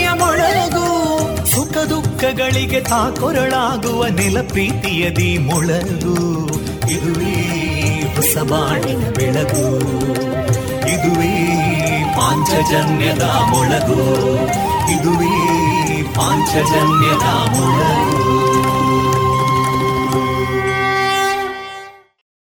[1.71, 6.47] ಸುಖ ದುಃಖಗಳಿಗೆ ತಾಕೊರಳಾಗುವ ನೆಲ ಪ್ರೀತಿಯದಿ ಮೊಳಗು.
[6.91, 7.33] ಇದುವೇ
[8.15, 9.79] ಹೊಸಬಾಣಿನ ಬೆಳಗು.
[10.87, 11.53] ಇದುವೇ
[12.15, 13.99] ಪಾಂಚಜನ್ಯದ ಮೊಳಗು.
[14.91, 17.27] ಇದುವೇ ಪಾಂಚಜನ್ಯದ
[17.57, 18.41] ಮೊಳಗು.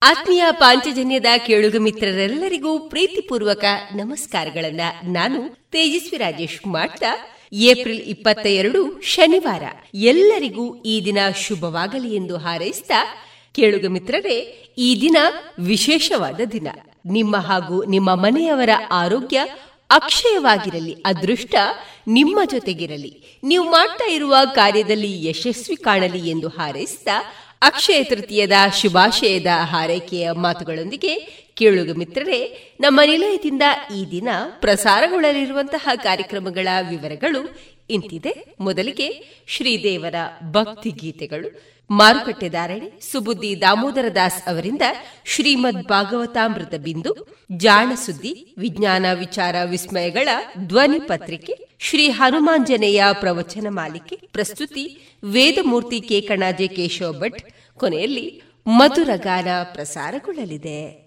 [0.03, 9.63] ಆತ್ಮೀಯ ಪಾಂಚಜನ್ಯದ ಕೇಳುಗ ಮಿತ್ರರೆಲ್ಲರಿಗೂ ಪ್ರೀತಿಪೂರ್ವಕ ನಮಸ್ಕಾರಗಳನ್ನ ನಾನು ತೇಜಸ್ವಿ ರಾಜೇಶ್ ಮಾಡ್ತಾ ಏಪ್ರಿಲ್ ಇಪ್ಪತ್ತ ಎರಡು ಶನಿವಾರ.
[9.93, 11.17] ಎಲ್ಲರಿಗೂ ಈ ದಿನ
[11.47, 12.91] ಶುಭವಾಗಲಿ ಎಂದು ಹಾರೈಸಿದ
[13.55, 14.39] ಕೇಳುಗ ಮಿತ್ರರೇ,
[14.77, 15.17] ಈ ದಿನ
[15.59, 16.67] ವಿಶೇಷವಾದ ದಿನ.
[17.05, 19.39] ನಿಮ್ಮ ಹಾಗೂ ನಿಮ್ಮ ಮನೆಯವರ ಆರೋಗ್ಯ
[19.89, 21.55] ಅಕ್ಷಯವಾಗಿರಲಿ, ಅದೃಷ್ಟ
[22.07, 23.39] ನಿಮ್ಮ ಜೊತೆಗಿರಲಿ.
[23.43, 27.07] ನೀವು ಮಾಡ್ತಾ ಇರುವ ಕಾರ್ಯದಲ್ಲಿ ಯಶಸ್ವಿ ಕಾಣಲಿ ಎಂದು ಹಾರೈಸಿದ
[27.61, 28.51] ಅಕ್ಷಯ ತೃತೀಯದ
[28.81, 33.61] ಶುಭಾಶಯದ ಹಾರೈಕೆಯ ಮಾತುಗಳೊಂದಿಗೆ ಕೇಳುಗ ಮಿತ್ರರೇ, ನಮ್ಮ ನಿಲಯದಿಂದ
[33.97, 37.57] ಈ ದಿನ ಪ್ರಸಾರಗೊಳ್ಳಲಿರುವಂತಹ ಕಾರ್ಯಕ್ರಮಗಳ ವಿವರಗಳು
[37.89, 38.55] ಇಂತಿದೆ.
[38.59, 40.15] ಮೊದಲಿಗೆ ಶ್ರೀದೇವರ
[40.51, 41.77] ಭಕ್ತಿ ಗೀತೆಗಳು.
[41.89, 44.81] ಮಾರುಕಟ್ಟೆ ಧಾರಣೆ ಸುಬುದ್ದಿ ದಾಮೋದರ ದಾಸ್ ಅವರಿಂದ
[45.25, 50.29] ಶ್ರೀಮದ್ ಭಾಗವತಾಮೃತ ಬಿಂದು, ಜಾಣ ಸುದ್ದಿ, ವಿಜ್ಞಾನ ವಿಚಾರ ವಿಸ್ಮಯಗಳ
[50.67, 57.41] ಧ್ವನಿ ಪತ್ರಿಕೆ, ಶ್ರೀ ಹನುಮಾಂಜನೇಯ ಪ್ರವಚನ ಮಾಲಿಕೆ, ಪ್ರಸ್ತುತಿ ವೇದಮೂರ್ತಿ ಕೇಕಣಾಜೆ ಕೇಶವ ಭಟ್.
[57.79, 61.06] ಕೊನೆಯಲ್ಲಿ ಮಧುರಗಾನ ಪ್ರಸಾರಗೊಳ್ಳಲಿದೆ.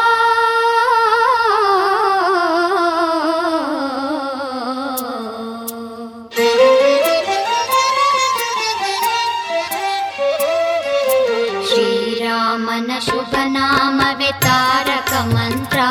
[13.05, 15.87] शुभनामवितारकमन्त्रा। वितारक मन्त्रा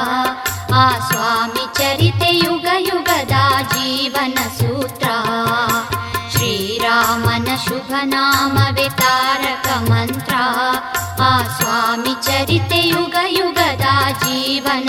[0.77, 5.15] आ स्वामी चरितयुगयुगदा जीवनसूत्रा।
[6.33, 10.45] श्रीरामन शुभनामवितारकमन्त्रा। नाम वितारक मन्त्रा
[11.25, 14.89] आ स्वामी चरितयुगयुगदा जीवन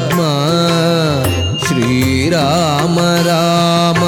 [1.67, 4.01] श्रीराम राम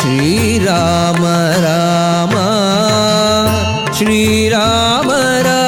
[0.00, 1.22] श्रीराम
[1.64, 2.34] राम
[3.92, 5.10] श्रीराम
[5.46, 5.67] राम।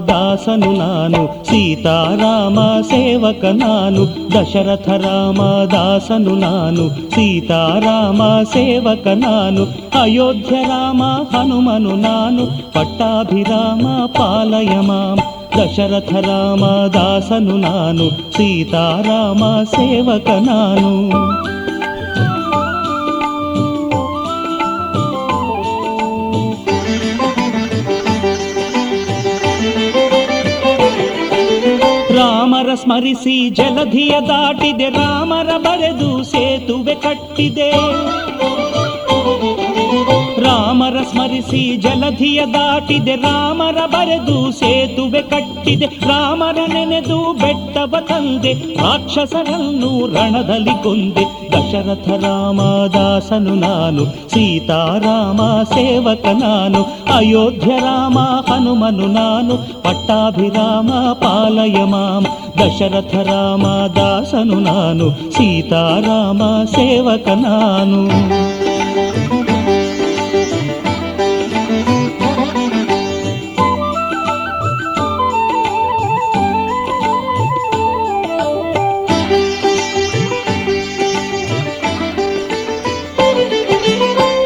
[0.00, 4.02] ದಾಸನು ನಾನು ಸೀತಾರಾಮ ಸೇವಕ ನಾನು
[4.34, 5.40] ದಶರಥ ರಾಮ
[5.72, 9.64] ದಾಸನು ನಾನು ಸೀತಾರಾಮ ಸೇವಕ ನಾನು
[10.02, 11.02] ಅಯೋಧ್ಯ ರಾಮ
[11.34, 13.86] ಹನುಮನು ನಾನು ಪಟ್ಟಾಭಿರಾಮ
[14.18, 15.20] ಪಾಲಯ ಮಾಂ
[15.58, 20.92] ದಶರಥ ರಾಮ ದಾಸನು ನಾನು ಸೀತಾರಾಮ ಸೇವಕ ನಾನು
[21.50, 21.71] ರಾಮರ
[32.74, 37.72] ಸ್ಮರಿಸಿ ಜಲಧಿಯ ದಾಟಿದೆ ರಾಮರ ಬರೆದು ಸೇತುವೆ ಕಟ್ಟಿದೆ.
[40.72, 51.24] ರಾಮರ ಸ್ಮರಿಸಿ ಜಲಧಿಯ ದಾಟಿದೆ ರಾಮರ ಬರೆದು ಸೇತುವೆ ಕಟ್ಟಿದೆ ರಾಮರ ನೆನೆದು ಬೆಟ್ಟವ ತಂದೆ ರಾಕ್ಷಸರನ್ನು ರಣದಲ್ಲಿ ಕೊಂದೆ
[51.52, 52.60] ದಶರಥ ರಾಮ
[52.94, 55.40] ದಾಸನು ನಾನು ಸೀತಾರಾಮ
[55.74, 56.80] ಸೇವಕ ನಾನು
[57.16, 60.90] ಅಯೋಧ್ಯ ರಾಮ ಹನುಮನು ನಾನು ಪಟ್ಟಾಭಿರಾಮ
[61.22, 62.24] ಪಾಲಯ ಮಾಂ
[62.58, 68.02] ದಶರಥ ರಾಮ ದಾಸನು ನಾನು ಸೀತಾರಾಮ ಸೇವಕ ನಾನು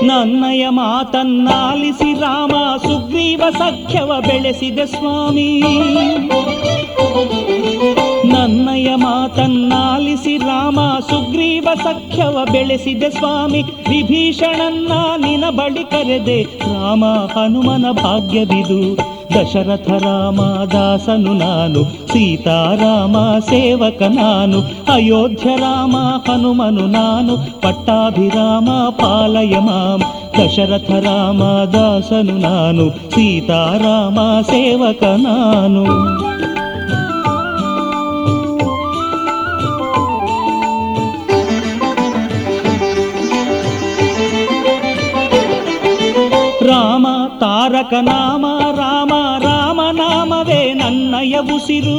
[0.07, 5.62] ನನ್ನಯ ಮಾತನ್ನಾಲಿಸಿ ರಾಮ ಸುಗ್ರೀವ ಸಖ್ಯವ ಬೆಳೆಸಿದೆ ಸ್ವಾಮಿ.
[8.25, 13.62] ನನ್ನಯ ಮಾತನ್ನಾಲಿಸಿ ರಾಮ ಸುಗ್ರೀವ ಸಖ್ಯವ ಬೆಳೆಸಿದೆ ಸ್ವಾಮಿ.
[13.62, 14.92] ವಿಭೀಷಣನ್ನ
[15.27, 16.42] ನಿನ ಬಳಿ ಕರೆದೆ.
[16.42, 19.15] ರಾಮ ಹನುಮನ ಭಾಗ್ಯವಿದು.
[19.34, 20.40] ದಶರಥ ರಾಮ
[20.72, 21.80] ದಾಸನು ನಾನು
[22.12, 24.58] ಸೀತಾರಾಮ ಸೇವಕ ನಾನು
[24.94, 25.96] ಅಯೋಧ್ಯ ರಾಮ
[26.28, 28.68] ಹನುಮನು ನಾನು ಪಟ್ಟಾಭಿರಾಮ
[29.00, 30.02] ಪಾಲಯ ಮಾಂ
[30.38, 35.84] ದಶರಥ ರಾಮ ದಾಸನು ನಾನು ಸೀತಾರಾಮ ಸೇವಕ ನಾನು
[46.66, 47.06] ರಾಮ
[47.40, 47.92] ತಾರಕ
[51.28, 51.94] ನನ್ನಯ ಉಸಿರು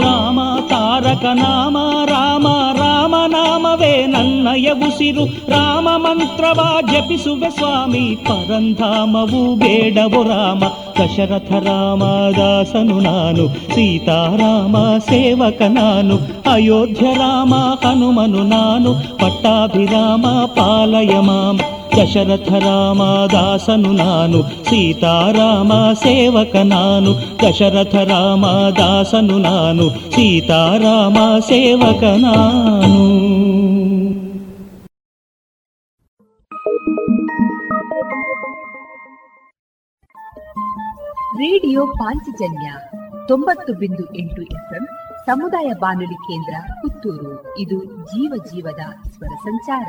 [0.00, 0.38] ರಾಮ
[0.70, 1.76] ತಾರಕ ನಾಮ
[2.10, 2.46] ರಾಮ
[2.78, 10.62] ರಾಮ ನಾಮವೇ ನನ್ನಯ ಉಸಿರು ರಾಮ ಮಂತ್ರವ ಜಪಿಸುವೆ ಸ್ವಾಮಿ ಪರಂಧಾಮವು ಬೇಡವು ರಾಮ
[10.98, 12.02] ದಶರಥ ರಾಮ
[12.36, 14.74] ದಾಸನು ನಾನು ಸೀತಾರಾಮ
[15.08, 16.16] ಸೇವಕ ನಾನು
[16.50, 20.24] ಅಯೋಧ್ಯ ರಾಮ ಹನುಮನು ನಾನು ಪಟ್ಟಾಭಿರಾಮ
[20.58, 21.58] ಪಾಲಯ ಮಾಂ
[21.96, 33.22] ದಶರಥ ರಾಮ ದಾಸನು ನಾನು, ಸೀತಾರಾಮ ಸೇವಕ ನಾನು ದಶರಥ ರಾಮ ದಾಸನು ನಾನು, ಸೀತಾರಾಮ ಸೇವಕ ನಾನು
[41.36, 42.72] ರೇಡಿಯೋ ಪಾಂಚಜನ್ಯ
[43.28, 44.86] ತೊಂಬತ್ತು ಬಿಂದು ಎಂಟು ಎಫ್ಎಂ
[45.26, 47.58] ಸಮುದಾಯ ಬಾನುಲಿ ಕೇಂದ್ರ ಪುತ್ತೂರು.
[47.58, 49.88] ಇದು ಜೀವ ಜೀವದ ಸ್ವರ ಸಂಚಾರ.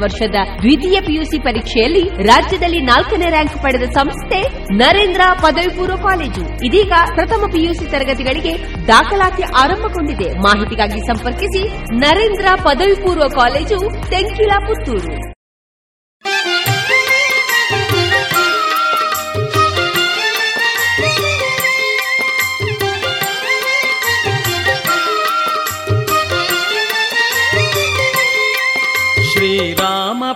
[0.00, 4.40] ವರ್ಷದ ದ್ವಿತೀಯ ಪಿಯುಸಿ ಪರೀಕ್ಷೆಯಲ್ಲಿ ರಾಜ್ಯದಲ್ಲಿ ನಾಲ್ಕನೇ ರ್ಯಾಂಕ್ ಪಡೆದ ಸಂಸ್ಥೆ
[4.74, 6.66] ನರೇಂದ್ರ ಪದವಿ ಪೂರ್ವ ಕಾಲೇಜು.
[6.66, 8.54] ಇದೀಗ ಪ್ರಥಮ ಪಿಯುಸಿ ತರಗತಿಗಳಿಗೆ
[8.88, 10.30] ದಾಖಲಾತಿ ಆರಂಭಗೊಂಡಿದೆ.
[10.38, 11.64] ಮಾಹಿತಿಗಾಗಿ ಸಂಪರ್ಕಿಸಿ
[11.96, 13.80] ನರೇಂದ್ರ ಪದವಿ ಪೂರ್ವ ಕಾಲೇಜು,
[14.10, 15.37] ತೆಂಕಿಲಾ ಪುತ್ತೂರು.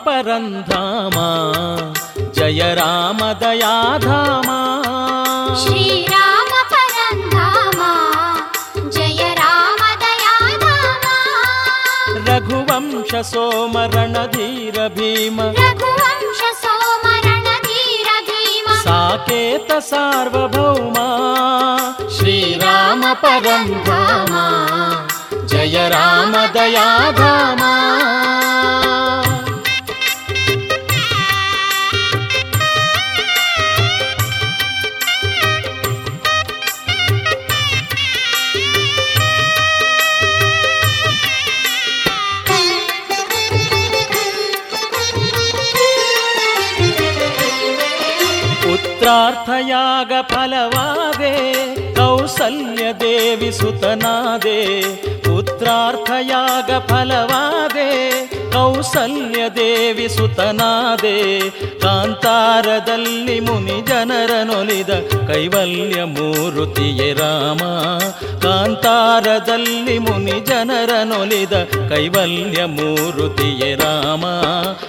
[0.02, 1.28] परन्धामा
[2.36, 4.58] जय राम दयाधामा
[5.64, 7.90] श्रीराम परन्धामा
[8.96, 11.14] जय राम दयाधामा
[12.30, 21.08] रघुवंश सोमरण धीर भीम रघुवंश सोमरण धीर भीम साकेत सार्वभौमा
[22.18, 24.46] श्रीराम परन्धामा
[25.52, 27.76] जय राम दयाधामा
[49.03, 51.35] ಪುತ್ರಾರ್ಥಯಾಗ ಫಲವಾದೆ,
[51.95, 54.83] ಕೌಸಲ್ಯ ದೇವಿ ಸುತನಾದೆ.
[55.19, 57.91] ಪುತ್ರಾರ್ಥಯಾಗ ಫಲವಾದೆ,
[58.53, 61.51] ಕೌಸಲ್ಯ ದೇವಿ ಸುತನಾದೆ.
[61.79, 64.91] ಕಾಂತಾರದಲ್ಲಿ ಮುನಿ ಜನರನೊಲಿದ
[65.27, 67.59] ಕೈವಲ್ಯ ಮೂರುತಿಯೇ ರಾಮ.
[68.39, 71.53] ಕಾಂತಾರದಲ್ಲಿ ಮುನಿ ಜನರನೊಲಿದ
[71.89, 74.25] ಕೈವಲ್ಯ ಮೂರುತಿಯೇ ರಾಮ.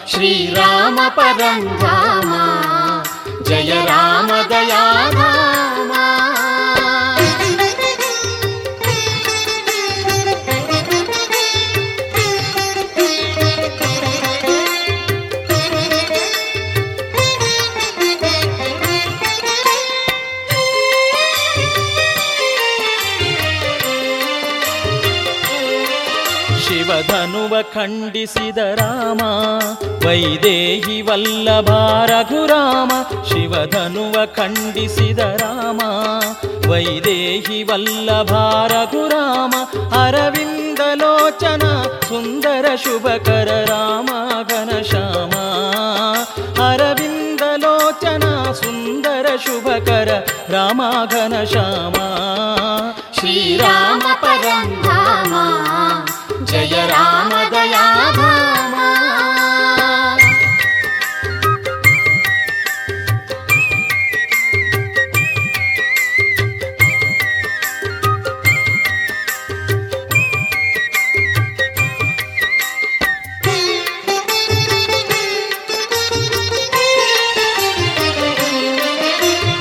[0.09, 2.33] ಶ್ರೀರಾಮ ಪರಂಧಾಮ
[3.53, 5.92] ಜಯ ರಾಮ ದಯಾಧಾಮ
[27.53, 29.21] ಶಿವಧನುವ ಖಂಡಿಸಿದ ರಾಮ,
[30.05, 31.69] ವೈದೇಹಿ ವಲ್ಲಭ
[32.05, 32.91] ರಘುರಾಮ,
[33.29, 35.81] ಶಿವಧನುವ ಖಂಡಿಸಿದ ರಾಮ,
[36.71, 38.33] ವೈದೇಹಿ ವಲ್ಲಭ
[38.65, 39.53] ರಘುರಾಮ
[40.01, 41.63] ಅರವಿಂದಲೋಚನ
[42.09, 44.09] ಸುಂದರ ಶುಭಕರ ರಾಮ
[44.49, 45.33] ಘನಶ್ಯಾಮ
[46.63, 50.09] ಅರವಿಂದಲೋಚನ ಸುಂದರ ಶುಭಕರ
[50.49, 51.97] ರಾಮ ಘನಶ್ಯಾಮ
[53.19, 54.03] ಶ್ರೀರಾಮ
[56.53, 58.75] ಪರಂಧಾಮ ಜಯ ರಾಮ ದಯಾಧಾಮ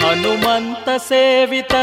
[0.02, 1.74] ಹನುಮಂತ ಸೇವಿತ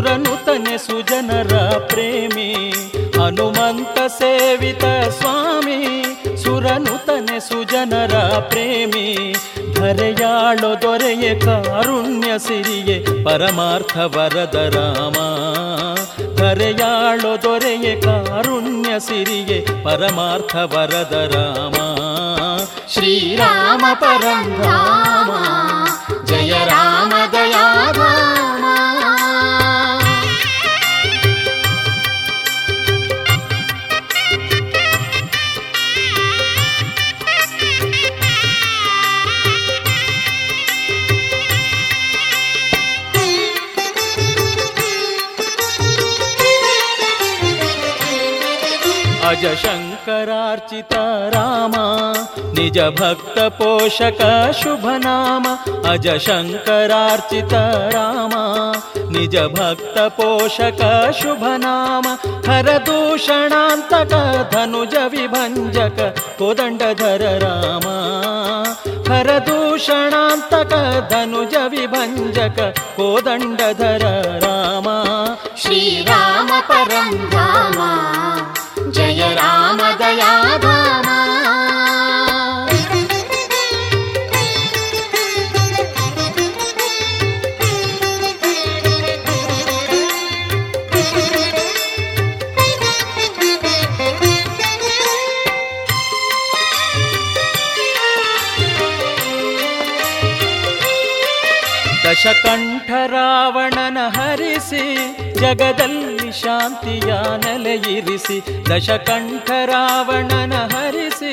[0.00, 2.70] ಸ್ವಾಮಿ ಸುರನುತನೆ ಸುಜನರ ಪ್ರೇಮಿ.
[3.18, 6.04] ಹನುಮಂತ ಸೇವಿತ ಸ್ವಾಮಿ
[6.44, 9.32] ಸುರನುತನೆ ಸುಜನರ ಪ್ರೇಮಿ.
[9.74, 15.16] ಧರೆಯಾಳೋ ದೊರೆಯೇ ಕಾರುಣ್ಯ ಸಿರಿಯೆ ಪರಮಾರ್ಥ ವರದ ರಾಮ.
[16.36, 21.74] ಧರೆಯಾಳೋ ದೊರೆಯೇ ಕಾರುಣ್ಯ ಸಿರಿಯೆ ಪರಮಾರ್ಥ ವರದ ರಾಮ.
[22.92, 23.84] ಶ್ರೀರಾಮ
[26.24, 28.59] ಜಯ ರಾಮ ಜಯ ರಾಮ ನಿಜ
[49.30, 50.92] अज शङ्करार्चित
[51.32, 51.72] राम
[52.54, 54.22] निज भक्त पोषक
[54.60, 55.44] शुभनाम
[55.90, 57.52] अज शङ्करार्चित
[57.94, 58.32] राम
[59.12, 60.82] निज भक्त पोषक
[61.20, 62.08] शुभनाम
[62.48, 64.14] हर दूषणान्तक
[64.54, 66.00] धनुज विभञ्जक
[66.38, 67.86] कोदण्डधर राम
[69.10, 70.74] हर दूषणान्तक
[71.12, 72.58] धनुज विभञ्जक
[72.96, 74.06] कोदण्डधर
[74.44, 74.90] राम
[75.58, 77.78] श्रीराम परं राम
[78.90, 81.18] जय राम दया धामा
[102.04, 104.84] ದಶಕಂಠ ರಾವಣನ ಹರಿಸಿ
[105.40, 111.32] ಜಗದಲ್ಲಿ ಶಾಂತಿಯ ನೆಲೆಯಿರಿಸಿ ದಶಕಂಠ ರಾವಣನ ಹರಿಸಿ,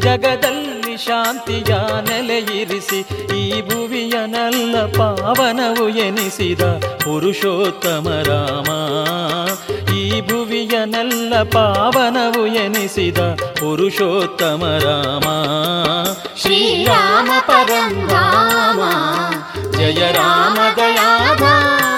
[0.00, 1.74] ಜಗದಲ್ಲಿ ಶಾಂತಿಯ
[2.10, 3.00] ನೆಲೆಯಿರಿಸಿ
[3.36, 6.60] ಈ ಭುವಿಯನಲ್ಲ ಪಾವನವು ಎನಿಸಿದ
[7.04, 8.68] ಪುರುಷೋತ್ತಮ ರಾಮ.
[9.92, 13.18] ಈ ಭುವಿಯನಲ್ಲ ಪಾವನವು ಎನಿಸಿದ
[13.60, 15.26] ಪುರುಷೋತ್ತಮ ರಾಮ.
[16.36, 18.80] ಶ್ರೀರಾಮ ಪರಂಧಾಮ
[19.70, 21.97] ಜಯ ರಾಮ ದಯಾಧಾಮ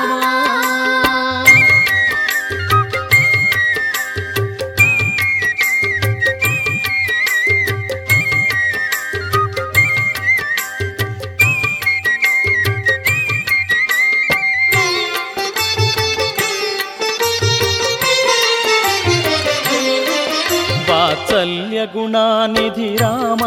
[21.81, 23.43] ವಾತ್ಸಲ್ಯ ಗುಣಾನಿಧಿ ರಾಮ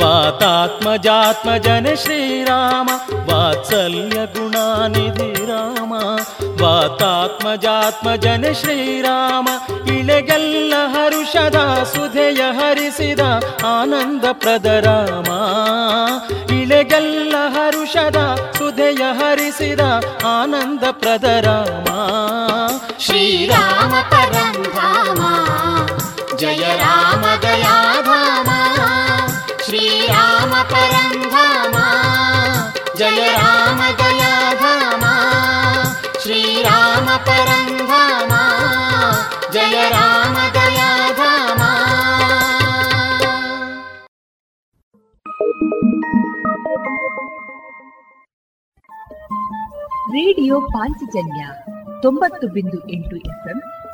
[0.00, 2.88] ವಾತಾತ್ಮಜಾತ್ಮಜನ ಶ್ರೀರಾಮ,
[3.28, 5.92] ವಾತ್ಸಲ್ಯ ಗುಣಾನಿಧಿ ರಾಮ
[6.62, 9.48] ವಾತಾತ್ಮಜಾತ್ಮಜನ ಶ್ರೀರಾಮ,
[9.96, 11.58] ಇಳೆಗೆಲ್ಲ ಹರುಷದ
[11.94, 13.24] ಸುಧೆಯ ಹರಿಸಿದ
[13.66, 15.28] ಆನಂದ ಪ್ರದ ರಾಮ,
[16.60, 18.20] ಇಳೆಗೆಲ್ಲ ಹರುಷದ
[18.58, 19.80] ಸುಧೆಯ ಹರಿಸಿದ
[20.24, 21.24] ಆನಂದ ಪ್ರದ
[26.40, 27.24] ರಾಮ
[29.64, 31.76] ಶ್ರೀರಾಮ ಪರಂಧಾಮ
[32.96, 35.22] ಜಯ ರಾಮ ದಯಾಧಾಮ ಶ್ರೀರಾಮ ಪರಂಧಾಮ ಜಯ ರಾಮ ದಯಾಧಾಮ
[36.22, 38.32] ಶ್ರೀರಾಮ ಪರಂಧಾಮ
[39.52, 41.62] ಜಯ ರಾಮ ದಯಾಧಾಮ
[50.10, 51.42] ರೇಡಿಯೋ ಪಾಂಚಜನ್ಯ
[52.02, 53.58] ತೊಂಬತ್ತು ಬಿಂದು ಎಂಟು ಎಫ್ಎಂ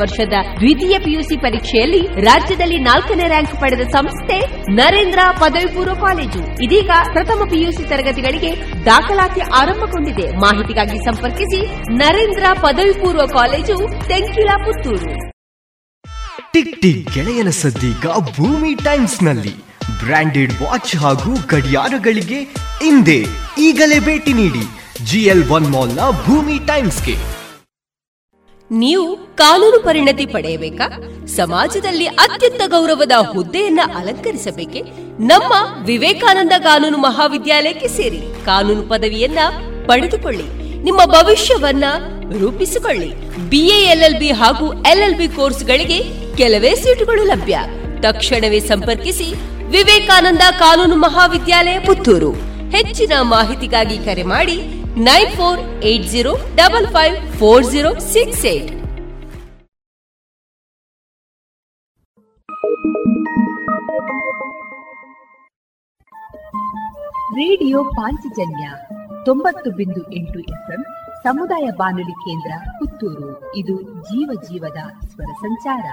[0.00, 4.38] ವರ್ಷದ ದ್ವಿತೀಯ ಪಿಯುಸಿ ಪರೀಕ್ಷೆಯಲ್ಲಿ ರಾಜ್ಯದಲ್ಲಿ ನಾಲ್ಕನೇ ರ್ಯಾಂಕ್ ಪಡೆದ ಸಂಸ್ಥೆ
[4.80, 6.42] ನರೇಂದ್ರ ಪದವಿ ಪೂರ್ವ ಕಾಲೇಜು.
[6.66, 8.52] ಇದೀಗ ಪ್ರಥಮ ಪಿಯುಸಿ ತರಗತಿಗಳಿಗೆ
[8.88, 10.26] ದಾಖಲಾತಿ ಆರಂಭಗೊಂಡಿದೆ.
[10.44, 11.60] ಮಾಹಿತಿಗಾಗಿ ಸಂಪರ್ಕಿಸಿ
[12.02, 13.78] ನರೇಂದ್ರ ಪದವಿ ಪೂರ್ವ college
[14.12, 15.12] Tenkila Puttur
[16.54, 18.06] tick tick ಗೆಳೆಯನ ಸದ್ದೀಗ
[18.36, 19.52] ಭೂಮಿ ಟೈಮ್ಸ್ನಲ್ಲಿ
[20.00, 22.38] ಬ್ರಾಂಡೆಡ್ ವಾಚ್ ಹಾಗೂ ಗಡಿಯಾರಗಳಿಗೆ
[22.82, 23.18] ಹಿಂದೆ
[23.66, 24.64] ಈಗಲೇ ಭೇಟಿ ನೀಡಿ.
[25.08, 27.16] ಜಿಎಲ್ ಒನ್ ಮಾಲ್ನ ಭೂಮಿ ಟೈಮ್ಸ್ಗೆ.
[28.70, 30.88] ನೀವು ಕಾನೂನು ಪರಿಣತಿ ಪಡೆಯಬೇಕಾ?
[31.26, 34.82] ಸಮಾಜದಲ್ಲಿ ಅತ್ಯಂತ ಗೌರವದ ಹುದ್ದೆಯನ್ನ ಅಲಂಕರಿಸಬೇಕೆ?
[35.18, 39.38] ನಮ್ಮ ವಿವೇಕಾನಂದ ಕಾನೂನು ಮಹಾವಿದ್ಯಾಲಯಕ್ಕೆ ಸೇರಿ ಕಾನೂನು ಪದವಿಯನ್ನ
[39.86, 40.78] ಪಡೆದುಕೊಳ್ಳಿ.
[40.82, 41.84] ನಿಮ್ಮ ಭವಿಷ್ಯವನ್ನ
[42.40, 43.36] ರೂಪಿಸಿಕೊಳ್ಳಿ.
[43.50, 46.04] ಬಿಎ ಎಲ್ಎಲ್ಬಿ ಹಾಗೂ ಎಲ್ಎಲ್ಬಿ ಕೋರ್ಸ್ಗಳಿಗೆ
[46.36, 47.58] ಕೆಲವೇ ಸೀಟುಗಳು ಲಭ್ಯ.
[48.00, 49.34] ತಕ್ಷಣವೇ ಸಂಪರ್ಕಿಸಿ
[49.70, 52.55] ವಿವೇಕಾನಂದ ಕಾನೂನು ಮಹಾವಿದ್ಯಾಲಯ ಪುತ್ತೂರು.
[52.76, 54.56] ಹೆಚ್ಚಿನ ಮಾಹಿತಿಗಾಗಿ ಕರೆ ಮಾಡಿ
[55.00, 58.72] nine four eight zero double five four zero six eight.
[67.40, 68.66] Radio Panchajanya
[69.24, 70.82] ತೊಂಬತ್ತು ಬಿಂದು ಎಂಟು ಎಫ್ಎಂ
[71.22, 73.30] ಸಮುದಾಯ ಬಾನುಲಿ ಕೇಂದ್ರ ಪುತ್ತೂರು.
[73.56, 75.86] ಇದು ಜೀವ ಜೀವದ ಸ್ವರ ಸಂಚಾರ.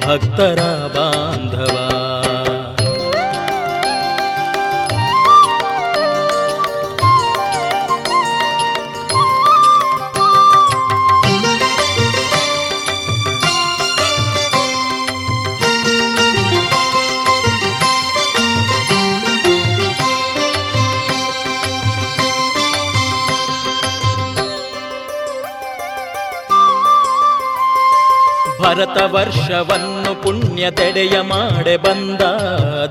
[0.06, 2.13] भक्तरा बान्धवा।
[28.84, 32.22] ಭರತ ವರ್ಷವನ್ನು ಪುಣ್ಯದೆಡೆಯ ಮಾಡೆ ಬಂದ.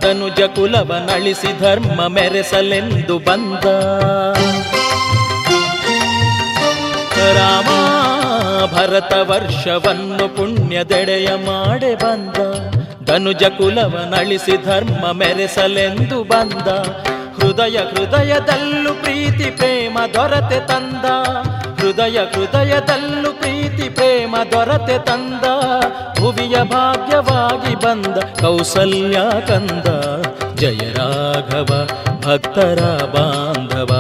[0.01, 3.65] ಧನುಜ ಕುಲವ ನಳಿಸಿ ಧರ್ಮ ಮೆರೆಸಲೆಂದು ಬಂದ.
[7.37, 7.69] ರಾಮ
[8.75, 12.37] ಭರತ ವರ್ಷವನ್ನು ಪುಣ್ಯದೆಡೆಯ ಮಾಡೆ ಬಂದ.
[13.05, 16.69] ಧನುಜ ಕುಲವ ನಳಿಸಿ ಧರ್ಮ ಮೆರೆಸಲೆಂದು ಬಂದ.
[17.43, 21.05] ಹೃದಯ ಹೃದಯದಲ್ಲೂ ಪ್ರೀತಿ, ಪ್ರೇಮ, ದೊರತೆ ತಂದ.
[21.81, 25.46] ಹೃದಯ ಹೃದಯದಲ್ಲೂ ಪ್ರೀತಿ ಪ್ರೇಮ ದೊರತೆ ತಂದ
[26.20, 29.88] ಭುವಿಯ ಭಾಗ್ಯವಾಗಿ ಬಂದ ಕೌಸಲ್ಯ ಕಂದ
[30.56, 31.72] ಜಯ ರಾಘವ
[32.26, 32.82] ಭಕ್ತರ
[33.16, 33.92] ಬಾಂಧವ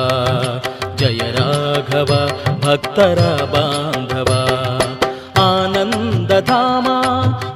[0.97, 2.11] ಜಯ ರಾಘವ
[2.65, 3.19] ಭಕ್ತರ
[3.53, 4.31] ಬಾಂಧವ
[5.39, 6.87] ಆನಂದಧಾಮ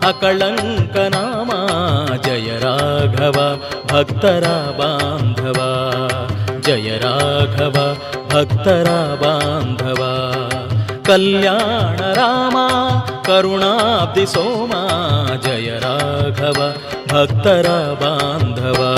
[0.08, 1.52] ಅಕಳಂಕ ನಾಮ
[2.17, 3.38] ಜಯ ರಾಘವ
[3.93, 4.47] ಭಕ್ತರ
[4.80, 5.60] ಬಾಂಧವ
[6.62, 7.78] ಜಯ ರಾಘವ
[8.30, 8.89] ಭಕ್ತರ
[11.07, 12.66] कल्याणरामा
[13.27, 14.83] करुणाब्दि सोमा
[15.45, 16.61] जय राघव
[17.12, 17.66] भक्तर
[18.01, 18.92] बान्धवा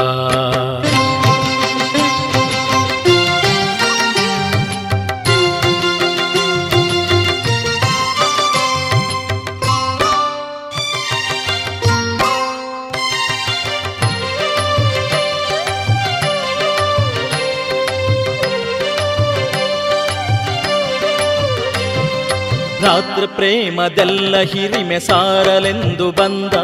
[22.89, 26.55] ರಾತ್ರ ಪ್ರೇಮದೆಲ್ಲ ಹಿರಿಮೆ ಸಾರಲೆಂದು ಬಂದ.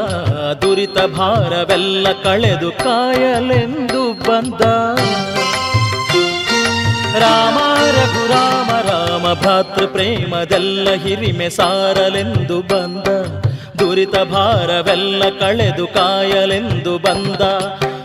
[0.53, 4.61] ದುರಿತ ಭಾರವೆಲ್ಲ ಕಳೆದು ಕಾಯಲೆಂದು ಬಂದ.
[7.19, 7.59] ರಾಮ
[7.91, 13.09] ರಘುರಾಮ ರಾಮ ಭ್ರಾತೃ ಪ್ರೇಮದೆಲ್ಲ ಹಿರಿಮೆ ಸಾರಲೆಂದು ಬಂದ.
[13.79, 17.43] ದುರಿತ ಭಾರವೆಲ್ಲ ಕಳೆದು ಕಾಯಲೆಂದು ಬಂದ.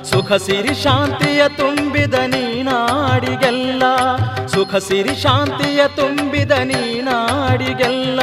[0.09, 3.83] ಸುಖ ಸಿರಿ ಶಾಂತಿಯ ತುಂಬಿದ ನೀನಾಡಿಗೆಲ್ಲ.
[4.47, 8.19] ಸುಖ ಸಿರಿ ಶಾಂತಿಯ ತುಂಬಿದ ನೀನಾಡಿಗೆಲ್ಲ.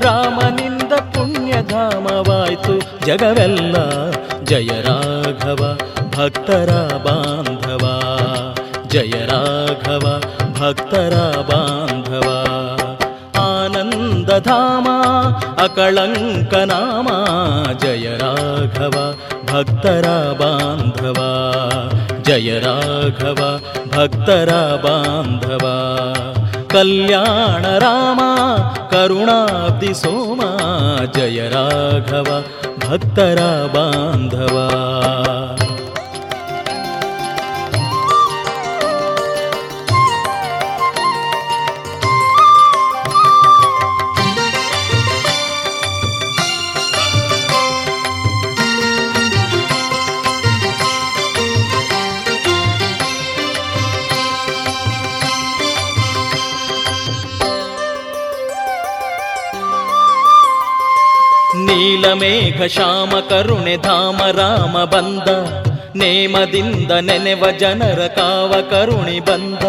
[0.00, 3.76] ರಾಮನಿಂದ ಪುಣ್ಯಧಾಮವಾಯ್ತು ಜಗವೆಲ್ಲ.
[4.44, 5.78] ಜಯ ರಾಘವ
[6.16, 8.02] ಭಕ್ತರ ಬಾಂಧವ.
[8.88, 10.22] ಜಯ ರಾಘವ
[10.60, 12.44] ಭಕ್ತರ ಬಾಂಧವ.
[13.40, 14.88] ಆನಂದಧಾಮ
[15.62, 17.08] ಅಕಳಂಕ ನಾಮ.
[17.72, 19.14] ಜಯ ರಾಘವ
[19.50, 21.28] भक्तरा बान्धवा
[22.26, 23.50] जय राघवा
[23.94, 25.76] भक्तरबान्धवा
[26.72, 28.32] कल्याण रामा
[28.92, 30.50] करुणादि सोमा।
[31.16, 31.48] जय
[32.84, 34.66] भक्तरा बान्धवा
[62.07, 65.29] ನೀಲಮೇಘ ಶ್ಯಾಮ ಕರುಣೆ ಧಾಮ ರಾಮ ಬಂದ
[65.95, 69.63] ನೇಮದಿಂದ ನೆನೆವ ಜನರ ಕಾವ ಕರುಣಿ ಬಂದ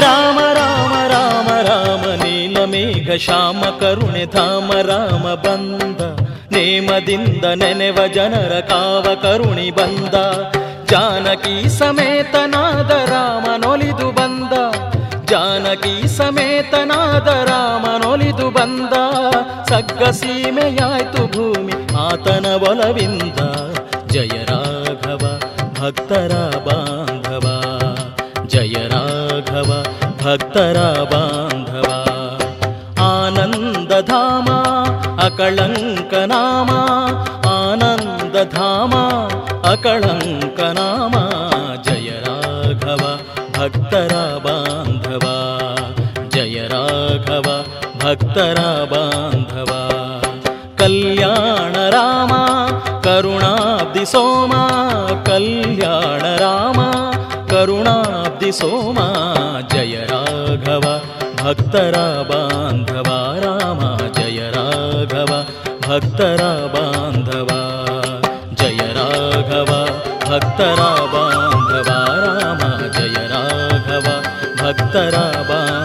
[0.00, 6.00] ರಾಮ ರಾಮ ರಾಮ ರಾಮ ನೀಲಮೇಘ ಶ್ಯಾಮ ಕರುಣೆ ಧಾಮ ರಾಮ ಬಂದ
[6.52, 10.14] ನೇಮದಿಂದ ನೆನೆವ ಜನರ ಕಾವ ಕರುಣಿ ಬಂದ
[10.92, 14.54] ಜಾನಕಿ ಸಮೇತನಾದ ರಾಮನೊಲಿದು ಬಂದ
[15.34, 18.94] ಜಾನಕಿ ಸಮೇತನಾದ ರಾಮನೊಲಿದು ಬಂದ
[19.70, 23.40] ಸಗ್ಗ ಸೀಮೆಯಾಯ್ತು ಭೂಮಿ ಆತನ ಒಲವಿಂದ
[24.12, 25.24] ಜಯ ರಾಘವ
[25.80, 26.32] ಭಕ್ತರ
[26.66, 27.46] ಬಾಂಧವ
[28.46, 29.70] ಜಯ ರಾಘವ
[30.22, 30.78] ಭಕ್ತರ
[31.12, 31.88] ಬಾಂಧವ
[33.10, 34.48] ಆನಂದಧಾಮ
[35.26, 36.70] ಅಕಳಂಕ ನಾಮ
[37.54, 38.94] ಆನಂದಧಾಮ
[48.37, 48.61] ಭಕ್ತರ
[48.91, 49.71] ಬಾಂಧವ
[50.79, 52.33] ಕಲ್ಯಾಣ ರಾಮ
[53.05, 54.53] ಕರುಣಾಬ್ಧಿ ಸೋಮ
[55.25, 56.79] ಕಲ್ಯಾಣ ರಾಮ
[57.51, 58.97] ಕರುಣಾಬ್ಧಿ ಸೋಮ
[59.73, 60.85] ಜಯ ರಾಘವ
[61.43, 61.95] ಭಕ್ತರ
[62.31, 63.09] ಬಾಂಧವ
[63.45, 63.81] ರಾಮ
[64.19, 65.31] ಜಯ ರಾಘವ
[65.87, 66.41] ಭಕ್ತರ
[66.75, 67.49] ಬಾಂಧವ
[68.61, 69.71] ಜಯ ರಾಘವ
[70.29, 70.81] ಭಕ್ತರ
[71.15, 71.89] ಬಾಂಧವ
[72.25, 72.61] ರಾಮ
[72.97, 74.07] ಜಯ ರಾಘವ
[74.59, 75.84] ಭಕ್ತರ ಬಾಂಧವ ಜಯ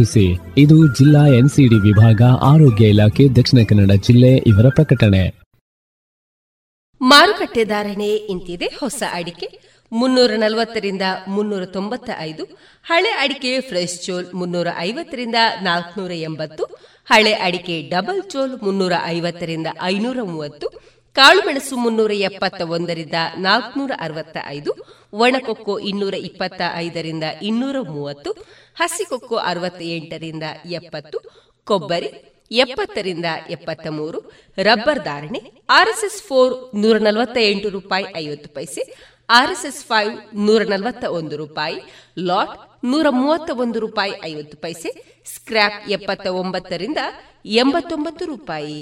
[0.57, 5.41] ಇದು ಜಿಲ್ಲಾ ಎನ್ಸಿಡಿ ವಿಭಾಗ, ಆರೋಗ್ಯ ಇಲಾಖೆ, ದಕ್ಷಿಣ ಕನ್ನಡ ಜಿಲ್ಲೆ ಇವರ ಪ್ರಕಟಣೆ.
[7.01, 8.65] ಮಾರುಕಟ್ಟೆ ಧಾರಣೆ ಇಂತಿದೆ.
[8.65, 9.47] ಹೊಸ ಅಡಿಕೆ
[9.91, 12.43] ಮುನ್ನೂರ ನಲವತ್ತರಿಂದ ಮುನ್ನೂರ ತೊಂಬತ್ತ ಐದು
[12.83, 16.63] ಹಳೆ ಅಡಿಕೆ ಫ್ರೆಶ್ ಚೋಲ್ ಮುನ್ನೂರ ಐವತ್ತರಿಂದ ನಾಲ್ಕನೂರ ಎಂಬತ್ತು,
[17.05, 20.80] ಹಳೆ ಅಡಿಕೆ ಡಬಲ್ ಚೋಲ್ ಮುನ್ನೂರ ಐವತ್ತರಿಂದ ಐನೂರ ಮೂವತ್ತು
[21.15, 24.71] ಕಾಳುಮೆಣಸು ಮುನ್ನೂರ ಎಪ್ಪತ್ತ ಒಂದರಿಂದ ನಾಲ್ಕನೂರ ಅರವತ್ತ ಐದು
[25.13, 28.31] ಒಣಕೊಕ್ಕೋ ಇನ್ನೂರ ಇಪ್ಪತ್ತ ಐದರಿಂದ ಇನ್ನೂರ ಮೂವತ್ತು
[28.75, 31.17] ಹಸಿಕೊಕ್ಕೋ ಅರವತ್ತ ಎಂಟರಿಂದ ಎಪ್ಪತ್ತು,
[31.67, 32.09] ಕೊಬ್ಬರಿ
[32.51, 34.19] ಎಪ್ಪತ್ತರಿಂದ ಎಪ್ಪತ್ತ ಮೂರು
[34.57, 38.81] ರಬ್ಬರ್ ಧಾರಣೆ ಆರ್ಎಸ್ಎಸ್ ಫೋರ್ ನೂರ ನಲವತ್ತ ಎಂಟು ರೂಪಾಯಿ ಐವತ್ತು ಪೈಸೆ,
[39.29, 41.77] ಆರ್ಎಸ್ಎಸ್ ಫೈವ್ ನೂರ ನಲವತ್ತ ಒಂದು ರೂಪಾಯಿ,
[42.19, 44.89] ಲಾಟ್ ನೂರ ಮೂವತ್ತ ಒಂದು ರೂಪಾಯಿ ಐವತ್ತು ಪೈಸೆ
[45.35, 46.97] ಸ್ಕ್ರಾಪ್ ಎಪ್ಪತ್ತ ಒಂಬತ್ತರಿಂದ
[47.45, 48.81] ಎಂಬತ್ತೊಂಬತ್ತು ರೂಪಾಯಿ.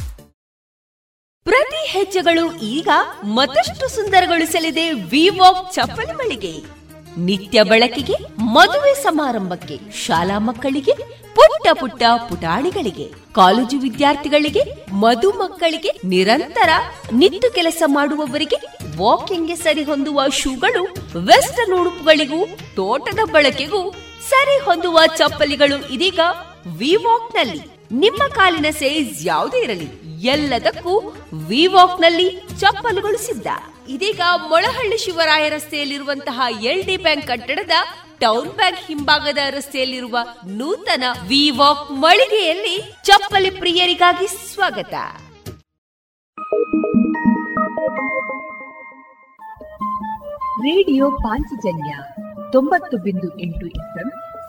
[1.45, 2.89] ಪ್ರತಿ ಹೆಜ್ಜೆಗಳು ಈಗ
[3.23, 6.51] ಮತ್ತಷ್ಟು ಸುಂದರಗೊಳಿಸಲಿದೆ ವಿವಾಕ್ ಚಪ್ಪಲಿ ಮಳಿಗೆ.
[7.17, 10.91] ನಿತ್ಯ ಬಳಕೆಗೆ, ಮದುವೆ ಸಮಾರಂಭಕ್ಕೆ, ಶಾಲಾ ಮಕ್ಕಳಿಗೆ,
[11.33, 14.63] ಪುಟ್ಟ ಪುಟ್ಟ ಪುಟಾಣಿಗಳಿಗೆ, ಕಾಲೇಜು ವಿದ್ಯಾರ್ಥಿಗಳಿಗೆ,
[14.93, 16.69] ಮಧು ಮಕ್ಕಳಿಗೆ ನಿರಂತರ
[17.11, 18.59] ನಿತ್ತು ಕೆಲಸ ಮಾಡುವವರಿಗೆ
[18.97, 20.83] ವಾಕಿಂಗ್ಗೆ ಸರಿ ಹೊಂದುವ ಶೂಗಳು,
[21.25, 23.91] ವೆಸ್ಟರ್ನ್ ಉಡುಪುಗಳಿಗೂ, ತೋಟದ ಬಳಕೆಗೂ
[24.29, 26.19] ಸರಿ ಹೊಂದುವ ಚಪ್ಪಲಿಗಳು ಇದೀಗ
[26.77, 29.87] ವಿವಾಕ್ನಲ್ಲಿ ನಿಮ್ಮ ಕಾಲಿನ ಸೈಜ್ ಯಾವುದೇ ಇರಲಿ,
[30.21, 30.99] ಎಲ್ಲದಕ್ಕೂ
[31.47, 33.47] ವಿವಾಕ್ನಲ್ಲಿ ಚಪ್ಪಲುಗಳು ಸಿದ್ಧ
[33.87, 37.71] ಇದೀಗ ಮೊಳಹಳ್ಳಿ ಶಿವರಾಯ ರಸ್ತೆಯಲ್ಲಿರುವಂತಹ ಎಲ್ ಡಿ ಬ್ಯಾಂಕ್ ಕಟ್ಟಡದ
[38.19, 40.17] ಟೌನ್ ಬ್ಯಾಂಕ್ ಹಿಂಭಾಗದ ರಸ್ತೆಯಲ್ಲಿರುವ
[40.47, 44.93] ನೂತನ ವಿವಾಕ್ ಮಳಿಗೆಯಲ್ಲಿ ಚಪ್ಪಲಿ ಪ್ರಿಯರಿಗಾಗಿ ಸ್ವಾಗತ.
[50.61, 51.97] ರೇಡಿಯೋ ಪಾಂಚಜನ್ಯ
[52.51, 54.20] ತೊಂಬತ್ತು ಬಿಂದು ಎಂಟು ಎಫ್ಎಂ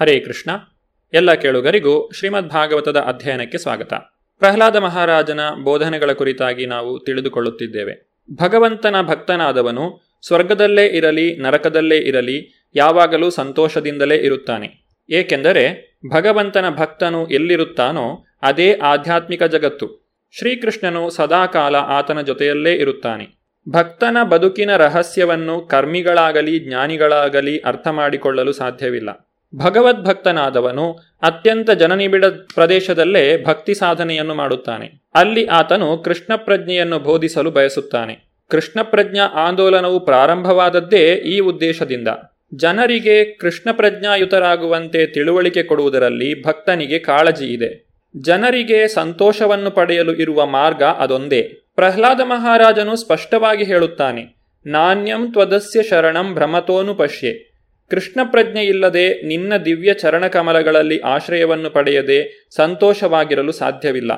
[0.00, 0.50] ಹರೇ ಕೃಷ್ಣ.
[1.12, 3.92] ಎಲ್ಲ ಕೇಳುಗರಿಗೂ ಶ್ರೀಮದ್ ಭಾಗವತದ ಅಧ್ಯಯನಕ್ಕೆ ಸ್ವಾಗತ.
[4.38, 8.16] ಪ್ರಹ್ಲಾದ ಮಹಾರಾಜನ ಬೋಧನೆಗಳ ಕುರಿತಾಗಿ ನಾವು ತಿಳಿದುಕೊಳ್ಳುತ್ತಿದ್ದೇವೆ.
[8.34, 14.88] ಭಗವಂತನ ಭಕ್ತನಾದವನು ಸ್ವರ್ಗದಲ್ಲೇ ಇರಲಿ, ನರಕದಲ್ಲೇ ಇರಲಿ, ಯಾವಾಗಲೂ ಸಂತೋಷದಿಂದಲೇ ಇರುತ್ತಾನೆ.
[15.10, 20.16] ಏಕೆಂದರೆ ಭಗವಂತನ ಭಕ್ತನು ಎಲ್ಲಿರುತ್ತಾನೋ ಅದೇ ಆಧ್ಯಾತ್ಮಿಕ ಜಗತ್ತು.
[20.38, 23.44] ಶ್ರೀಕೃಷ್ಣನು ಸದಾಕಾಲ ಆತನ ಜೊತೆಯಲ್ಲೇ ಇರುತ್ತಾನೆ.
[23.68, 29.27] ಭಕ್ತನ ಬದುಕಿನ ರಹಸ್ಯವನ್ನು ಕರ್ಮಿಗಳಾಗಲಿ, ಜ್ಞಾನಿಗಳಾಗಲಿ ಅರ್ಥ ಮಾಡಿಕೊಳ್ಳಲು ಸಾಧ್ಯವಿಲ್ಲ.
[29.56, 30.92] ಭಗವದ್ಭಕ್ತನಾದವನು
[31.22, 34.92] ಅತ್ಯಂತ ಜನನಿಬಿಡ ಪ್ರದೇಶದಲ್ಲೇ ಭಕ್ತಿ ಸಾಧನೆಯನ್ನು ಮಾಡುತ್ತಾನೆ.
[35.14, 38.28] ಅಲ್ಲಿ ಆತನು ಕೃಷ್ಣ ಪ್ರಜ್ಞೆಯನ್ನು ಬೋಧಿಸಲು ಬಯಸುತ್ತಾನೆ.
[38.50, 42.08] ಕೃಷ್ಣ ಪ್ರಜ್ಞಾ ಆಂದೋಲನವು ಪ್ರಾರಂಭವಾದದ್ದೇ ಈ ಉದ್ದೇಶದಿಂದ.
[42.54, 47.88] ಜನರಿಗೆ ಕೃಷ್ಣ ಪ್ರಜ್ಞಾಯುತರಾಗುವಂತೆ ತಿಳುವಳಿಕೆ ಕೊಡುವುದರಲ್ಲಿ ಭಕ್ತನಿಗೆ ಕಾಳಜಿ ಇದೆ.
[48.16, 51.42] ಜನರಿಗೆ ಸಂತೋಷವನ್ನು ಪಡೆಯಲು ಇರುವ ಮಾರ್ಗ ಅದೊಂದೇ.
[51.76, 54.38] ಪ್ರಹ್ಲಾದ ಮಹಾರಾಜನು ಸ್ಪಷ್ಟವಾಗಿ ಹೇಳುತ್ತಾನೆ.
[54.66, 57.47] ನಾಣ್ಯಂ ತ್ವದಸ್ಯ ಶರಣಂ ಭ್ರಮತೋನು ಪಶ್ಯೆ
[57.90, 64.12] ಕೃಷ್ಣ ಪ್ರಜ್ಞೆ ಇಲ್ಲದೆ ನಿನ್ನ ದಿವ್ಯ ಚರಣಕಮಲಗಳಲ್ಲಿ ಆಶ್ರಯವನ್ನು ಪಡೆಯದೆ ಸಂತೋಷವಾಗಿರಲು ಸಾಧ್ಯವಿಲ್ಲ.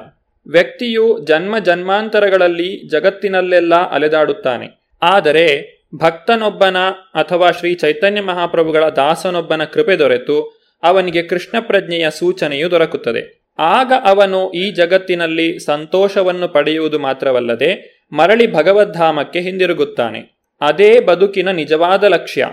[0.46, 4.96] ವ್ಯಕ್ತಿಯು ಜನ್ಮ ಜನ್ಮಾಂತರಗಳಲ್ಲಿ ಜಗತ್ತಿನಲ್ಲೆಲ್ಲ ಅಲೆದಾಡುತ್ತಾನೆ.
[5.02, 6.76] ಆದರೆ ಭಕ್ತನೊಬ್ಬನ
[7.14, 13.46] ಅಥವಾ ಶ್ರೀ ಚೈತನ್ಯ ಮಹಾಪ್ರಭುಗಳ ದಾಸನೊಬ್ಬನ ಕೃಪೆ ದೊರೆತು ಅವನಿಗೆ ಕೃಷ್ಣ ಪ್ರಜ್ಞೆಯ ಸೂಚನೆಯು ದೊರಕುತ್ತದೆ.
[13.58, 20.40] ಆಗ ಅವನು ಈ ಜಗತ್ತಿನಲ್ಲಿ ಸಂತೋಷವನ್ನು ಪಡೆಯುವುದು ಮಾತ್ರವಲ್ಲದೆ ಮರಳಿ ಭಗವದ್ಧಾಮಕ್ಕೆ ಹಿಂದಿರುಗುತ್ತಾನೆ.
[20.60, 22.48] ಅದೇ ಬದುಕಿನ ನಿಜವಾದ ಲಕ್ಷ್ಯ.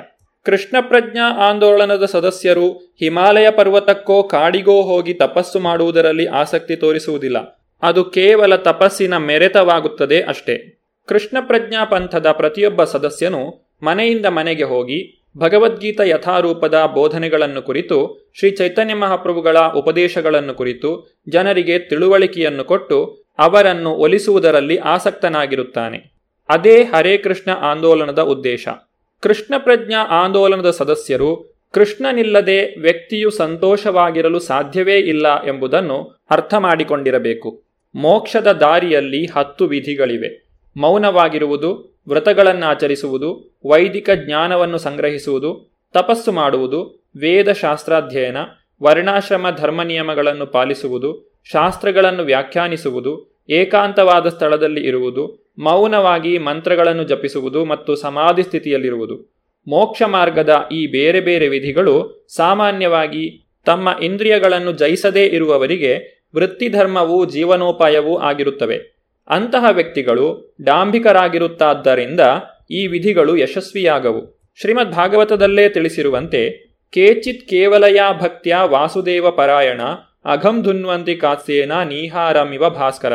[0.47, 7.67] ಕೃಷ್ಣ ಪ್ರಜ್ಞಾ ಆಂದೋಲನದ ಸದಸ್ಯರು ಹಿಮಾಲಯ ಪರ್ವತಕ್ಕೋ ಕಾಡಿಗೋ ಹೋಗಿ ತಪಸ್ಸು ಮಾಡುವುದರಲ್ಲಿ ಆಸಕ್ತಿ ತೋರಿಸುವುದಿಲ್ಲ.
[7.81, 10.83] ಅದು ಕೇವಲ ತಪಸ್ಸಿನ ಮೆರೆತವಾಗುತ್ತದೆ ಅಷ್ಟೇ.
[11.07, 19.59] ಕೃಷ್ಣ ಪ್ರಜ್ಞಾ ಪಂಥದ ಪ್ರತಿಯೊಬ್ಬ ಸದಸ್ಯನು ಮನೆಯಿಂದ ಮನೆಗೆ ಹೋಗಿ ಭಗವದ್ಗೀತ ಯಥಾರೂಪದ ಬೋಧನೆಗಳನ್ನು ಕುರಿತು, ಶ್ರೀ ಚೈತನ್ಯ ಮಹಾಪ್ರಭುಗಳ
[19.59, 26.17] ಉಪದೇಶಗಳನ್ನು ಕುರಿತು ಜನರಿಗೆ ತಿಳುವಳಿಕೆಯನ್ನು ಕೊಟ್ಟು ಅವರನ್ನು ಒಲಿಸುವುದರಲ್ಲಿ ಆಸಕ್ತನಾಗಿರುತ್ತಾನೆ.
[26.49, 28.67] ಅದೇ ಹರೇ ಕೃಷ್ಣ ಆಂದೋಲನದ ಉದ್ದೇಶ.
[29.21, 37.63] ಕೃಷ್ಣ ಪ್ರಜ್ಞಾ ಆಂದೋಲನದ ಸದಸ್ಯರು, ಕೃಷ್ಣನಿಲ್ಲದೆ ವ್ಯಕ್ತಿಯು ಸಂತೋಷವಾಗಿರಲು ಸಾಧ್ಯವೇ ಇಲ್ಲ ಎಂಬುದನ್ನು ಅರ್ಥ ಮಾಡಿಕೊಂಡಿರಬೇಕು.
[37.95, 40.47] ಮೋಕ್ಷದ ದಾರಿಯಲ್ಲಿ ಹತ್ತು ವಿಧಿಗಳಿವೆ.
[40.77, 48.37] ಮೌನವಾಗಿರುವುದು, ವ್ರತಗಳನ್ನಾಚರಿಸುವುದು, ವೈದಿಕ ಜ್ಞಾನವನ್ನು ಸಂಗ್ರಹಿಸುವುದು, ತಪಸ್ಸು ಮಾಡುವುದು ವೇದ ಶಾಸ್ತ್ರಾಧ್ಯಯನ
[48.83, 59.37] ವರ್ಣಾಶ್ರಮ ಧರ್ಮ ನಿಯಮಗಳನ್ನು ಪಾಲಿಸುವುದು, ಶಾಸ್ತ್ರಗಳನ್ನು ವ್ಯಾಖ್ಯಾನಿಸುವುದು, ಏಕಾಂತವಾದ ಸ್ಥಳದಲ್ಲಿ ಇರುವುದು ಮೌನವಾಗಿ ಮಂತ್ರಗಳನ್ನು ಜಪಿಸುವುದು ಮತ್ತು ಸಮಾಧಿ ಸ್ಥಿತಿಯಲ್ಲಿರುವುದು.
[59.67, 68.97] ಮೋಕ್ಷ ಮಾರ್ಗದ ಈ ಬೇರೆ ಬೇರೆ ವಿಧಿಗಳು ಸಾಮಾನ್ಯವಾಗಿ ತಮ್ಮ ಇಂದ್ರಿಯಗಳನ್ನು ಜಯಿಸದೇ ಇರುವವರಿಗೆ ವೃತ್ತಿಧರ್ಮವೂ ಜೀವನೋಪಾಯವೂ ಆಗಿರುತ್ತವೆ.
[69.29, 72.19] ಅಂತಹ ವ್ಯಕ್ತಿಗಳು ಡಾಂಭಿಕರಾಗಿರುತ್ತಾದ್ದರಿಂದ
[72.71, 74.51] ಈ ವಿಧಿಗಳು ಯಶಸ್ವಿಯಾಗವು.
[74.61, 76.49] ಶ್ರೀಮದ್ ಭಾಗವತದಲ್ಲೇ ತಿಳಿಸಿರುವಂತೆ,
[76.91, 79.81] ಕೇಚಿತ್ ಕೇವಲಯ ಭಕ್ತ್ಯ ವಾಸುದೇವ ಪರಾಯಣ
[80.25, 83.13] ಅಘಂ ಧುನ್ವಂತಿ ಕಾತ್ಸೇನ ನೀಹಾರಮಿವ ಭಾಸ್ಕರ.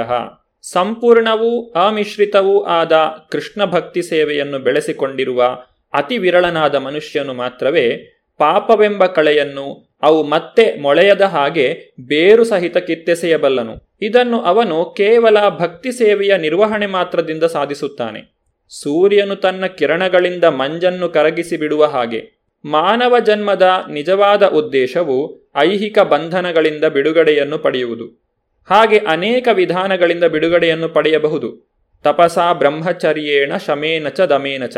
[0.62, 2.92] ಸಂಪೂರ್ಣವೂ ಅಮಿಶ್ರಿತವೂ ಆದ
[3.30, 5.58] ಕೃಷ್ಣ ಭಕ್ತಿ ಸೇವೆಯನ್ನು ಬೆಳೆಸಿಕೊಂಡಿರುವ
[5.92, 7.96] ಅತಿ ವಿರಳನಾದ ಮನುಷ್ಯನು ಮಾತ್ರವೇ
[8.38, 13.96] ಪಾಪವೆಂಬ ಕಳೆಯನ್ನು ಅವು ಮತ್ತೆ ಮೊಳೆಯದ ಹಾಗೆ ಬೇರು ಸಹಿತ ಕಿತ್ತೆಸೆಯಬಲ್ಲನು.
[14.02, 18.42] ಇದನ್ನು ಅವನು ಕೇವಲ ಭಕ್ತಿ ಸೇವೆಯ ನಿರ್ವಹಣೆ ಮಾತ್ರದಿಂದ ಸಾಧಿಸುತ್ತಾನೆ.
[18.68, 22.50] ಸೂರ್ಯನು ತನ್ನ ಕಿರಣಗಳಿಂದ ಮಂಜನ್ನು ಕರಗಿಸಿ ಬಿಡುವ ಹಾಗೆ.
[22.64, 28.21] ಮಾನವ ಜನ್ಮದ ನಿಜವಾದ ಉದ್ದೇಶವು ಐಹಿಕ ಬಂಧನಗಳಿಂದ ಬಿಡುಗಡೆಯನ್ನು ಪಡೆಯುವುದು.
[28.70, 31.72] ಹಾಗೆ ಅನೇಕ ವಿಧಾನಗಳಿಂದ ಬಿಡುಗಡೆಯನ್ನು ಪಡೆಯಬಹುದು.
[32.02, 34.76] ತಪಸಾ ಬ್ರಹ್ಮಚರ್ಯೇಣ ಶಮೇನ ದಮೇನಚ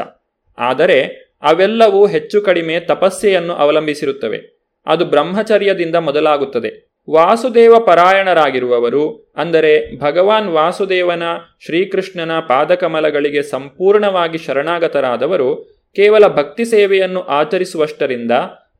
[0.58, 4.70] ಆದರೆ ಅವೆಲ್ಲವೂ ಹೆಚ್ಚು ಕಡಿಮೆ ತಪಸ್ಸೆಯನ್ನು ಅವಲಂಬಿಸಿರುತ್ತವೆ.
[4.86, 6.94] ಅದು ಬ್ರಹ್ಮಚರ್ಯದಿಂದ ಮೊದಲಾಗುತ್ತದೆ.
[7.10, 11.22] ವಾಸುದೇವ ಪರಾಯಣರಾಗಿರುವವರು, ಅಂದರೆ ಭಗವಾನ್ ವಾಸುದೇವನ
[11.64, 18.30] ಶ್ರೀಕೃಷ್ಣನ ಪಾದಕಮಲಗಳಿಗೆ ಸಂಪೂರ್ಣವಾಗಿ ಶರಣಾಗತರಾದವರು, ಕೇವಲ ಭಕ್ತಿ ಸೇವೆಯನ್ನು ಆಚರಿಸುವಷ್ಟರಿಂದ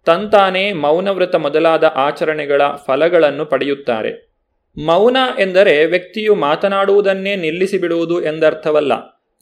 [0.04, 4.23] ತಂತಾನೇ ಮೌನವ್ರತ ಮೊದಲಾದ ಆಚರಣೆಗಳ ಫಲಗಳನ್ನು ಪಡೆಯುತ್ತಾರೆ.
[4.78, 8.92] ಮೌನ ಎಂದರೆ ವ್ಯಕ್ತಿಯು ಮಾತನಾಡುವುದನ್ನೇ ನಿಲ್ಲಿಸಿಬಿಡುವುದು ಎಂದರ್ಥವಲ್ಲ.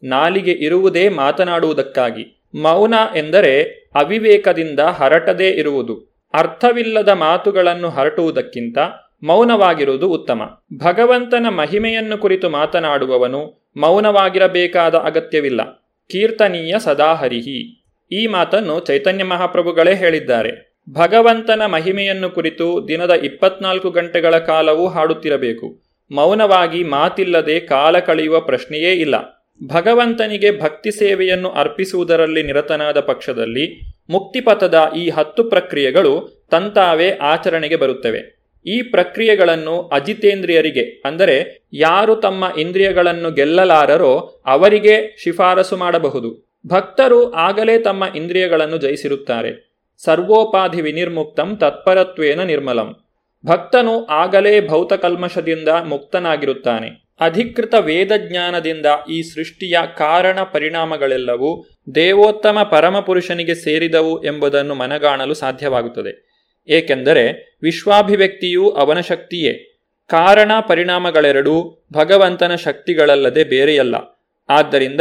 [0.02, 2.48] ನಾಲಿಗೆ ಇರುವುದೇ ಮಾತನಾಡುವುದಕ್ಕಾಗಿ.
[2.54, 3.62] ಮೌನ ಎಂದರೆ
[3.94, 6.20] ಅವಿವೇಕದಿಂದ ಹರಟದೇ ಇರುವುದು.
[6.34, 8.78] ಅರ್ಥವಿಲ್ಲದ ಮಾತುಗಳನ್ನು ಹರಟುವುದಕ್ಕಿಂತ
[9.22, 10.62] ಮೌನವಾಗಿರುವುದು ಉತ್ತಮ.
[10.78, 15.72] ಭಗವಂತನ ಮಹಿಮೆಯನ್ನು ಕುರಿತು ಮಾತನಾಡುವವನು ಮೌನವಾಗಿರಬೇಕಾದ ಅಗತ್ಯವಿಲ್ಲ.
[16.10, 20.71] ಕೀರ್ತನೀಯ ಸದಾಹರಿಹಿ ಈ ಮಾತನ್ನು ಚೈತನ್ಯ ಮಹಾಪ್ರಭುಗಳೇ ಹೇಳಿದ್ದಾರೆ.
[20.88, 25.66] ಭಗವಂತನ ಮಹಿಮೆಯನ್ನು ಕುರಿತು ದಿನದ ಇಪ್ಪತ್ನಾಲ್ಕು ಗಂಟೆಗಳ ಕಾಲವೂ ಹಾಡುತ್ತಿರಬೇಕು.
[26.10, 29.14] ಮೌನವಾಗಿ ಮಾತಿಲ್ಲದೆ ಕಾಲ ಕಳೆಯುವ ಪ್ರಶ್ನೆಯೇ ಇಲ್ಲ.
[29.60, 33.64] ಭಗವಂತನಿಗೆ ಭಕ್ತಿ ಸೇವೆಯನ್ನು ಅರ್ಪಿಸುವುದರಲ್ಲಿ ನಿರತನಾದ ಪಕ್ಷದಲ್ಲಿ
[34.10, 36.12] ಮುಕ್ತಿಪಥದ ಈ ಹತ್ತು ಪ್ರಕ್ರಿಯೆಗಳು
[36.50, 38.20] ತಂತಾವೇ ಆಚರಣೆಗೆ ಬರುತ್ತವೆ.
[38.66, 41.36] ಈ ಪ್ರಕ್ರಿಯೆಗಳನ್ನು ಅಜಿತೇಂದ್ರಿಯರಿಗೆ, ಅಂದರೆ
[41.72, 44.14] ಯಾರು ತಮ್ಮ ಇಂದ್ರಿಯಗಳನ್ನು ಗೆಲ್ಲಲಾರರೋ
[44.46, 46.30] ಅವರಿಗೆ ಶಿಫಾರಸು ಮಾಡಬಹುದು.
[46.66, 49.71] ಭಕ್ತರು ಆಗಲೇ ತಮ್ಮ ಇಂದ್ರಿಯಗಳನ್ನು ಜಯಿಸಿರುತ್ತಾರೆ.
[50.05, 52.96] ಸರ್ವೋಪಾಧಿ ವಿನಿರ್ಮುಕ್ತಂ ತತ್ಪರತ್ವೇನ ನಿರ್ಮಲಂ.
[53.46, 57.03] ಭಕ್ತನು ಆಗಲೇ ಭೌತಕಲ್ಮಶದಿಂದ ಮುಕ್ತನಾಗಿರುತ್ತಾನೆ.
[57.20, 66.32] ಅಧಿಕೃತ ವೇದಜ್ಞಾನದಿಂದ ಈ ಸೃಷ್ಟಿಯ ಕಾರಣ ಪರಿಣಾಮಗಳೆಲ್ಲವೂ ದೇವೋತ್ತಮ ಪರಮಪುರುಷನಿಗೆ ಸೇರಿದವು ಎಂಬುದನ್ನು ಮನಗಾಣಲು ಸಾಧ್ಯವಾಗುತ್ತದೆ.
[66.68, 69.53] ಏಕೆಂದರೆ ವಿಶ್ವಾಭಿವ್ಯಕ್ತಿಯೂ ಅವನ ಶಕ್ತಿಯೇ.
[70.09, 73.94] ಕಾರಣ ಪರಿಣಾಮಗಳೆರಡೂ ಭಗವಂತನ ಶಕ್ತಿಗಳಲ್ಲದೆ ಬೇರೆಯಲ್ಲ.
[74.48, 75.00] ಆದ್ದರಿಂದ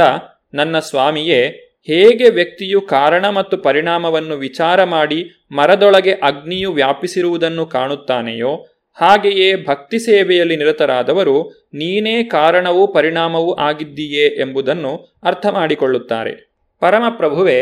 [0.53, 9.99] ನನ್ನ ಸ್ವಾಮಿಯೇ ಹೇಗೆ ವ್ಯಕ್ತಿಯು ಕಾರಣ ಮತ್ತು ಪರಿಣಾಮವನ್ನು ವಿಚಾರ ಮಾಡಿ ಮರದೊಳಗೆ ಅಗ್ನಿಯು ವ್ಯಾಪಿಸಿರುವುದನ್ನು ಕಾಣುತ್ತಾನೆಯೋ, ಹಾಗೆಯೇ ಭಕ್ತಿ
[9.99, 16.33] ಸೇವೆಯಲ್ಲಿ ನಿರತರಾದವರು ನೀನೇ ಕಾರಣವೂ ಪರಿಣಾಮವೂ ಆಗಿದ್ದೀಯೇ ಎಂಬುದನ್ನು ಅರ್ಥ ಮಾಡಿಕೊಳ್ಳುತ್ತಾರೆ
[16.79, 17.59] ಪರಮಪ್ರಭುವೆ,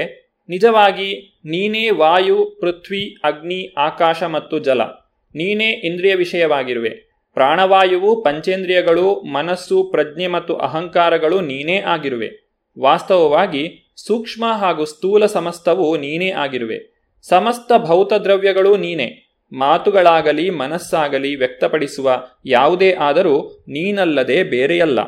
[0.50, 4.82] ನಿಜವಾಗಿ ನೀನೇ ವಾಯು, ಪೃಥ್ವಿ, ಅಗ್ನಿ, ಆಕಾಶ ಮತ್ತು ಜಲ,
[5.36, 6.90] ನೀನೇ ಇಂದ್ರಿಯ ವಿಷಯವಾಗಿರುವೆ.
[7.34, 12.49] ಪ್ರಾಣವಾಯುವು ಪಂಚೇಂದ್ರಿಯಗಳು, ಮನಸ್ಸು, ಪ್ರಜ್ಞೆ ಮತ್ತು ಅಹಂಕಾರಗಳು ನೀನೇ ಆಗಿರುವೆ.
[12.80, 17.00] ವಾಸ್ತವವಾಗಿ ಸೂಕ್ಷ್ಮ ಹಾಗೂ ಸ್ಥೂಲ ಸಮಸ್ತವು ನೀನೇ ಆಗಿರುವೆ.
[17.22, 19.26] ಸಮಸ್ತ ಭೌತದ್ರವ್ಯಗಳೂ ನೀನೇ.
[19.54, 25.00] ಮಾತುಗಳಾಗಲಿ, ಮನಸ್ಸಾಗಲಿ ವ್ಯಕ್ತಪಡಿಸುವ ಯಾವುದೇ ಆದರೂ ನೀನಲ್ಲದೆ ಬೇರೆಯಲ್ಲ.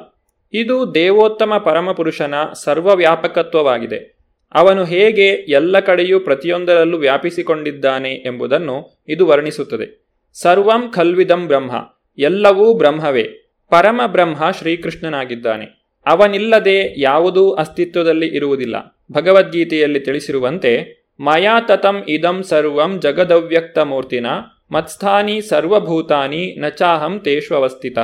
[0.54, 4.18] ಇದು ದೇವೋತ್ತಮ ಪರಮಪುರುಷನ ಸರ್ವವ್ಯಾಪಕತ್ವವಾಗಿದೆ.
[4.54, 10.06] ಅವನು ಹೇಗೆ ಎಲ್ಲ ಕಡೆಯೂ ಪ್ರತಿಯೊಂದರಲ್ಲೂ ವ್ಯಾಪಿಸಿಕೊಂಡಿದ್ದಾನೆ ಎಂಬುದನ್ನು ಇದು ವರ್ಣಿಸುತ್ತದೆ.
[10.34, 11.94] ಸರ್ವಂ ಖಲ್ವಿದಂ ಬ್ರಹ್ಮ.
[12.18, 13.24] ಎಲ್ಲವೂ ಬ್ರಹ್ಮವೇ.
[13.70, 15.81] ಪರಮ ಬ್ರಹ್ಮ ಶ್ರೀಕೃಷ್ಣನಾಗಿದ್ದಾನೆ.
[16.06, 18.76] ಅವನಿಲ್ಲದೆ ಯಾವುದೂ ಅಸ್ತಿತ್ವದಲ್ಲಿ ಇರುವುದಿಲ್ಲ.
[19.12, 24.26] ಭಗವದ್ಗೀತೆಯಲ್ಲಿ ತಿಳಿಸಿರುವಂತೆ, ಮಯಾ ತತಂ ಇದಂ ಸರ್ವಂ ಜಗದವ್ಯಕ್ತ ಮೂರ್ತಿನ
[24.72, 27.98] ಮತ್ಸ್ಥಾನಿ ಸರ್ವಭೂತಾನಿ ನಚಾಹಂ ತೇಷ್ವಸ್ಥಿತ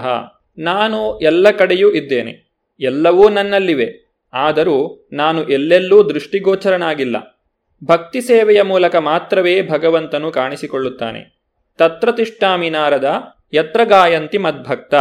[0.57, 2.47] ನಾನು ಎಲ್ಲ ಕಡೆಯೂ ಇದ್ದೇನೆ.
[2.79, 4.07] ಎಲ್ಲವೂ ನನ್ನಲ್ಲಿವೆ.
[4.33, 7.45] ಆದರೂ ನಾನು ಎಲ್ಲೆಲ್ಲೂ ದೃಷ್ಟಿಗೋಚರನಾಗಿಲ್ಲ.
[7.83, 11.41] ಭಕ್ತಿ ಸೇವೆಯ ಮೂಲಕ ಮಾತ್ರವೇ ಭಗವಂತನು ಕಾಣಿಸಿಕೊಳ್ಳುತ್ತಾನೆ.
[11.77, 13.21] ತತ್ರ ತಿಷ್ಠಾಮಿ ನಾರದ,
[13.53, 14.95] ಯತ್ರ ಗಾಯಂತಿ ಮದ್ಭಕ್ತ.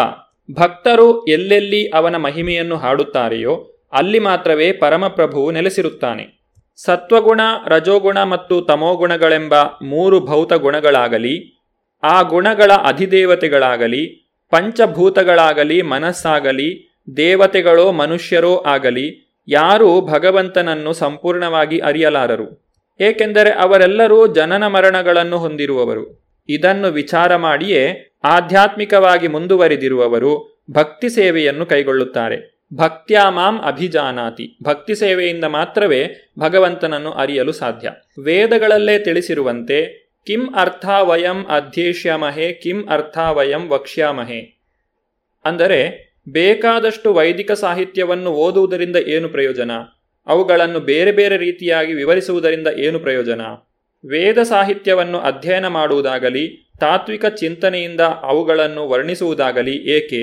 [0.55, 6.37] ಭಕ್ತರು ಎಲ್ಲೆಲ್ಲಿ ಅವನ ಮಹಿಮೆಯನ್ನು ಹಾಡುತ್ತಾರೆಯೋ ಅಲ್ಲಿ ಮಾತ್ರವೇ ಪರಮಪ್ರಭುವು ನೆಲೆಸಿರುತ್ತಾನೆ.
[6.77, 11.63] ಸತ್ವಗುಣ, ರಜೋಗುಣ ಮತ್ತು ತಮೋಗುಣಗಳೆಂಬ ಮೂರು ಭೌತ ಗುಣಗಳಾಗಲಿ,
[12.03, 14.07] ಆ ಗುಣಗಳ ಅಧಿದೇವತೆಗಳಾಗಲಿ,
[14.51, 22.67] ಪಂಚಭೂತಗಳಾಗಲಿ, ಮನಸ್ಸಾಗಲಿ, ದೇವತೆಗಳೋ ಮನುಷ್ಯರೋ ಆಗಲಿ, ಯಾರೂ ಭಗವಂತನನ್ನು ಸಂಪೂರ್ಣವಾಗಿ ಅರಿಯಲಾರರು.
[23.01, 26.26] ಏಕೆಂದರೆ ಅವರೆಲ್ಲರೂ ಜನನ ಮರಣಗಳನ್ನು ಹೊಂದಿರುವವರು.
[26.49, 32.57] ಇದನ್ನು ವಿಚಾರ ಮಾಡಿಯೇ ಆಧ್ಯಾತ್ಮಿಕವಾಗಿ ಮುಂದುವರಿದಿರುವವರು ಭಕ್ತಿ ಸೇವೆಯನ್ನು ಕೈಗೊಳ್ಳುತ್ತಾರೆ.
[32.75, 34.59] ಭಕ್ತ್ಯಾಮಾಂ ಅಭಿಜಾನಾತಿ.
[34.63, 37.91] ಭಕ್ತಿ ಸೇವೆಯಿಂದ ಮಾತ್ರವೇ ಭಗವಂತನನ್ನು ಅರಿಯಲು ಸಾಧ್ಯ.
[38.23, 44.61] ವೇದಗಳಲ್ಲೇ ತಿಳಿಸಿರುವಂತೆ, ಕಿಂ ಅರ್ಥ ವಯಂ ಅಧ್ಯೇಷ್ಯಾಮಹೆ, ಕಿಂ ಅರ್ಥ ವಯಂ ವಕ್ಷ್ಯಾಮಹೆ.
[45.45, 49.71] ಅಂದರೆ, ಬೇಕಾದಷ್ಟು ವೈದಿಕ ಸಾಹಿತ್ಯವನ್ನು ಓದುವುದರಿಂದ ಏನು ಪ್ರಯೋಜನ?
[50.27, 53.41] ಅವುಗಳನ್ನು ಬೇರೆ ಬೇರೆ ರೀತಿಯಾಗಿ ವಿವರಿಸುವುದರಿಂದ ಏನು ಪ್ರಯೋಜನ?
[54.05, 56.45] ವೇದ ಸಾಹಿತ್ಯವನ್ನು ಅಧ್ಯಯನ ಮಾಡುವುದಾಗಲಿ,
[56.81, 60.23] ತಾತ್ವಿಕ ಚಿಂತನೆಯಿಂದ ಅವುಗಳನ್ನು ವರ್ಣಿಸುವುದಾಗಲಿ ಏಕೆ?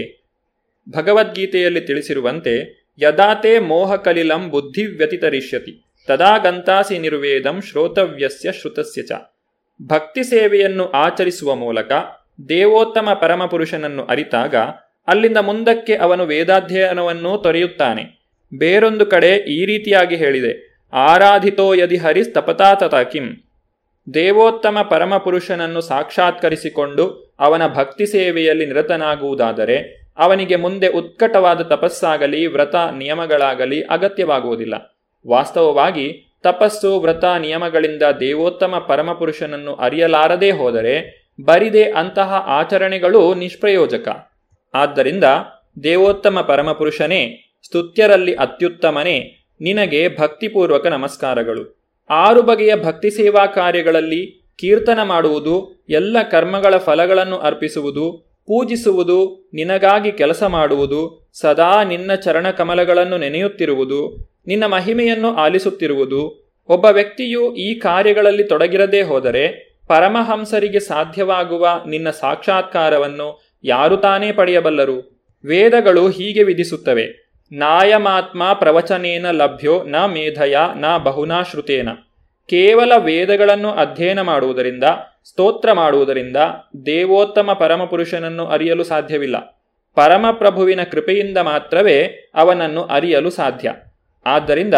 [0.88, 2.56] ಭಗವದ್ಗೀತೆಯಲ್ಲಿ ತಿಳಿಸಿರುವಂತೆ,
[3.02, 5.74] ಯದಾತೆ ಮೋಹಕಲಿಲಂ ಬುದ್ಧಿ ವ್ಯತಿತರಿಷ್ಯತಿ,
[6.08, 9.12] ತದಾ ಗಂತಾಸಿ ನಿರ್ವೇದಂ ಶ್ರೋತವ್ಯಸ್ಯ ಶ್ರುತಸ್ಯ ಚ.
[9.80, 11.92] ಭಕ್ತಿ ಸೇವೆಯನ್ನು ಆಚರಿಸುವ ಮೂಲಕ
[12.50, 14.56] ದೇವೋತ್ತಮ ಪರಮಪುರುಷನನ್ನು ಅರಿತಾಗ,
[15.08, 18.04] ಅಲ್ಲಿಂದ ಮುಂದಕ್ಕೆ ಅವನು ವೇದಾಧ್ಯಯನವನ್ನು ತೊರೆಯುತ್ತಾನೆ.
[18.52, 20.54] ಬೇರೊಂದು ಕಡೆ ಈ ರೀತಿಯಾಗಿ ಹೇಳಿದೆ,
[20.94, 23.28] ಆರಾಧಿತೋ ಯದಿ ಹರಿಸ್ತಪತಾತತ ಕಿಂ.
[24.14, 34.98] ದೇವೋತ್ತಮ ಪರಮಪುರುಷನನ್ನು ಸಾಕ್ಷಾತ್ಕರಿಸಿಕೊಂಡು ಅವನ ಭಕ್ತಿ ಸೇವೆಯಲ್ಲಿ ನಿರತನಾಗುವುದಾದರೆ ಅವನಿಗೆ ಮುಂದೆ ಉತ್ಕಟವಾದ ತಪಸ್ಸಾಗಲಿ, ವ್ರತ ನಿಯಮಗಳಾಗಲಿ ಅಗತ್ಯವಾಗುವುದಿಲ್ಲ.
[35.28, 44.30] ವಾಸ್ತವವಾಗಿ ತಪಸ್ಸು, ವ್ರತ ನಿಯಮಗಳಿಂದ ದೇವೋತ್ತಮ ಪರಮಪುರುಷನನ್ನು ಅರಿಯಲಾರದೇ ಹೋದರೆ ಬರಿದೆ ಅಂತಹ ಆಚರಣೆಗಳು ನಿಷ್ಪ್ರಯೋಜಕ.
[44.74, 45.24] ಆದ್ದರಿಂದ
[45.84, 51.83] ದೇವೋತ್ತಮ ಪರಮಪುರುಷನೇ, ಸ್ತುತ್ಯರಲ್ಲಿ ಅತ್ಯುತ್ತಮನೇ, ನಿನಗೆ ಭಕ್ತಿಪೂರ್ವಕ ನಮಸ್ಕಾರಗಳು.
[52.10, 61.30] ಆರು ಬಗೆಯ ಭಕ್ತಿ ಸೇವಾ ಕಾರ್ಯಗಳಲ್ಲಿ ಕೀರ್ತನ ಮಾಡುವುದು, ಎಲ್ಲ ಕರ್ಮಗಳ ಫಲಗಳನ್ನು ಅರ್ಪಿಸುವುದು, ಪೂಜಿಸುವುದು, ನಿನಗಾಗಿ ಕೆಲಸ ಮಾಡುವುದು,
[61.34, 66.44] ಸದಾ ನಿನ್ನ ಚರಣ ಕಮಲಗಳನ್ನು ನೆನೆಯುತ್ತಿರುವುದು, ನಿನ್ನ ಮಹಿಮೆಯನ್ನು ಆಲಿಸುತ್ತಿರುವುದು.
[66.70, 75.22] ಒಬ್ಬ ವ್ಯಕ್ತಿಯು ಈ ಕಾರ್ಯಗಳಲ್ಲಿ ತೊಡಗಿರದೇ ಹೋದರೆ ಪರಮಹಂಸರಿಗೆ ಸಾಧ್ಯವಾಗುವ ನಿನ್ನ ಸಾಕ್ಷಾತ್ಕಾರವನ್ನು ಯಾರು ತಾನೇ ಪಡೆಯಬಲ್ಲರು?
[75.46, 77.23] ವೇದಗಳು ಹೀಗೆ ವಿಧಿಸುತ್ತವೆ.
[77.54, 81.90] ನಾಯಮಾತ್ಮ ಪ್ರವಚನೇನ ಲಭ್ಯೋ ನ ಮೇಧಯ ನ ಬಹುನಾ ಶ್ರುತೇನ.
[82.50, 84.84] ಕೇವಲ ವೇದಗಳನ್ನು ಅಧ್ಯಯನ ಮಾಡುವುದರಿಂದ,
[85.24, 86.38] ಸ್ತೋತ್ರ ಮಾಡುವುದರಿಂದ
[86.86, 89.66] ದೇವೋತ್ತಮ ಪರಮಪುರುಷನನ್ನು ಅರಿಯಲು ಸಾಧ್ಯವಿಲ್ಲ.
[89.96, 93.74] ಪರಮಪ್ರಭುವಿನ ಕೃಪೆಯಿಂದ ಮಾತ್ರವೇ ಅವನನ್ನು ಅರಿಯಲು ಸಾಧ್ಯ.
[94.26, 94.74] ಆದ್ದರಿಂದ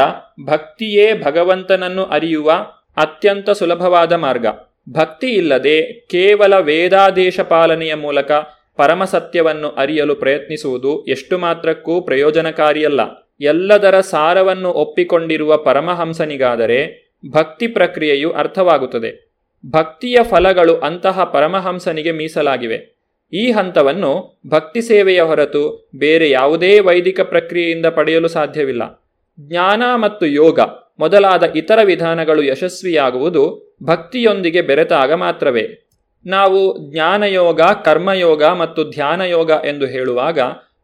[0.46, 2.52] ಭಕ್ತಿಯೇ ಭಗವಂತನನ್ನು ಅರಿಯುವ
[2.98, 4.46] ಅತ್ಯಂತ ಸುಲಭವಾದ ಮಾರ್ಗ.
[4.90, 8.32] ಭಕ್ತಿ ಇಲ್ಲದೆ ಕೇವಲ ವೇದಾದೇಶ ಪಾಲನೆಯ ಮೂಲಕ
[8.78, 13.32] ಪರಮಸತ್ಯವನ್ನು ಅರಿಯಲು ಪ್ರಯತ್ನಿಸುವುದು ಎಷ್ಟು ಮಾತ್ರಕ್ಕೂ ಪ್ರಯೋಜನಕಾರಿಯಲ್ಲ.
[13.42, 19.32] ಎಲ್ಲದರ ಸಾರವನ್ನು ಒಪ್ಪಿಕೊಂಡಿರುವ ಪರಮಹಂಸನಿಗಾದರೆ ಭಕ್ತಿ ಪ್ರಕ್ರಿಯೆಯು ಅರ್ಥವಾಗುತ್ತದೆ.
[19.72, 22.96] ಭಕ್ತಿಯ ಫಲಗಳು ಅಂತಹ ಪರಮಹಂಸನಿಗೆ ಮೀಸಲಾಗಿವೆ.
[23.34, 29.10] ಈ ಹಂತವನ್ನು ಭಕ್ತಿ ಸೇವೆಯ ಹೊರತು ಬೇರೆ ಯಾವುದೇ ವೈದಿಕ ಪ್ರಕ್ರಿಯೆಯಿಂದ ಪಡೆಯಲು ಸಾಧ್ಯವಿಲ್ಲ.
[29.40, 30.60] ಜ್ಞಾನ ಮತ್ತು ಯೋಗ
[31.00, 35.85] ಮೊದಲಾದ ಇತರ ವಿಧಾನಗಳು ಯಶಸ್ವಿಯಾಗುವುದು ಭಕ್ತಿಯೊಂದಿಗೆ ಬೆರೆತಾಗ ಮಾತ್ರವೇ.
[36.26, 40.40] ನಾವು ಜ್ಞಾನಯೋಗ, ಕರ್ಮಯೋಗ ಮತ್ತು ಧ್ಯಾನಯೋಗ ಎಂದು ಹೇಳುವಾಗ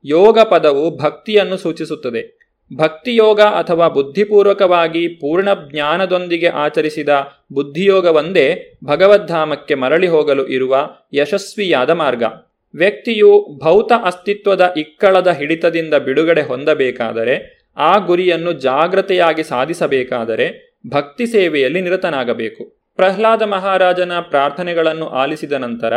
[0.06, 2.42] ಯೋಗ ಪದವು ಭಕ್ತಿಯನ್ನು ಸೂಚಿಸುತ್ತದೆ.
[2.78, 7.10] ಭಕ್ತಿಯೋಗ ಅಥವಾ ಬುದ್ಧಿಪೂರ್ವಕವಾಗಿ ಪೂರ್ಣ ಜ್ಞಾನದೊಂದಿಗೆ ಆಚರಿಸಿದ
[7.54, 12.24] ಬುದ್ಧಿಯೋಗವೊಂದೇ ಭಗವದ್ಧಾಮಕ್ಕೆ ಮರಳಿ ಹೋಗಲು ಇರುವ ಯಶಸ್ವಿಯಾದ ಮಾರ್ಗ.
[12.76, 22.81] ವ್ಯಕ್ತಿಯು ಭೌತ ಅಸ್ತಿತ್ವದ ಇಕ್ಕಳದ ಹಿಡಿತದಿಂದ ಬಿಡುಗಡೆ ಹೊಂದಬೇಕಾದರೆ ಆ ಗುರಿಯನ್ನು ಜಾಗ್ರತೆಯಾಗಿ ಸಾಧಿಸಬೇಕಾದರೆ ಭಕ್ತಿ ಸೇವೆಯಲ್ಲಿ ನಿರತನಾಗಬೇಕು.
[22.96, 25.94] ಪ್ರಹ್ಲಾದ ಮಹಾರಾಜನ ಪ್ರಾರ್ಥನೆಗಳನ್ನು ಆಲಿಸಿದ ನಂತರ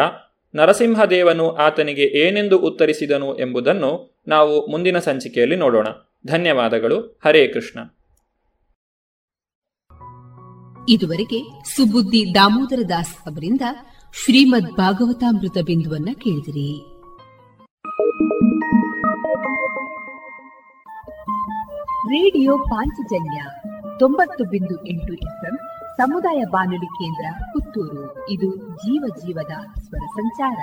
[0.55, 5.87] ನರಸಿಂಹದೇವನು ಆತನಿಗೆ ಏನೆಂದು ಉತ್ತರಿಸಿದನು ಎಂಬುದನ್ನು ನಾವು ಮುಂದಿನ ಸಂಚಿಕೆಯಲ್ಲಿ ನೋಡೋಣ.
[6.27, 7.21] ಧನ್ಯವಾದಗಳು.
[7.25, 7.81] ಹರೇ ಕೃಷ್ಣ.
[10.89, 13.61] ಇದುವರೆಗೆ ಸುಬುದ್ದಿ ದಾಮೋದರ ದಾಸ್ ಅವರಿಂದ
[14.25, 16.95] ಶ್ರೀಮದ್ ಭಾಗವತಾಮೃತ ಬಿಂದುವನ್ನ ಕೇಳಿದಿರಿ.
[22.09, 23.41] ರೇಡಿಯೋ ಪಾಂಚಜನ್ಯ
[23.99, 25.15] ತೊಂಬತ್ತು ಬಿಂದು ಎಂಟು
[25.97, 28.31] ಸಮುದಾಯ ಬಾನುಲಿ ಕೇಂದ್ರ ಪುತ್ತೂರು.
[28.31, 30.57] ಇದು ಜೀವ ಜೀವದ ಸ್ವರ ಸಂಚಾರ.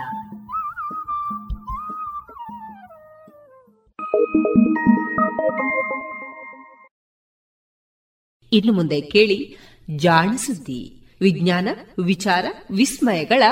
[8.53, 9.57] ಇನ್ನು ಮುಂದೆ ಕೇಳಿ
[9.95, 11.67] ಜಾಣ ಸುದ್ದಿ, ವಿಜ್ಞಾನ,
[12.05, 13.43] ವಿಚಾರ, ವಿಸ್ಮಯಗಳ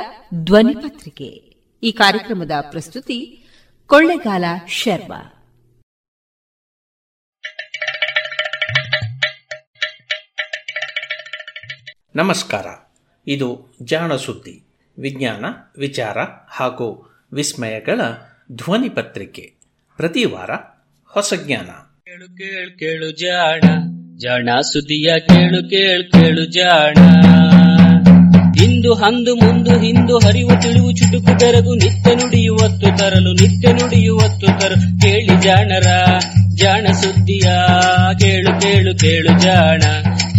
[0.43, 1.27] ಧ್ವನಿ ಪತ್ರಿಕೆ
[1.83, 3.45] ಈ ಕಾರ್ಯಕ್ರಮದ ಪ್ರಸ್ತುತಿ
[3.87, 5.38] ಕೊಳ್ಳೆಗಾಲ ಶರ್ಮಾ.
[12.15, 12.65] ನಮಸ್ಕಾರ.
[13.27, 14.63] ಇದು ಜಾಣ ಸುದ್ದಿ,
[14.99, 15.45] ವಿಜ್ಞಾನ,
[15.77, 16.17] ವಿಚಾರ
[16.49, 18.01] ಹಾಗೂ ವಿಸ್ಮಯಗಳ
[18.51, 19.53] ಧ್ವನಿ ಪತ್ರಿಕೆ.
[19.97, 20.49] ಪ್ರತಿ ವಾರ
[21.05, 21.65] ಹೊಸ ಜ್ಞಾನ.
[21.65, 23.61] ಕೇಳು ಕೇಳು ಕೇಳು ಜಾಣ.
[24.17, 26.93] ಜಾಣ ಸುದ್ದಿಯ ಕೇಳು ಕೇಳು ಕೇಳು ಜಾಣ.
[28.63, 35.01] ಇಂದು ಹಂದು ಮುಂದು ಹಿಂದು ಹರಿವು ತಿಳಿವು ಚುಟುಕು ಬೆರಗು ನಿತ್ಯ ನುಡಿಯುವತ್ತು ತರಲು, ನಿತ್ಯ ನುಡಿಯುವತ್ತು ತರಲು.
[35.01, 35.87] ಕೇಳಿ ಜಾಣರ,
[36.55, 37.43] ಜಾಣ ಸುದ್ದಿಯ
[38.19, 39.81] ಕೇಳು ಕೇಳು ಕೇಳು ಜಾಣ.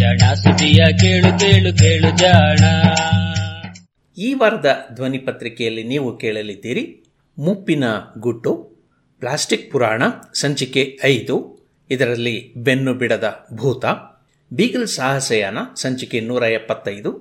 [0.01, 2.63] ಜಾಣ ಸುದಿಯ ಕೇಳು ಕೇಳು ಕೇಳು ಜಾಣ.
[4.19, 7.05] ಈ ವಾರದ ಧ್ವನಿ ಪತ್ರಿಕೆಯಲ್ಲಿ ನೀವು ಕೇಳಲಿದ್ದೀರಿ
[7.39, 7.85] ಮುಪ್ಪಿನ
[8.19, 8.53] ಗುಟ್ಟು,
[9.19, 10.03] ಪ್ಲಾಸ್ಟಿಕ್ ಪುರಾಣ,
[10.35, 11.37] ಸಂಚಿಕೆ ಐದು,
[11.91, 13.85] ಇದರಲ್ಲಿ ಬೆನ್ನು ಬಿಡದ ಭೂತ,
[14.53, 17.13] ಬೀಗಲ್ ಸಾಹಸಯಾನ, ಸಂಚಿಕೆ ನೂರ ಎಪ್ಪತ್ತೈದು,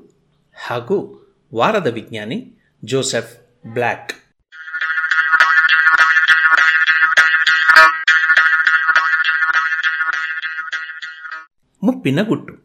[0.68, 0.98] ಹಾಗೂ
[1.56, 2.40] ವಾರದ ವಿಜ್ಞಾನಿ
[2.86, 3.34] ಜೋಸೆಫ್
[3.68, 4.14] ಬ್ಲ್ಯಾಕ್
[11.84, 12.59] ಮುಪ್ಪಿನ ಗುಟ್ಟು.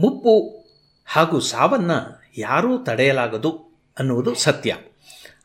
[0.00, 0.64] ಮುಪ್ಪು
[1.06, 4.76] ಹಾಗೂ ಸಾವನ್ನು ಯಾರೂ ತಡೆಯಲಾಗದು ಅನ್ನುವುದು ಸತ್ಯ.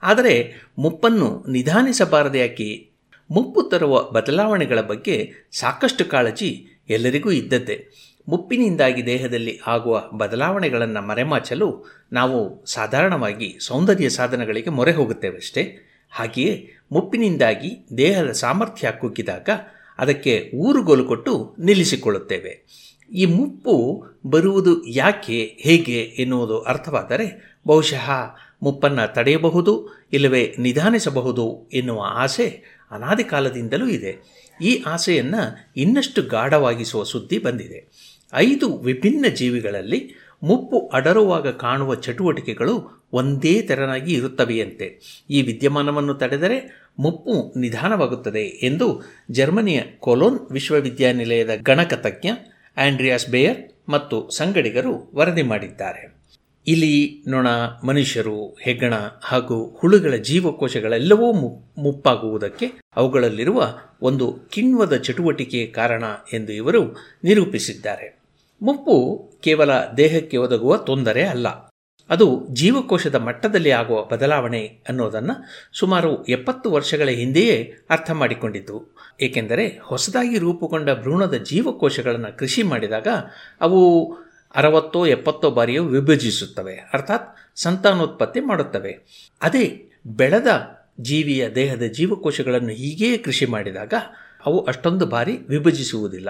[0.04, 2.90] ಆದರೆ ಮುಪ್ಪನ್ನು ನಿಧಾನಿಸಬಾರದೆ ಯಾಕೆ?
[3.32, 7.88] ಮುಪ್ಪು ತರುವ ಬದಲಾವಣೆಗಳ ಬಗ್ಗೆ ಸಾಕಷ್ಟು ಕಾಳಜಿ ಎಲ್ಲರಿಗೂ ಇದ್ದದ್ದೇ.
[8.28, 15.78] ಮುಪ್ಪಿನಿಂದಾಗಿ ದೇಹದಲ್ಲಿ ಆಗುವ ಬದಲಾವಣೆಗಳನ್ನು ಮರೆಮಾಚಲು ನಾವು ಸಾಧಾರಣವಾಗಿ ಸೌಂದರ್ಯ ಸಾಧನಗಳಿಗೆ ಮೊರೆ ಹೋಗುತ್ತೇವಷ್ಟೇ.
[16.12, 19.50] ಹಾಗೆಯೇ ಮುಪ್ಪಿನಿಂದಾಗಿ ದೇಹದ ಸಾಮರ್ಥ್ಯ ಕುಗ್ಗಿದಾಗ
[19.98, 22.66] ಅದಕ್ಕೆ ಊರುಗೋಲು ಕೊಟ್ಟು ನಿಲ್ಲಿಸಿಕೊಳ್ಳುತ್ತೇವೆ.
[23.14, 28.12] ಈ ಮುಪ್ಪು ಬರುವುದು ಯಾಕೆ, ಹೇಗೆ ಎನ್ನುವುದು ಅರ್ಥವಾದರೆ, ಬಹುಶಃ
[28.64, 34.18] ಮುಪ್ಪನ್ನು ತಡೆಯಬಹುದು, ಇಲ್ಲವೇ ನಿಧಾನಿಸಬಹುದು ಎನ್ನುವ ಆಸೆ ಅನಾದಿ ಕಾಲದಿಂದಲೂ ಇದೆ.
[34.62, 37.90] ಈ ಆಸೆಯನ್ನು ಇನ್ನಷ್ಟು ಗಾಢವಾಗಿಸುವ ಸುದ್ದಿ ಬಂದಿದೆ.
[38.34, 45.00] ಐದು ವಿಭಿನ್ನ ಜೀವಿಗಳಲ್ಲಿ ಮುಪ್ಪು ಅಡರುವಾಗ ಕಾಣುವ ಚಟುವಟಿಕೆಗಳು ಒಂದೇ ತೆರನಾಗಿ ಇರುತ್ತವೆಯಂತೆ.
[45.30, 49.02] ಈ ವಿದ್ಯಮಾನವನ್ನು ತಡೆದರೆ ಮುಪ್ಪು ನಿಧಾನವಾಗುತ್ತದೆ ಎಂದು
[49.32, 52.28] ಜರ್ಮನಿಯ ಕೊಲೋನ್ ವಿಶ್ವವಿದ್ಯಾನಿಲಯದ ಗಣಕತಜ್ಞ
[52.78, 56.16] ಆಂಡ್ರಿಯಾಸ್ ಬೇಯರ್ ಮತ್ತು ಸಂಗಡಿಗರು ವರದಿ ಮಾಡಿದ್ದಾರೆ.
[56.68, 57.48] ಇಲಿ ನೊಣ,
[57.84, 61.34] ಮನುಷ್ಯರು, ಹೆಗ್ಗಣ ಹಾಗೂ ಹುಳುಗಳ ಜೀವಕೋಶಗಳೆಲ್ಲವೂ
[61.82, 66.04] ಮುಪ್ಪಾಗುವುದಕ್ಕೆ ಅವುಗಳಲ್ಲಿರುವ ಒಂದು ಕಿಣ್ವದ ಚಟುವಟಿಕೆ ಕಾರಣ
[66.34, 68.20] ಎಂದು ಇವರು ನಿರೂಪಿಸಿದ್ದಾರೆ.
[68.62, 71.48] ಮುಪ್ಪು ಕೇವಲ ದೇಹಕ್ಕೆ ಒದಗುವ ತೊಂದರೆ ಅಲ್ಲ.
[72.10, 75.34] ಅದು ಜೀವಕೋಶದ ಮಟ್ಟದಲ್ಲಿ ಆಗುವ ಬದಲಾವಣೆ ಅನ್ನೋದನ್ನು
[75.74, 83.08] ಸುಮಾರು ಎಪ್ಪತ್ತು ವರ್ಷಗಳ ಹಿಂದೆಯೇ ಅರ್ಥ ಮಾಡಿಕೊಂಡಿತು ಏಕೆಂದರೆ ಹೊಸದಾಗಿ ರೂಪುಗೊಂಡ ಭ್ರೂಣದ ಜೀವಕೋಶಗಳನ್ನು ಕೃಷಿ ಮಾಡಿದಾಗ
[83.62, 84.12] ಅವು
[84.56, 86.76] ಅರವತ್ತೋ ಎಪ್ಪತ್ತೋ ಬಾರಿಯೋ ವಿಭಜಿಸುತ್ತವೆ.
[86.94, 89.00] ಅರ್ಥಾತ್ ಸಂತಾನೋತ್ಪತ್ತಿ ಮಾಡುತ್ತವೆ.
[89.42, 90.48] ಅದೇ ಬೆಳೆದ
[91.00, 93.94] ಜೀವಿಯ ದೇಹದ ಜೀವಕೋಶಗಳನ್ನು ಹೀಗೆಯೇ ಕೃಷಿ ಮಾಡಿದಾಗ
[94.46, 96.30] ಅವು ಅಷ್ಟೊಂದು ಬಾರಿ ವಿಭಜಿಸುವುದಿಲ್ಲ.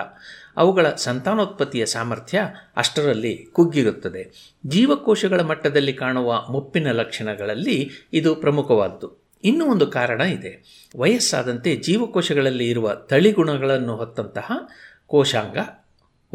[0.58, 2.42] ಅವುಗಳ ಸಂತಾನೋತ್ಪತ್ತಿಯ ಸಾಮರ್ಥ್ಯ
[2.78, 4.54] ಅಷ್ಟರಲ್ಲಿ ಕುಗ್ಗಿರುತ್ತದೆ.
[4.66, 9.26] ಜೀವಕೋಶಗಳ ಮಟ್ಟದಲ್ಲಿ ಕಾಣುವ ಮುಪ್ಪಿನ ಲಕ್ಷಣಗಳಲ್ಲಿ ಇದು ಪ್ರಮುಖವಾದ್ದು.
[9.44, 10.64] ಇನ್ನೂ ಒಂದು ಕಾರಣ ಇದೆ.
[10.98, 14.52] ವಯಸ್ಸಾದಂತೆ ಜೀವಕೋಶಗಳಲ್ಲಿ ಇರುವ ತಳಿಗುಣಗಳನ್ನು ಹೊತ್ತಂತಹ
[15.08, 15.58] ಕೋಶಾಂಗ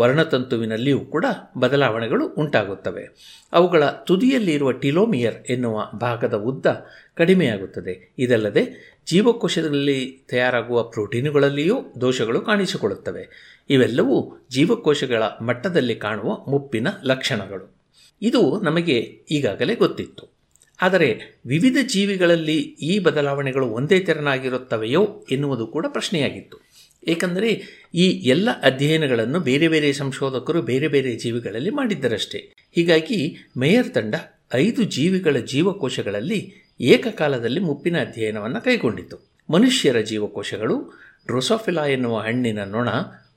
[0.01, 1.25] ವರ್ಣತಂತುವಿನಲ್ಲಿಯೂ ಕೂಡ
[1.59, 3.09] ಬದಲಾವಣೆಗಳು ಉಂಟಾಗುತ್ತವೆ.
[3.53, 6.67] ಅವುಗಳ ತುದಿಯಲ್ಲಿರುವ ಟಿಲೋಮಿಯರ್ ಎನ್ನುವ ಭಾಗದ ಉದ್ದ
[7.15, 8.15] ಕಡಿಮೆಯಾಗುತ್ತದೆ.
[8.19, 13.29] ಇದಲ್ಲದೆ ಜೀವಕೋಶದಲ್ಲಿ ತಯಾರಾಗುವ ಪ್ರೋಟೀನುಗಳಲ್ಲಿಯೂ ದೋಷಗಳು ಕಾಣಿಸಿಕೊಳ್ಳುತ್ತವೆ.
[13.71, 17.77] ಇವೆಲ್ಲವೂ ಜೀವಕೋಶಗಳ ಮಟ್ಟದಲ್ಲಿ ಕಾಣುವ ಮುಪ್ಪಿನ ಲಕ್ಷಣಗಳು.
[18.23, 18.99] ಇದು ನಮಗೆ
[19.31, 20.41] ಈಗಾಗಲೇ ಗೊತ್ತಿತ್ತು.
[20.83, 26.70] ಆದರೆ ವಿವಿಧ ಜೀವಿಗಳಲ್ಲಿ ಈ ಬದಲಾವಣೆಗಳು ಒಂದೇ ತೆರನಾಗಿರುತ್ತವೆಯೋ ಎನ್ನುವುದು ಕೂಡ ಪ್ರಶ್ನೆಯಾಗಿತ್ತು.
[27.09, 27.63] ಏಕೆಂದರೆ
[27.95, 32.55] ಈ ಎಲ್ಲ ಅಧ್ಯಯನಗಳನ್ನು ಬೇರೆ ಬೇರೆ ಸಂಶೋಧಕರು ಬೇರೆ ಬೇರೆ ಜೀವಿಗಳಲ್ಲಿ ಮಾಡಿದ್ದರಷ್ಟೇ.
[32.73, 34.15] ಹೀಗಾಗಿ ಮೇಯರ್ ತಂಡ
[34.55, 39.31] ಐದು ಜೀವಿಗಳ ಜೀವಕೋಶಗಳಲ್ಲಿ ಏಕಕಾಲದಲ್ಲಿ ಮುಪ್ಪಿನ ಅಧ್ಯಯನವನ್ನು ಕೈಗೊಂಡಿತು.
[39.51, 42.89] ಮನುಷ್ಯರ ಜೀವಕೋಶಗಳು ಡ್ರೋಸೋಫಿಲಾ ಎನ್ನುವ ಹಣ್ಣಿನ ನೊಣ,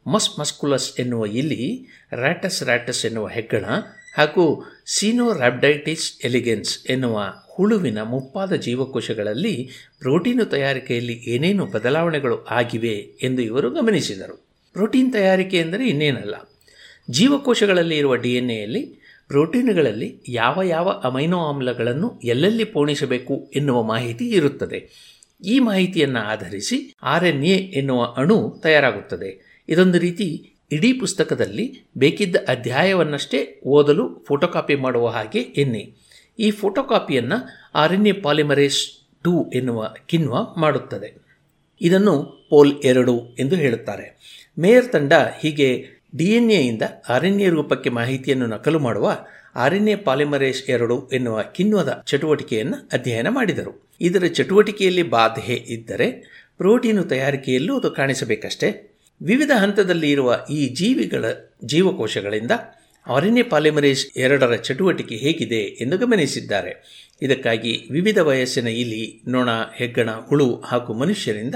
[0.07, 3.65] ಮಸ್ ಮಸ್ಕುಲಸ್ ಎನ್ನುವ ಇಲಿ ರ್ಯಾಟಸ್ ರ್ಯಾಟಸ್ ಎನ್ನುವ ಹೆಗ್ಗಣ
[4.17, 14.45] ಹಾಗೂ ಸೀನೋರಾಬ್ಡೈಟಿಸ್ ಎಲಿಗೆನ್ಸ್ ಎನ್ನುವ ಹುಳುವಿನ ಮುಪ್ಪಾದ ಜೀವಕೋಶಗಳಲ್ಲಿ ಪ್ರೋಟೀನು ತಯಾರಿಕೆಯಲ್ಲಿ ಏನೇನು ಬದಲಾವಣೆಗಳು ಆಗಿವೆ ಎಂದು ಇವರು ಗಮನಿಸಿದರು.
[14.73, 16.49] ಪ್ರೋಟೀನ್ ತಯಾರಿಕೆ ಎಂದರೆ ಇನ್ನೇನಲ್ಲ.
[17.09, 25.13] ಜೀವಕೋಶಗಳಲ್ಲಿ ಇರುವ ಡಿ ಎನ್ ಎಯಲ್ಲಿ ಪ್ರೋಟೀನುಗಳಲ್ಲಿ ಯಾವ ಯಾವ ಅಮೈನೋ ಆಮ್ಲಗಳನ್ನು ಎಲ್ಲೆಲ್ಲಿ ಪೋಣಿಸಬೇಕು ಎನ್ನುವ ಮಾಹಿತಿ ಇರುತ್ತದೆ.
[25.45, 29.61] ಈ ಮಾಹಿತಿಯನ್ನು ಆಧರಿಸಿ ಆರ್ ಎನ್ ಎ ಎನ್ನುವ ಅಣು ತಯಾರಾಗುತ್ತದೆ.
[29.69, 35.95] ಇದೊಂದು ರೀತಿ ಇಡೀ ಪುಸ್ತಕದಲ್ಲಿ ಬೇಕಿದ್ದ ಅಧ್ಯಾಯವನ್ನಷ್ಟೇ ಓದಲು ಫೋಟೋಕಾಪಿ ಮಾಡುವ ಹಾಗೆ ಎನ್ನಿ.
[36.39, 41.21] ಈ ಫೋಟೋಕಾಪಿಯನ್ನು R N A polymerase two ಎನ್ನುವ ಕಿನ್ವ ಮಾಡುತ್ತದೆ.
[41.81, 44.17] ಇದನ್ನು ಪೋಲ್ ಎರಡು ಎಂದು ಹೇಳುತ್ತಾರೆ.
[44.59, 45.85] ಮೇಯರ್ ತಂಡ ಹೀಗೆ
[46.17, 49.17] ಡಿ ಎನ್ ಎಯಿಂದ ಆರ್ ರೂಪಕ್ಕೆ ಮಾಹಿತಿಯನ್ನು ನಕಲು ಮಾಡುವ
[49.55, 53.89] ಆರ್ ಎನ್ ಎ ಪಾಲಿಮರೇಸ್ ಎರಡು ಎನ್ನುವ ಕಿಣ್ವದ ಚಟುವಟಿಕೆಯನ್ನು ಅಧ್ಯಯನ ಮಾಡಿದರು.
[54.01, 56.11] ಇದರ ಚಟುವಟಿಕೆಯಲ್ಲಿ ಬಾಧೆ ಇದ್ದರೆ
[56.57, 58.92] ಪ್ರೋಟೀನು ತಯಾರಿಕೆಯಲ್ಲೂ ಅದು ಕಾಣಿಸಬೇಕಷ್ಟೇ.
[59.23, 61.25] ವಿವಿಧ ಹಂತದಲ್ಲಿ ಇರುವ ಈ ಜೀವಿಗಳ
[61.63, 62.51] ಜೀವಕೋಶಗಳಿಂದ
[63.07, 67.03] ಆರ್ ಪಾಲಿಮರೇಜ್ ಎರಡರ ಚಟುವಟಿಕೆ ಹೇಗಿದೆ ಎಂದು ಗಮನಿಸಿದ್ದಾರೆ.
[67.21, 71.55] ಇದಕ್ಕಾಗಿ ವಿವಿಧ ವಯಸ್ಸಿನ ಇಲಿ, ನೊಣ, ಹೆಗ್ಗಣ, ಹುಳು ಹಾಗೂ ಮನುಷ್ಯರಿಂದ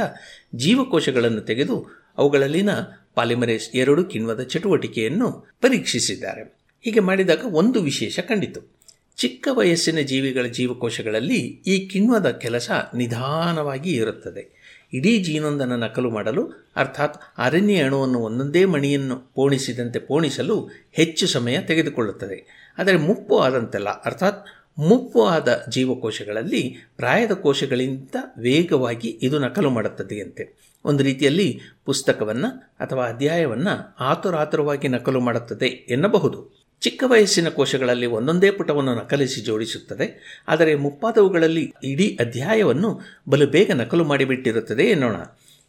[0.56, 2.70] ಜೀವಕೋಶಗಳನ್ನು ತೆಗೆದು ಅವುಗಳಲ್ಲಿನ
[3.16, 6.58] ಪಾಲಿಮರೇಸ್ ಎರಡು ಕಿಣ್ವದ ಚಟುವಟಿಕೆಯನ್ನು ಪರೀಕ್ಷಿಸಿದ್ದಾರೆ.
[6.82, 8.78] ಹೀಗೆ ಮಾಡಿದಾಗ ಒಂದು ವಿಶೇಷ ಕಂಡಿತು.
[9.18, 14.57] ಚಿಕ್ಕ ವಯಸ್ಸಿನ ಜೀವಿಗಳ ಜೀವಕೋಶಗಳಲ್ಲಿ ಈ ಕಿಣ್ವದ ಕೆಲಸ ನಿಧಾನವಾಗಿ ಇರುತ್ತದೆ.
[14.94, 22.72] ಇಡೀ ಜೀನೊಂದನ್ನು ನಕಲು ಮಾಡಲು, ಅರ್ಥಾತ್ ಅರಣ್ಯ ಅಣುವನ್ನು ಒಂದೊಂದೇ ಮಣಿಯನ್ನು ಪೋಣಿಸಿದಂತೆ ಪೋಣಿಸಲು ಹೆಚ್ಚು ಸಮಯ ತೆಗೆದುಕೊಳ್ಳುತ್ತದೆ.
[22.78, 24.48] ಆದರೆ ಮುಪ್ಪು ಆದಂತೆಲ್ಲ, ಅರ್ಥಾತ್
[24.80, 30.74] ಮುಪ್ಪು ಆದ ಜೀವಕೋಶಗಳಲ್ಲಿ ಪ್ರಾಯದ ಕೋಶಗಳಿಂದ ವೇಗವಾಗಿ ಇದು ನಕಲು ಮಾಡುತ್ತದೆಯಂತೆ.
[30.86, 32.48] ಒಂದು ರೀತಿಯಲ್ಲಿ ಪುಸ್ತಕವನ್ನು
[32.80, 36.57] ಅಥವಾ ಅಧ್ಯಾಯವನ್ನು ಆತುರಾತುರವಾಗಿ ನಕಲು ಮಾಡುತ್ತದೆ ಎನ್ನಬಹುದು.
[36.82, 40.44] ಚಿಕ್ಕ ವಯಸ್ಸಿನ ಕೋಶಗಳಲ್ಲಿ ಒಂದೊಂದೇ ಪುಟವನ್ನು ನಕಲಿಸಿ ಜೋಡಿಸುತ್ತದೆ.
[40.48, 45.16] ಆದರೆ ಮುಪ್ಪಾದವುಗಳಲ್ಲಿ ಇಡೀ ಅಧ್ಯಾಯವನ್ನು ಬಲು ಬೇಗ ನಕಲು ಮಾಡಿಬಿಟ್ಟಿರುತ್ತದೆ ಎನ್ನೋಣ.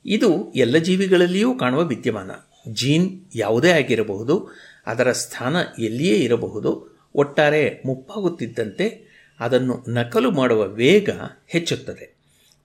[0.07, 2.31] ಇದು ಎಲ್ಲ ಜೀವಿಗಳಲ್ಲಿಯೂ ಕಾಣುವ ವಿದ್ಯಮಾನ.
[2.69, 4.49] ಜೀನ್ ಯಾವುದೇ ಆಗಿರಬಹುದು.
[4.87, 6.99] ಅದರ ಸ್ಥಾನ ಎಲ್ಲಿಯೇ ಇರಬಹುದು.
[7.15, 9.09] ಒಟ್ಟಾರೆ ಮುಪ್ಪಾಗುತ್ತಿದ್ದಂತೆ
[9.41, 11.11] ಅದನ್ನು ನಕಲು ಮಾಡುವ ವೇಗ
[11.47, 12.17] ಹೆಚ್ಚುತ್ತದೆ.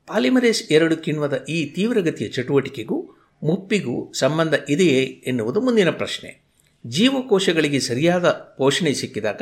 [0.08, 3.10] ಪಾಲಿಮರೇಸ್ ಎರಡು ಕಿಣ್ವದ ಈ ತೀವ್ರಗತಿಯ ಚಟುವಟಿಕೆಗೂ
[3.44, 6.43] ಮುಪ್ಪಿಗೂ ಸಂಬಂಧ ಇದೆಯೇ ಎನ್ನುವುದು ಮುಂದಿನ ಪ್ರಶ್ನೆ.
[6.88, 9.42] ಜೀವಕೋಶಗಳಿಗೆ ಸರಿಯಾದ ಪೋಷಣೆ ಸಿಕ್ಕಿದಾಗ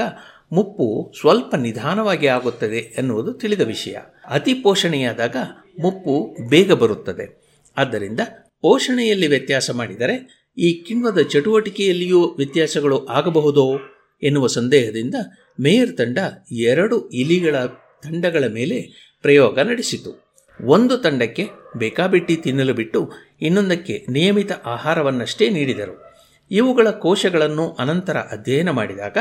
[0.52, 3.96] ಮುಪ್ಪು ಸ್ವಲ್ಪ ನಿಧಾನವಾಗಿ ಆಗುತ್ತದೆ ಎನ್ನುವುದು ತಿಳಿದ ವಿಷಯ.
[4.30, 5.36] ಅತಿ ಪೋಷಣೆಯಾದಾಗ
[5.80, 7.42] ಮುಪ್ಪು ಬೇಗ ಬರುತ್ತದೆ.
[7.78, 8.20] ಆದ್ದರಿಂದ
[8.62, 13.80] ಪೋಷಣೆಯಲ್ಲಿ ವ್ಯತ್ಯಾಸ ಮಾಡಿದರೆ ಈ ಕಿಣ್ವದ ಚಟುವಟಿಕೆಯಲ್ಲಿಯೂ ವ್ಯತ್ಯಾಸಗಳು ಆಗಬಹುದೋ
[14.24, 15.16] ಎನ್ನುವ ಸಂದೇಹದಿಂದ
[15.60, 16.18] ಮೇಯರ್ ತಂಡ
[16.52, 17.66] ಎರಡು ಇಲಿಗಳ
[18.04, 20.36] ತಂಡಗಳ ಮೇಲೆ ಪ್ರಯೋಗ ನಡೆಸಿತು.
[20.66, 23.12] ಒಂದು ತಂಡಕ್ಕೆ ಬೇಕಾಬಿಟ್ಟಿ ತಿನ್ನಲು ಬಿಟ್ಟು
[23.42, 26.11] ಇನ್ನೊಂದಕ್ಕೆ ನಿಯಮಿತ ಆಹಾರವನ್ನಷ್ಟೇ ನೀಡಿದರು.
[26.52, 29.18] ಇವುಗಳ ಕೋಶಗಳನ್ನು ಅನಂತರ ಅಧ್ಯಯನ ಮಾಡಿದಾಗ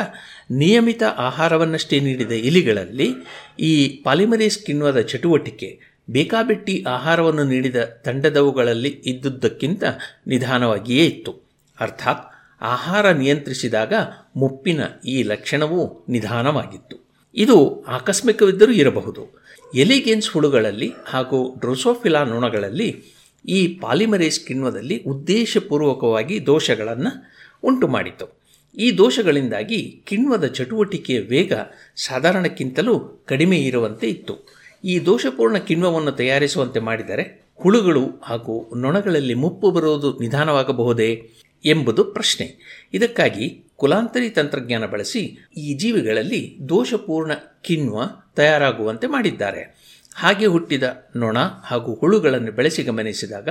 [0.51, 3.15] ನಿಯಮಿತ ಆಹಾರವನ್ನಷ್ಟೇ ನೀಡಿದ ಇಲಿಗಳಲ್ಲಿ
[3.61, 9.85] ಈ ಪಾಲಿಮರೇಸ್ ಕಿಣ್ವದ ಚಟುವಟಿಕೆ ಬೇಕಾಬಿಟ್ಟಿ ಆಹಾರವನ್ನು ನೀಡಿದ ತಂಡದವುಗಳಲ್ಲಿ ಇದ್ದುದಕ್ಕಿಂತ
[10.27, 11.33] ನಿಧಾನವಾಗಿಯೇ ಇತ್ತು.
[11.81, 12.25] ಅರ್ಥಾತ್
[12.63, 13.93] ಆಹಾರ ನಿಯಂತ್ರಿಸಿದಾಗ
[14.37, 16.97] ಮುಪ್ಪಿನ ಈ ಲಕ್ಷಣವು ನಿಧಾನವಾಗಿತ್ತು.
[17.35, 19.41] ಇದು ಆಕಸ್ಮಿಕವಿದ್ದರೂ ಇರಬಹುದು.
[19.75, 27.27] ಎಲಿಗೆನ್ಸ್ ಹುಳುಗಳಲ್ಲಿ ಹಾಗೂ ಡ್ರೋಸೋಫಿಲಾ ನೊಣಗಳಲ್ಲಿ ಈ ಪಾಲಿಮರೇಸ್ ಕಿಣ್ವದಲ್ಲಿ ಉದ್ದೇಶಪೂರ್ವಕವಾಗಿ ದೋಷಗಳನ್ನು
[27.63, 28.41] ಉಂಟು ಮಾಡಿತು.
[28.79, 31.53] ಈ ದೋಷಗಳಿಂದಾಗಿ ಕಿಣ್ವದ ಚಟುವಟಿಕೆಯ ವೇಗ
[31.97, 34.61] ಸಾಧಾರಣಕ್ಕಿಂತಲೂ ಕಡಿಮೆ ಇರುವಂತೆ ಇತ್ತು.
[34.85, 41.31] ಈ ದೋಷಪೂರ್ಣ ಕಿಣ್ವವನ್ನು ತಯಾರಿಸುವಂತೆ ಮಾಡಿದರೆ ಹುಳುಗಳು ಹಾಗೂ ನೊಣಗಳಲ್ಲಿ ಮುಪ್ಪು ಬರುವುದು ನಿಧಾನವಾಗಬಹುದೇ
[41.65, 42.81] ಎಂಬುದು ಪ್ರಶ್ನೆ.
[42.95, 47.33] ಇದಕ್ಕಾಗಿ ಕುಲಾಂತರಿ ತಂತ್ರಜ್ಞಾನ ಬಳಸಿ ಈ ಜೀವಿಗಳಲ್ಲಿ ದೋಷಪೂರ್ಣ
[47.63, 48.03] ಕಿಣ್ವ
[48.37, 49.80] ತಯಾರಾಗುವಂತೆ ಮಾಡಿದ್ದಾರೆ.
[50.15, 50.83] ಹಾಗೆ ಹುಟ್ಟಿದ
[51.17, 53.49] ನೊಣ ಹಾಗೂ ಹುಳುಗಳನ್ನು ಬೆಳೆಸಿ ಗಮನಿಸಿದಾಗ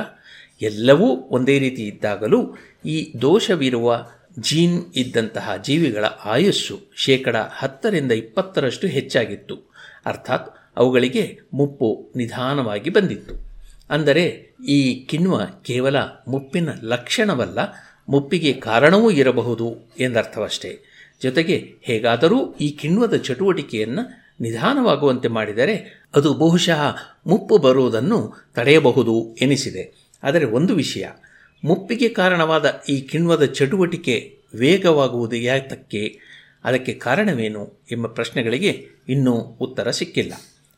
[0.61, 4.07] ಎಲ್ಲವೂ ಒಂದೇ ರೀತಿ ಇದ್ದಾಗಲೂ ಈ ದೋಷವಿರುವ
[4.39, 9.73] ಜೀನ್ ಇದ್ದಂತಹ ಜೀವಿಗಳ ಆಯಸ್ಸು ಶೇಕಡ ಹತ್ತರಿಂದ ಇಪ್ಪತ್ತರಷ್ಟು ಹೆಚ್ಚಾಗಿತ್ತು.
[10.05, 13.35] ಅರ್ಥಾತ್ ಅವುಗಳಿಗೆ ಮುಪ್ಪು ನಿಧಾನವಾಗಿ ಬಂದಿತ್ತು.
[13.89, 15.95] ಅಂದರೆ ಈ ಕಿಣ್ವ ಕೇವಲ
[16.27, 17.59] ಮುಪ್ಪಿನ ಲಕ್ಷಣವಲ್ಲ,
[18.09, 20.79] ಮುಪ್ಪಿಗೆ ಕಾರಣವೂ ಇರಬಹುದು ಎಂದರ್ಥವಷ್ಟೇ.
[21.21, 26.95] ಜೊತೆಗೆ ಹೇಗಾದರೂ ಈ ಕಿಣ್ವದ ಚಟುವಟಿಕೆಯನ್ನು ನಿಧಾನವಾಗುವಂತೆ ಮಾಡಿದರೆ ಅದು ಬಹುಶಃ
[27.27, 30.09] ಮುಪ್ಪು ಬರುವುದನ್ನು ತಡೆಯಬಹುದು ಎನಿಸಿದೆ.
[30.23, 31.05] ಆದರೆ ಒಂದು ವಿಷಯ,
[31.63, 36.19] ಮುಪ್ಪಿಗೆ ಕಾರಣವಾದ ಈ ಕಿಣ್ವದ ಚಟುವಟಿಕೆ ವೇಗವಾಗುವುದು ಯಾತಕ್ಕೆ?
[36.63, 40.33] ಅದಕ್ಕೆ ಕಾರಣವೇನು ಎಂಬ ಪ್ರಶ್ನೆಗಳಿಗೆ ಇನ್ನೂ ಉತ್ತರ ಸಿಕ್ಕಿಲ್ಲ.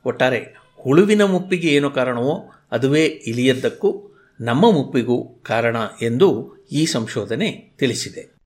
[0.06, 8.41] ಒಟ್ಟಾರೆ, ಹುಳುವಿನ ಮುಪ್ಪಿಗೆ ಏನು ಕಾರಣವೋ ಅದುವೇ ಇಲಿಯದ್ದಕ್ಕೂ ನಮ್ಮ ಮುಪ್ಪಿಗೂ ಕಾರಣ ಎಂದು ಈ ಸಂಶೋಧನೆ ತಿಳಿಸಿದೆ.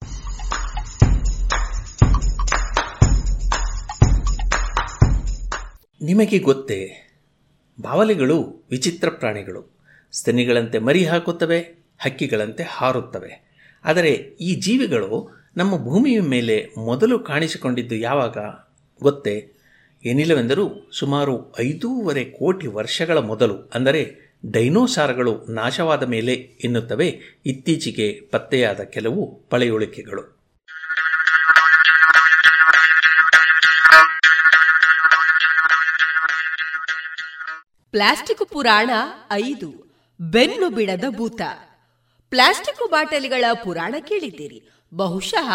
[6.02, 6.91] ನಿಮಗೆ ಗೊತ್ತೇ,
[7.82, 9.80] ಬಾವಲಿಗಳು ವಿಚಿತ್ರ ಪ್ರಾಣಿಗಳು.
[10.12, 11.60] ಸ್ತನಿಗಳಂತೆ ಮರಿ ಹಾಕುತ್ತವೆ,
[12.00, 13.54] ಹಕ್ಕಿಗಳಂತೆ ಹಾರುತ್ತವೆ.
[13.86, 18.38] ಆದರೆ ಈ ಜೀವಿಗಳು ನಮ್ಮ ಭೂಮಿಯ ಮೇಲೆ ಮೊದಲು ಕಾಣಿಸಿಕೊಂಡಿದ್ದು ಯಾವಾಗ?
[19.04, 19.54] ಗೊತ್ತೇ,
[20.06, 27.20] ಏನಿಲ್ಲವೆಂದರೂ ಸುಮಾರು ಐದೂವರೆ ಕೋಟಿ ವರ್ಷಗಳ ಮೊದಲು, ಅಂದರೆ ಡೈನೋಸಾರ್ಗಳು ನಾಶವಾದ ಮೇಲೆ ಎನ್ನುತ್ತವೆ.
[27.46, 30.35] ಇತ್ತೀಚೆಗೆ ಪತ್ತೆಯಾದ ಕೆಲವು ಪಳೆಯುಳಿಕೆಗಳು.
[37.96, 38.89] ಪ್ಲಾಸ್ಟಿಕ್ ಪುರಾಣ
[39.32, 39.68] ಐದು,
[40.20, 41.41] ಬೆನ್ನು ಬಿಡದ ಭೂತ.
[42.30, 44.60] ಪ್ಲಾಸ್ಟಿಕ್ ಬಾಟಲಿಗಳ ಪುರಾಣ ಕೇಳಿದ್ದೀರಿ.
[44.93, 45.50] ಬಹುಶಃ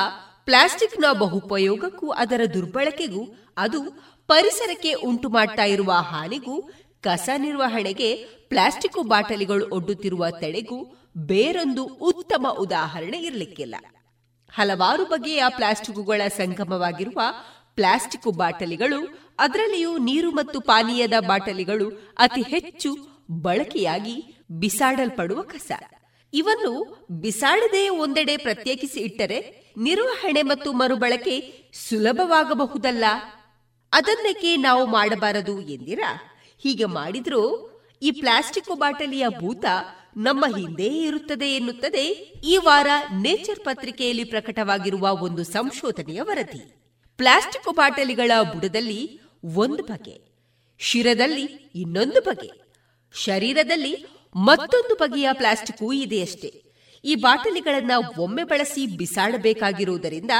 [0.44, 3.22] ಪ್ಲಾಸ್ಟಿಕ್ನ ಬಹುಪಯೋಗಕ್ಕೂ ಅದರ ದುರ್ಬಳಕೆಗೂ
[3.56, 3.80] ಅದು
[4.26, 6.56] ಪರಿಸರಕ್ಕೆ ಉಂಟು ಮಾಡ್ತಾ ಇರುವ ಹಾನಿಗೂ
[7.02, 8.10] ಕಸ ನಿರ್ವಹಣೆಗೆ
[8.48, 10.80] ಪ್ಲಾಸ್ಟಿಕ್ ಬಾಟಲಿಗಳು ಒಡ್ಡುತ್ತಿರುವ ತಡೆಗೂ
[11.16, 13.74] ಬೇರೊಂದು ಉತ್ತಮ ಉದಾಹರಣೆ ಇರಲಿಕ್ಕಿಲ್ಲ.
[14.52, 17.20] ಹಲವಾರು ಬಗೆಯ ಪ್ಲಾಸ್ಟಿಕ್ಗಳ ಸಂಗಮವಾಗಿರುವ
[17.76, 22.96] ಪ್ಲಾಸ್ಟಿಕ್ ಬಾಟಲಿಗಳು, ಅದರಲ್ಲಿಯೂ ನೀರು ಮತ್ತು ಪಾನೀಯದ ಬಾಟಲಿಗಳು ಅತಿ ಹೆಚ್ಚು
[23.30, 25.72] ಬಳಕೆಯಾಗಿ ಬಿಸಾಡಲ್ಪಡುವ ಕಸ.
[26.32, 33.04] ಇವನ್ನು ಬಿಸಾಡದೆ ಒಂದೆಡೆ ಪ್ರತ್ಯೇಕಿಸಿ ಇಟ್ಟರೆ ನಿರ್ವಹಣೆ ಮತ್ತು ಮರುಬಳಕೆ ಸುಲಭವಾಗಬಹುದಲ್ಲ?
[33.92, 36.22] ಅದನ್ನಕ್ಕೆ ನಾವು ಮಾಡಬಾರದು ಎಂದಿರಾ?
[36.58, 37.42] ಹೀಗೆ ಮಾಡಿದ್ರೂ
[38.02, 39.64] ಈ ಪ್ಲಾಸ್ಟಿಕ್ ಬಾಟಲಿಯ ಭೂತ
[40.16, 42.04] ನಮ್ಮ ಹಿಂದೆ ಇರುತ್ತದೆ ಎನ್ನುತ್ತದೆ
[42.44, 46.79] ಈ ವಾರ ನೇಚರ್ ಪತ್ರಿಕೆಯಲ್ಲಿ ಪ್ರಕಟವಾಗಿರುವ ಒಂದು ಸಂಶೋಧನೆಯ ವರದಿ.
[47.20, 50.14] ಪ್ಲಾಸ್ಟಿಕ್ ಬಾಟಲಿಗಳ ಬುಡದಲ್ಲಿ ಒಂದು ಬಗೆ,
[50.78, 51.44] ಶಿರದಲ್ಲಿ
[51.74, 52.50] ಇನ್ನೊಂದು ಬಗೆ,
[53.14, 53.92] ಶರೀರದಲ್ಲಿ
[54.36, 56.50] ಮತ್ತೊಂದು ಬಗೆಯ ಪ್ಲಾಸ್ಟಿಕ್ ಇದೆಯಷ್ಟೇ
[57.04, 60.30] ಈ ಬಾಟಲಿಗಳನ್ನ ಒಮ್ಮೆ ಬಳಸಿ ಬಿಸಾಡಬೇಕಾಗಿರುವುದರಿಂದ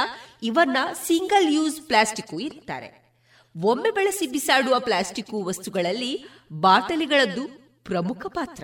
[0.43, 2.89] ಇವನ್ನ ಸಿಂಗಲ್ ಯೂಸ್ ಪ್ಲಾಸ್ಟಿಕ್ ಇರ್ತಾರೆ
[3.55, 6.13] ಒಮ್ಮೆ ಬಳಸಿ ಬಿಸಾಡುವ ಪ್ಲಾಸ್ಟಿಕ್ ವಸ್ತುಗಳಲ್ಲಿ
[6.51, 7.43] ಬಾಟಲಿಗಳದ್ದು
[7.83, 8.63] ಪ್ರಮುಖ ಪಾತ್ರ.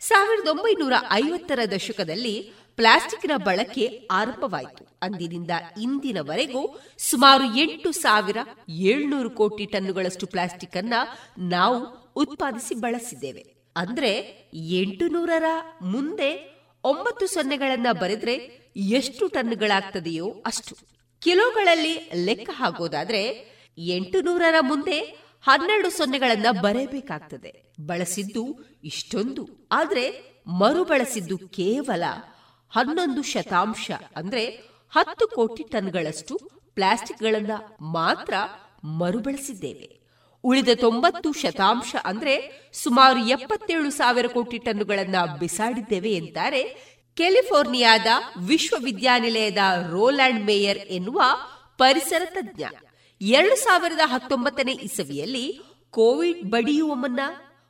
[0.00, 2.34] ಸಾವಿರದ ಒಂಬೈನೂರ ಐವತ್ತರ ದಶಕದಲ್ಲಿ
[2.76, 4.87] ಪ್ಲಾಸ್ಟಿಕ್ನ ಬಳಕೆ ಆರಂಭವಾಯಿತು.
[5.02, 5.50] ಅಂದಿನಿಂದ
[5.82, 8.36] ಇಂದಿನವರೆಗೂ ಸುಮಾರು ಎಂಟು ಸಾವಿರ
[8.68, 10.94] ಏಳ್ನೂರು ಕೋಟಿ ಟನ್ನುಗಳಷ್ಟು ಪ್ಲಾಸ್ಟಿಕ್ ಅನ್ನ
[11.38, 13.58] ನಾವು ಉತ್ಪಾದಿಸಿ ಬಳಸಿದ್ದೇವೆ.
[13.76, 14.10] ಅಂದ್ರೆ
[14.54, 15.44] ಎಂಟು ನೂರರ
[15.82, 18.34] ಮುಂದೆ ಒಂಬತ್ತು ಸೊನ್ನೆಗಳನ್ನ ಬರೆದ್ರೆ
[18.76, 20.76] ಎಷ್ಟು ಟನ್ಗಳಾಗ್ತದೆಯೋ ಅಷ್ಟು.
[21.20, 23.46] ಕಿಲೋಗಳಲ್ಲಿ ಲೆಕ್ಕ ಹಾಕೋದಾದ್ರೆ
[23.78, 25.00] ಎಂಟು ನೂರರ ಮುಂದೆ
[25.42, 27.74] ಹನ್ನೆರಡು ಸೊನ್ನೆಗಳನ್ನ ಬರೆಯಬೇಕಾಗ್ತದೆ.
[27.86, 29.68] ಬಳಸಿದ್ದು ಇಷ್ಟೊಂದು.
[29.72, 32.02] ಆದ್ರೆ ಮರುಬಳಸಿದ್ದು ಕೇವಲ
[32.70, 33.90] ಹನ್ನೊಂದು ಶತಾಂಶ.
[34.16, 36.38] ಅಂದ್ರೆ ಹತ್ತು ಕೋಟಿ ಟನ್ಗಳಷ್ಟು
[36.74, 38.34] ಪ್ಲಾಸ್ಟಿಕ್ಗಳನ್ನು ಮಾತ್ರ
[38.84, 40.00] ಮರುಬಳಸಿದ್ದೇವೆ.
[40.44, 46.62] ಉಳಿದ ತೊಂಬತ್ತು ಶತಾಂಶ ಅಂದ್ರೆ ಸುಮಾರು ಎಪ್ಪತ್ತೇಳು ಸಾವಿರ ಕೋಟಿ ಟನ್ನುಗಳನ್ನ ಬಿಸಾಡಿದ್ದೇವೆ ಎಂತಾರೆ
[47.16, 48.06] ಕ್ಯಾಲಿಫೋರ್ನಿಯಾದ
[48.46, 49.56] ವಿಶ್ವವಿದ್ಯಾನಿಲಯದ
[49.90, 51.22] ರೋಲ್ಯಾಂಡ್ ಮೇಯರ್ ಎನ್ನುವ
[51.78, 52.62] ಪರಿಸರ ತಜ್ಞ.
[53.20, 55.60] ಎರಡು ಸಾವಿರದ ಹತ್ತೊಂಬತ್ತನೇ ಇಸವಿಯಲ್ಲಿ
[55.90, 57.20] ಕೋವಿಡ್ ಬಡಿಯುವ ಮುನ್ನ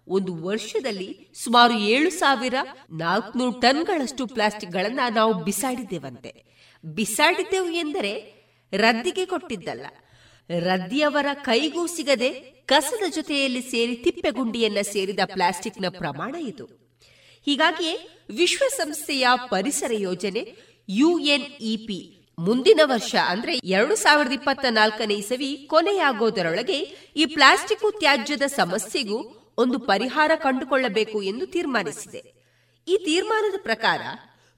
[0.08, 2.54] ಒಂದು ವರ್ಷದಲ್ಲಿ ಸುಮಾರು ಏಳು ಸಾವಿರ
[2.90, 6.47] ನಾಲ್ಕುನೂರು ಟನ್ಗಳಷ್ಟು ಪ್ಲಾಸ್ಟಿಕ್ಗಳನ್ನ ನಾವು ಬಿಸಾಡಿದ್ದೇವಂತೆ.
[6.84, 8.38] ಬಿಸಾಡಿದ್ದೆವು ಎಂದರೆ
[8.72, 9.86] ರದ್ದಿಗೆ ಕೊಟ್ಟಿದ್ದಲ್ಲ.
[10.58, 12.30] ರದ್ದಿಯವರ ಕೈಗೂ ಸಿಗದೆ
[12.66, 16.66] ಕಸದ ಜೊತೆಯಲ್ಲಿ ಸೇರಿ ತಿಪ್ಪೆಗುಂಡಿಯನ್ನ ಸೇರಿದ ಪ್ಲಾಸ್ಟಿಕ್ನ ಪ್ರಮಾಣ ಇದು.
[17.44, 20.56] ಹೀಗಾಗಿಯೇ ವಿಶ್ವಸಂಸ್ಥೆಯ ಪರಿಸರ ಯೋಜನೆ
[20.88, 26.78] ಯುಎನ್ಇಪಿ ಮುಂದಿನ ವರ್ಷ ಅಂದ್ರೆ ಎರಡು ಸಾವಿರದ ಇಪ್ಪತ್ತ ನಾಲ್ಕನೇ ಇಸವಿ ಕೊನೆಯಾಗೋದರೊಳಗೆ
[27.16, 32.18] ಈ ಪ್ಲಾಸ್ಟಿಕ್ ತ್ಯಾಜ್ಯದ ಸಮಸ್ಯೆಗೂ ಒಂದು ಪರಿಹಾರ ಕಂಡುಕೊಳ್ಳಬೇಕು ಎಂದು ತೀರ್ಮಾನಿಸಿದೆ.
[32.88, 34.00] ಈ ತೀರ್ಮಾನದ ಪ್ರಕಾರ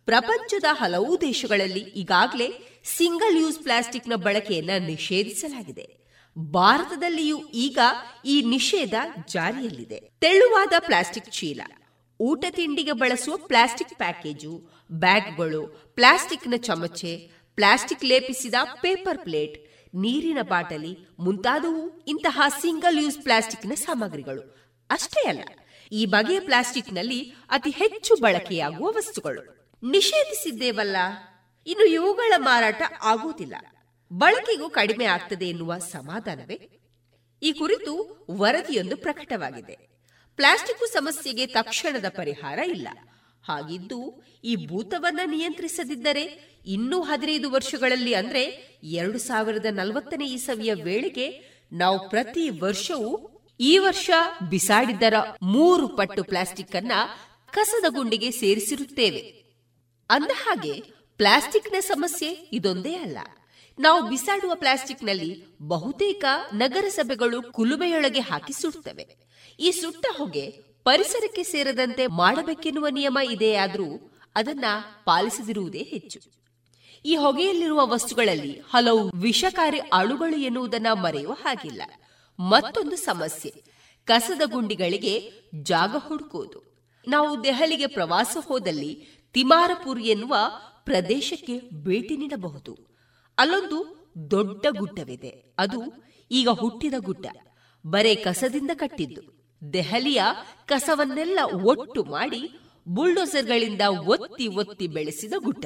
[0.09, 2.49] ಪ್ರಪಂಚದ ಹಲವು ದೇಶಗಳಲ್ಲಿ ಈಗಾಗಲೇ
[2.97, 5.87] ಸಿಂಗಲ್ ಯೂಸ್ ಪ್ಲಾಸ್ಟಿಕ್ನ ಬಳಕೆಯನ್ನು ನಿಷೇಧಿಸಲಾಗಿದೆ.
[6.37, 7.79] ಭಾರತದಲ್ಲಿಯೂ ಈಗ
[8.25, 8.95] ಈ ನಿಷೇಧ
[9.35, 9.99] ಜಾರಿಯಲ್ಲಿದೆ.
[10.25, 11.61] ತೆಳುವಾದ ಪ್ಲಾಸ್ಟಿಕ್ ಚೀಲ,
[12.21, 14.53] ಊಟ ತಿಂಡಿಗೆ ಬಳಸುವ ಪ್ಲಾಸ್ಟಿಕ್ ಪ್ಯಾಕೇಜು,
[15.05, 15.63] ಬ್ಯಾಗ್ಗಳು,
[15.99, 17.13] ಪ್ಲಾಸ್ಟಿಕ್ನ ಚಮಚೆ,
[17.59, 19.57] ಪ್ಲಾಸ್ಟಿಕ್ ಲೇಪಿಸಿದ ಪೇಪರ್ ಪ್ಲೇಟ್,
[19.95, 20.93] ನೀರಿನ ಬಾಟಲಿ
[21.25, 24.43] ಮುಂತಾದವು ಇಂತಹ ಸಿಂಗಲ್ ಯೂಸ್ ಪ್ಲಾಸ್ಟಿಕ್ನ ಸಾಮಗ್ರಿಗಳು.
[24.91, 25.45] ಅಷ್ಟೇ ಅಲ್ಲ,
[25.93, 27.21] ಈ ಬಗೆಯ ಪ್ಲಾಸ್ಟಿಕ್ನಲ್ಲಿ
[27.51, 29.43] ಅತಿ ಹೆಚ್ಚು ಬಳಕೆಯಾಗುವ ವಸ್ತುಗಳು.
[29.83, 30.97] ನಿಷೇಧಿಸಿದ್ದೇವಲ್ಲ?
[31.67, 33.55] ಇನ್ನು ಇವುಗಳ ಮಾರಾಟ ಆಗುವುದಿಲ್ಲ.
[34.13, 36.81] ಬಳಕೆಗೂ ಕಡಿಮೆ ಆಗ್ತದೆ ಎನ್ನುವ ಸಮಾಧಾನವೇ?
[37.43, 39.79] ಈ ಕುರಿತು ವರದಿಯೊಂದು ಪ್ರಕಟವಾಗಿದೆ.
[40.37, 42.89] ಪ್ಲಾಸ್ಟಿಕ್ ಸಮಸ್ಯೆಗೆ ತಕ್ಷಣದ ಪರಿಹಾರ ಇಲ್ಲ.
[43.45, 48.45] ಹಾಗಿದ್ದು, ಈ ಭೂತವನ್ನ ನಿಯಂತ್ರಿಸದಿದ್ದರೆ ಇನ್ನೂ ಹದಿನೈದು ವರ್ಷಗಳಲ್ಲಿ ಅಂದ್ರೆ
[48.83, 54.11] ಎರಡು ಸಾವಿರದ ನಲವತ್ತನೇ ಇಸವಿಯ ವೇಳೆಗೆ ನಾವು ಪ್ರತಿ ವರ್ಷವೂ ಈ ವರ್ಷ
[54.49, 56.93] ಬಿಸಾಡಿದ್ದರ ಮೂರು ಪಟ್ಟು ಪ್ಲಾಸ್ಟಿಕ್ ಅನ್ನ
[57.53, 59.40] ಕಸದ ಗುಂಡಿಗೆ ಸೇರಿಸಿರುತ್ತೇವೆ.
[60.11, 60.73] ಅಂದ ಹಾಗೆ
[61.17, 63.19] ಪ್ಲಾಸ್ಟಿಕ್ನ ಸಮಸ್ಯೆ ಇದೊಂದೇ ಅಲ್ಲ.
[63.79, 69.17] ನಾವು ಬಿಸಾಡುವ ಪ್ಲಾಸ್ಟಿಕ್ನಲ್ಲಿ ಬಹುತೇಕ ನಗರಸಭೆಗಳು ಕುಲುಬೆಯೊಳಗೆ ಹಾಕಿ ಸುಡ್ತವೆ.
[69.61, 70.51] ಈ ಸುಟ್ಟ ಹೊಗೆ
[70.85, 74.65] ಪರಿಸರಕ್ಕೆ ಸೇರದಂತೆ ಮಾಡಬೇಕೆನ್ನುವ ನಿಯಮ ಇದೆಯಾದರೂ ಅದನ್ನ
[75.05, 76.21] ಪಾಲಿಸದಿರುವುದೇ ಹೆಚ್ಚು.
[77.05, 81.83] ಈ ಹೊಗೆಯಲ್ಲಿರುವ ವಸ್ತುಗಳಲ್ಲಿ ಹಲವು ವಿಷಕಾರಿ ಅಳುಗಳು ಎನ್ನುವುದನ್ನ ಮರೆಯುವ ಹಾಗಿಲ್ಲ.
[82.41, 83.55] ಮತ್ತೊಂದು ಸಮಸ್ಯೆ,
[84.05, 86.71] ಕಸದ ಗುಂಡಿಗಳಿಗೆ ಜಾಗ ಹುಡುಕುವುದು.
[87.09, 90.37] ನಾವು ದೆಹಲಿಗೆ ಪ್ರವಾಸ ಹೋದಲ್ಲಿ ತಿಮಾರಪುರ್ ಎನ್ನುವ
[90.85, 92.79] ಪ್ರದೇಶಕ್ಕೆ ಭೇಟಿ ನೀಡಬಹುದು.
[93.39, 94.01] ಅಲ್ಲೊಂದು
[94.31, 95.55] ದೊಡ್ಡ ಗುಡ್ಡವಿದೆ.
[95.59, 95.81] ಅದು
[96.31, 97.27] ಈಗ ಹುಟ್ಟಿದ ಗುಡ್ಡ.
[97.87, 99.41] ಬರೇ ಕಸದಿಂದ ಕಟ್ಟಿದ್ದು.
[99.73, 100.23] ದೆಹಲಿಯ
[100.67, 105.65] ಕಸವನ್ನೆಲ್ಲ ಒಟ್ಟು ಮಾಡಿ ಬುಲ್ಡೋಸರ್ಗಳಿಂದ ಒತ್ತಿ ಒತ್ತಿ ಬೆಳೆಸಿದ ಗುಡ್ಡ.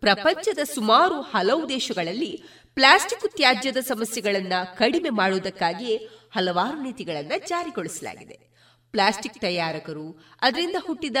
[0.00, 2.42] ಪ್ರಪಂಚದ ಸುಮಾರು ಹಲವು ದೇಶಗಳಲ್ಲಿ
[2.74, 5.96] ಪ್ಲಾಸ್ಟಿಕ್ ತ್ಯಾಜ್ಯದ ಸಮಸ್ಯೆಗಳನ್ನ ಕಡಿಮೆ ಮಾಡುವುದಕ್ಕಾಗಿಯೇ
[6.34, 8.52] ಹಲವಾರು ನೀತಿಗಳನ್ನ ಜಾರಿಗೊಳಿಸಲಾಗಿದೆ.
[8.90, 11.16] ಪ್ಲಾಸ್ಟಿಕ್ ತಯಾರಕರು ಅದರಿಂದ ಹುಟ್ಟಿದ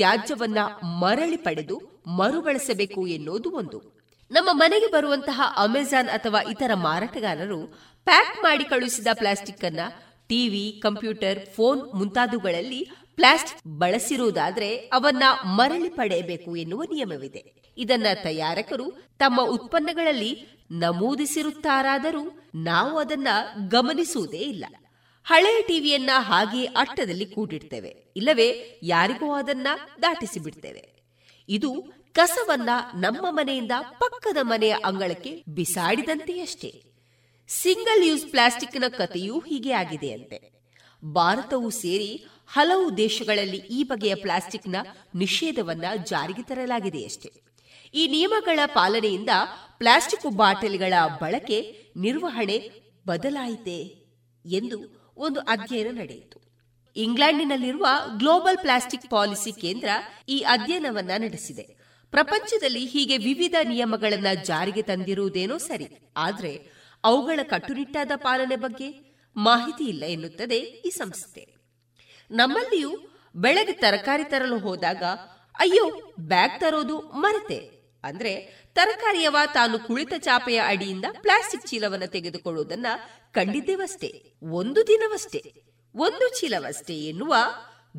[0.00, 4.00] ತ್ಯಾಜ್ಯವನ್ನ ಮರಳಿ ಪಡೆದು ಮರುಬಳಸಬೇಕು ಎನ್ನುವುದು ಒಂದು.
[4.30, 7.66] ನಮ್ಮ ಮನೆಗೆ ಬರುವಂತಹ ಅಮೆಜಾನ್ ಅಥವಾ ಇತರ ಮಾರಾಟಗಾರರು
[8.04, 9.80] ಪ್ಯಾಕ್ ಮಾಡಿ ಕಳುಹಿಸಿದ ಪ್ಲಾಸ್ಟಿಕ್ ಅನ್ನ
[10.28, 17.72] ಟಿವಿ, ಕಂಪ್ಯೂಟರ್, ಫೋನ್ ಮುಂತಾದವುಗಳಲ್ಲಿ ಪ್ಲಾಸ್ಟಿಕ್ ಬಳಸಿರುವುದಾದ್ರೆ ಅವನ್ನ ಮರಳಿ ಪಡೆಯಬೇಕು ಎನ್ನುವ ನಿಯಮವಿದೆ.
[17.78, 23.28] ಇದನ್ನ ತಯಾರಕರು ತಮ್ಮ ಉತ್ಪನ್ನಗಳಲ್ಲಿ ನಮೂದಿಸಿರುತ್ತಾರಾದರೂ ನಾವು ಅದನ್ನ
[23.68, 24.64] ಗಮನಿಸುವುದೇ ಇಲ್ಲ.
[25.24, 28.12] ಹಳೆಯ ಟಿವಿಯನ್ನ ಹಾಗೆ ಅಟ್ಟದಲ್ಲಿ ಕೂಡಿಡ್ತೇವೆ.
[28.16, 29.66] ಇಲ್ಲವೇ ಯಾರಿಗೂ ಅದನ್ನ
[30.02, 30.92] ದಾಟಿಸಿ ಬಿಡ್ತೇವೆ
[31.48, 36.84] ಇದು ಕಸವನ್ನ ನಮ್ಮ ಮನೆಯಿಂದ ಪಕ್ಕದ ಮನೆಯ ಅಂಗಳಕ್ಕೆ ಬಿಸಾಡಿದಂತೆಯಷ್ಟೇ.
[37.48, 40.52] ಸಿಂಗಲ್ ಯೂಸ್ ಪ್ಲಾಸ್ಟಿಕ್ನ ಕಥೆಯೂ ಹೀಗೆ ಆಗಿದೆಯಂತೆ.
[41.04, 44.76] ಭಾರತವು ಸೇರಿ ಹಲವು ದೇಶಗಳಲ್ಲಿ ಈ ಬಗೆಯ ಪ್ಲಾಸ್ಟಿಕ್ನ
[45.14, 47.32] ನಿಷೇಧವನ್ನ ಜಾರಿಗೆ ತರಲಾಗಿದೆಯಷ್ಟೇ.
[47.94, 49.30] ಈ ನಿಯಮಗಳ ಪಾಲನೆಯಿಂದ
[49.78, 52.70] ಪ್ಲಾಸ್ಟಿಕ್ ಬಾಟಲಿಗಳ ಬಳಕೆ ನಿರ್ವಹಣೆ
[53.08, 54.00] ಬದಲಾಯಿತೆ
[54.56, 56.38] ಎಂದು ಒಂದು ಅಧ್ಯಯನ ನಡೆಯಿತು.
[56.96, 59.90] ಇಂಗ್ಲೆಂಡಿನಲ್ಲಿರುವ ಗ್ಲೋಬಲ್ ಪ್ಲಾಸ್ಟಿಕ್ ಪಾಲಿಸಿ ಕೇಂದ್ರ
[60.28, 61.64] ಈ ಅಧ್ಯಯನವನ್ನ ನಡೆಸಿದೆ.
[62.12, 66.52] ಪ್ರಪಂಚದಲ್ಲಿ ಹೀಗೆ ವಿವಿಧ ನಿಯಮಗಳನ್ನ ಜಾರಿಗೆ ತಂದಿರುವುದೇನೋ ಸರಿ, ಆದರೆ
[67.04, 68.88] ಅವುಗಳ ಕಟ್ಟುನಿಟ್ಟಾದ ಪಾಲನೆ ಬಗ್ಗೆ
[69.36, 71.44] ಮಾಹಿತಿ ಇಲ್ಲ ಎನ್ನುತ್ತದೆ ಈ ಸಂಸ್ಥೆ.
[72.30, 72.92] ನಮ್ಮಲ್ಲಿಯೂ
[73.34, 75.02] ಬೆಳಗ್ಗೆ ತರಕಾರಿ ತರಲು ಹೋದಾಗ,
[75.58, 75.86] ಅಯ್ಯೋ,
[76.20, 77.60] ಬ್ಯಾಗ್ ತರೋದು ಮರೆತೆ.
[78.04, 78.32] ಅಂದ್ರೆ
[78.80, 82.86] ತರಕಾರಿಯವ ತಾನು ಕುಳಿತ ಚಾಪೆಯ ಅಡಿಯಿಂದ ಪ್ಲಾಸ್ಟಿಕ್ ಚೀಲವನ್ನು ತೆಗೆದುಕೊಳ್ಳುವುದನ್ನ
[83.32, 85.54] ಕಂಡಿದ್ದೇವಷ್ಟೇ, ಒಂದು ದಿನವಷ್ಟೇ,
[85.94, 87.34] ಒಂದು ಚೀಲವಷ್ಟೇ ಎನ್ನುವ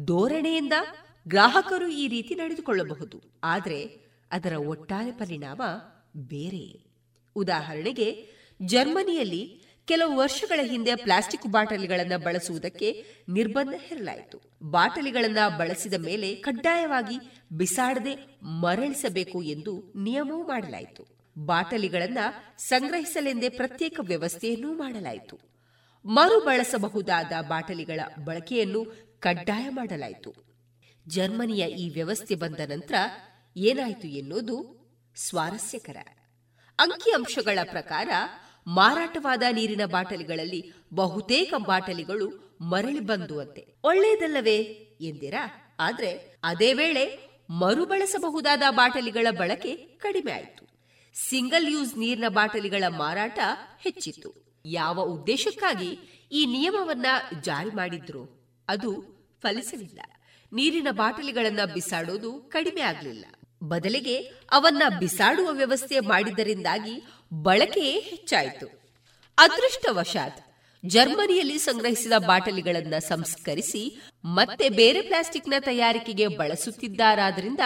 [0.05, 0.73] ಧೋರಣೆಯಿಂದ
[1.27, 3.41] ಗ್ರಾಹಕರು ಈ ರೀತಿ ನಡೆದುಕೊಳ್ಳಬಹುದು.
[3.43, 3.85] ಆದರೆ
[4.31, 5.61] ಅದರ ಒಟ್ಟಾರೆ ಪರಿಣಾಮ
[6.17, 6.91] ಬೇರೆ.
[7.35, 8.27] ಉದಾಹರಣೆಗೆ
[8.61, 14.41] ಜರ್ಮನಿಯಲ್ಲಿ ಕೆಲವು ವರ್ಷಗಳ ಹಿಂದೆ ಪ್ಲಾಸ್ಟಿಕ್ ಬಾಟಲಿಗಳನ್ನು ಬಳಸುವುದಕ್ಕೆ ನಿರ್ಬಂಧ ಹೇರಲಾಯಿತು.
[14.63, 17.15] ಬಾಟಲಿಗಳನ್ನು ಬಳಸಿದ ಮೇಲೆ ಕಡ್ಡಾಯವಾಗಿ
[17.51, 21.07] ಬಿಸಾಡದೆ ಮರಳಿಸಬೇಕು ಎಂದು ನಿಯಮವೂ ಮಾಡಲಾಯಿತು.
[21.37, 25.39] ಬಾಟಲಿಗಳನ್ನು ಸಂಗ್ರಹಿಸಲೆಂದೇ ಪ್ರತ್ಯೇಕ ವ್ಯವಸ್ಥೆಯನ್ನೂ ಮಾಡಲಾಯಿತು.
[26.05, 28.85] ಮರು ಬಳಸಬಹುದಾದ ಬಾಟಲಿಗಳ ಬಳಕೆಯನ್ನು
[29.19, 30.33] ಕಡ್ಡಾಯ ಮಾಡಲಾಯಿತು.
[31.07, 32.93] ಜರ್ಮನಿಯ ಈ ವ್ಯವಸ್ಥೆ ಬಂದ ನಂತರ
[33.57, 34.81] ಏನಾಯಿತು ಎನ್ನುವುದು
[35.15, 35.97] ಸ್ವಾರಸ್ಯಕರ.
[36.79, 38.09] ಅಂಕಿಅಂಶಗಳ ಪ್ರಕಾರ
[38.67, 43.67] ಮಾರಾಟವಾದ ನೀರಿನ ಬಾಟಲಿಗಳಲ್ಲಿ ಬಹುತೇಕ ಬಾಟಲಿಗಳು ಮರಳಿ ಬಂದುವಂತೆ.
[43.83, 44.57] ಒಳ್ಳೆಯದಲ್ಲವೇ?
[45.01, 45.75] ಎಂದಿರಾ?
[45.79, 50.67] ಆದ್ರೆ ಅದೇ ವೇಳೆ ಮರುಬಳಸಬಹುದಾದ ಬಾಟಲಿಗಳ ಬಳಕೆ ಕಡಿಮೆ ಆಯಿತು.
[51.29, 53.39] ಸಿಂಗಲ್ ಯೂಸ್ ನೀರಿನ ಬಾಟಲಿಗಳ ಮಾರಾಟ
[53.79, 54.61] ಹೆಚ್ಚಿತ್ತು.
[54.65, 55.99] ಯಾವ ಉದ್ದೇಶಕ್ಕಾಗಿ
[56.31, 57.05] ಈ ನಿಯಮವನ್ನ
[57.41, 58.47] ಜಾರಿ ಮಾಡಿದ್ರು?
[58.67, 59.99] ಅದು ಫಲಿಸಲಿಲ್ಲ.
[60.53, 63.25] ನೀರಿನ ಬಾಟಲಿಗಳನ್ನ ಬಿಸಾಡೋದು ಕಡಿಮೆ ಆಗಲಿಲ್ಲ.
[63.63, 64.17] ಬದಲಿಗೆ
[64.51, 67.03] ಅವನ್ನ ಬಿಸಾಡುವ ವ್ಯವಸ್ಥೆ ಮಾಡಿದರಿಂದಾಗಿ
[67.33, 68.67] ಬಳಕೆಯೇ ಹೆಚ್ಚಾಯಿತು.
[69.37, 70.41] ಅದೃಷ್ಟವಶಾತ್,
[70.85, 77.59] ಜರ್ಮನಿಯಲ್ಲಿ ಸಂಗ್ರಹಿಸಿದ ಬಾಟಲಿಗಳನ್ನು ಸಂಸ್ಕರಿಸಿ ಮತ್ತೆ ಬೇರೆ ಪ್ಲಾಸ್ಟಿಕ್ನ ತಯಾರಿಕೆಗೆ ಬಳಸುತ್ತಿದ್ದಾರಾದ್ರಿಂದ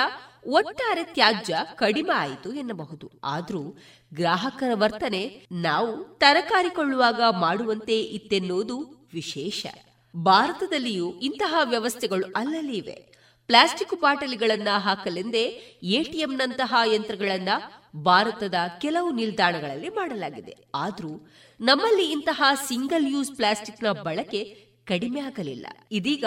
[0.47, 3.11] ಒಟ್ಟಾರೆ ತ್ಯಾಜ್ಯ ಕಡಿಮೆ ಆಯಿತು ಎನ್ನಬಹುದು.
[3.23, 3.77] ಆದರೂ
[4.13, 9.65] ಗ್ರಾಹಕರ ವರ್ತನೆ ನಾವು ತರಕಾರಿ ಕೊಳ್ಳುವಾಗ ಮಾಡುವಂತೆ ಇತ್ತೆನ್ನುವುದು ವಿಶೇಷ.
[10.17, 13.15] ಭಾರತದಲ್ಲಿಯೂ ಇಂತಹ ವ್ಯವಸ್ಥೆಗಳು ಅಲ್ಲಲ್ಲಿ ಇವೆ
[13.47, 15.43] ಪ್ಲಾಸ್ಟಿಕ್ ಬಾಟಲಿಗಳನ್ನ ಹಾಕಲೆಂದೇ
[15.83, 17.49] ಎಟಿಎಂನಂತಹ ಯಂತ್ರಗಳನ್ನ
[17.95, 20.57] ಭಾರತದ ಕೆಲವು ನಿಲ್ದಾಣಗಳಲ್ಲಿ ಮಾಡಲಾಗಿದೆ.
[20.75, 21.27] ಆದರೂ
[21.61, 25.67] ನಮ್ಮಲ್ಲಿ ಇಂತಹ ಸಿಂಗಲ್ ಯೂಸ್ ಪ್ಲಾಸ್ಟಿಕ್ನ ಬಳಕೆ ಕಡಿಮೆ ಆಗಲಿಲ್ಲ.
[25.91, 26.25] ಇದೀಗ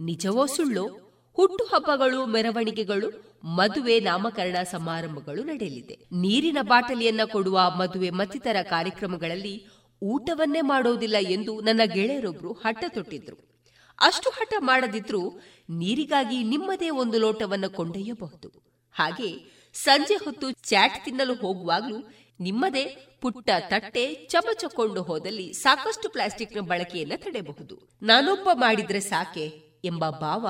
[0.00, 5.98] ನಿಜವೋ ಸುಳ್ಳು ಹುಟ್ಟುಹಬ್ಬಗಳು ಮೆರವಣಿಗೆಗಳು, ಮದುವೆ ನಾಮಕರಣ ಸಮಾರಂಭಗಳು ನಡೆಯಲಿದೆ.
[6.12, 9.66] ನೀರಿನ ಬಾಟಲಿಯನ್ನ ಕೊಡುವ ಮದುವೆ ಮತ್ತಿತರ ಕಾರ್ಯಕ್ರಮಗಳಲ್ಲಿ
[10.02, 13.54] ಊಟವನ್ನೇ ಮಾಡೋದಿಲ್ಲ ಎಂದು ನನ್ನ ಗೆಳೆಯರೊಬ್ರು ಹಠ ತೊಟ್ಟಿದ್ರು.
[14.00, 15.40] ಅಷ್ಟು ಹಠ ಮಾಡದಿದ್ರೂ
[15.70, 18.48] ನೀರಿಗಾಗಿ ನಿಮ್ಮದೇ ಒಂದು ಲೋಟವನ್ನು ಕೊಂಡೊಯ್ಯಬಹುದು.
[18.92, 22.84] ಹಾಗೆ ಸಂಜೆ ಹೊತ್ತು ಚಾಟ್ ತಿನ್ನಲು ಹೋಗುವಾಗಲೂ ನಿಮ್ಮದೇ
[23.20, 29.46] ಪುಟ್ಟ ತಟ್ಟೆ ಚಮಚಕೊಂಡು ಹೋದಲ್ಲಿ ಸಾಕಷ್ಟು ಪ್ಲಾಸ್ಟಿಕ್ನ ಬಳಕೆಯನ್ನು ತಡೆಯಬಹುದು ನಾನೊಬ್ಬ ಮಾಡಿದ್ರೆ ಸಾಕೆ
[29.84, 30.48] ಎಂಬ ಭಾವ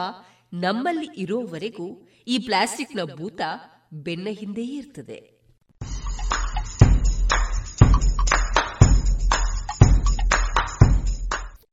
[0.52, 3.40] ನಮ್ಮಲ್ಲಿ ಇರೋವರೆಗೂ ಈ ಪ್ಲಾಸ್ಟಿಕ್ನ ಭೂತ
[3.92, 5.34] ಬೆನ್ನ ಹಿಂದೆಯೇ ಇರ್ತದೆ.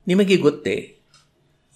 [0.08, 1.02] ನಿಮಗೆ ಗೊತ್ತೇ,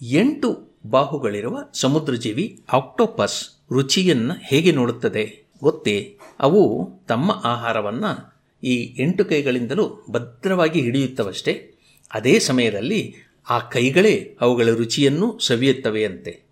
[0.02, 5.45] ಎಂಟು ಬಾಹುಗಳಿರುವ ಸಮುದ್ರಜೀವಿ ಆಕ್ಟೋಪಸ್ ರುಚಿಯನ್ನು ಹೇಗೆ ನೋಡುತ್ತದೆ?
[5.60, 11.74] ಗೊತ್ತೇ ಅವು ತಮ್ಮ ಆಹಾರವನ್ನು ಈ ಎಂಟು ಕೈಗಳಿಂದಲೂ ಭದ್ರವಾಗಿ ಹಿಡಿಯುತ್ತವಷ್ಟೇ,
[12.14, 13.14] ಅದೇ ಸಮಯದಲ್ಲಿ
[13.48, 16.42] ಆ ಕೈಗಳೇ ಅವುಗಳ ರುಚಿಯನ್ನು ಸವಿಯುತ್ತವೆಯಂತೆ.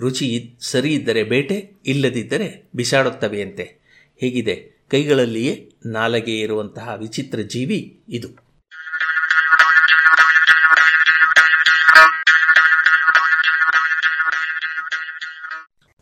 [0.00, 3.64] ರುಚಿ ಸರಿ ಇದ್ದರೆ ಬೇಟೆ, ಇಲ್ಲದಿದ್ದರೆ ಬಿಸಾಡುತ್ತವೆಯಂತೆ.
[4.20, 4.84] ಹೇಗಿದೆ?
[4.90, 8.28] ಕೈಗಳಲ್ಲಿಯೇ ನಾಲಗೆ ಇರುವಂತಹ ವಿಚಿತ್ರ ಜೀವಿ ಇದು.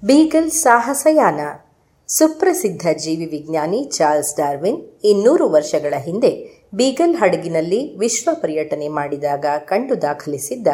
[0.05, 1.41] ಬೀಗಲ್ ಸಾಹಸಯಾನ
[2.11, 6.31] ಸುಪ್ರಸಿದ್ಧ ಜೀವಿ ವಿಜ್ಞಾನಿ ಚಾರ್ಲ್ಸ್ ಡಾರ್ವಿನ್ ಇನ್ನೂರು ವರ್ಷಗಳ ಹಿಂದೆ
[6.75, 10.67] ಬೀಗಲ್ ಹಡಗಿನಲ್ಲಿ ವಿಶ್ವ ಪರ್ಯಟನೆ ಮಾಡಿದಾಗ ಕಂಡು ದಾಖಲಿಸಿದ್ದ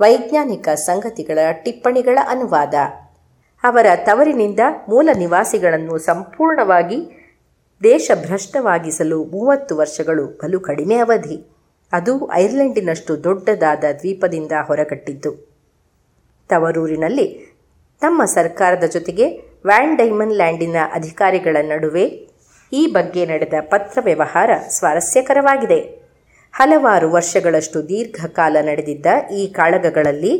[0.00, 2.74] ವೈಜ್ಞಾನಿಕ ಸಂಗತಿಗಳ ಟಿಪ್ಪಣಿಗಳ ಅನುವಾದ.
[3.62, 6.98] ಅವರ ತವರಿನಿಂದ ಮೂಲ ನಿವಾಸಿಗಳನ್ನು ಸಂಪೂರ್ಣವಾಗಿ
[7.82, 11.52] ದೇಶಭ್ರಷ್ಟವಾಗಿಸಲು ಮೂವತ್ತು ವರ್ಷಗಳು ಬಲು ಕಡಿಮೆ ಅವಧಿ.
[11.92, 15.32] ಅದು ಐರ್ಲೆಂಡಿನಷ್ಟು ದೊಡ್ಡದಾದ ದ್ವೀಪದಿಂದ ಹೊರಗಟ್ಟಿದ್ದು
[16.48, 17.26] ತವರೂರಿನಲ್ಲಿ
[18.00, 22.04] ತಮ್ಮ ಸರ್ಕಾರದ ಜೊತೆಗೆ ವ್ಯಾನ್ ಡೈಮನ್ ಲ್ಯಾಂಡಿನ ಅಧಿಕಾರಿಗಳ ನಡುವೆ
[22.72, 25.78] ಈ ಬಗ್ಗೆ ನಡೆದ ಪತ್ರ ವ್ಯವಹಾರ ಸ್ವಾರಸ್ಯಕರವಾಗಿದೆ.
[26.52, 29.06] ಹಲವಾರು ವರ್ಷಗಳಷ್ಟು ದೀರ್ಘಕಾಲ ನಡೆದಿದ್ದ
[29.36, 30.34] ಈ ಕಾಳಗಗಳಲ್ಲಿ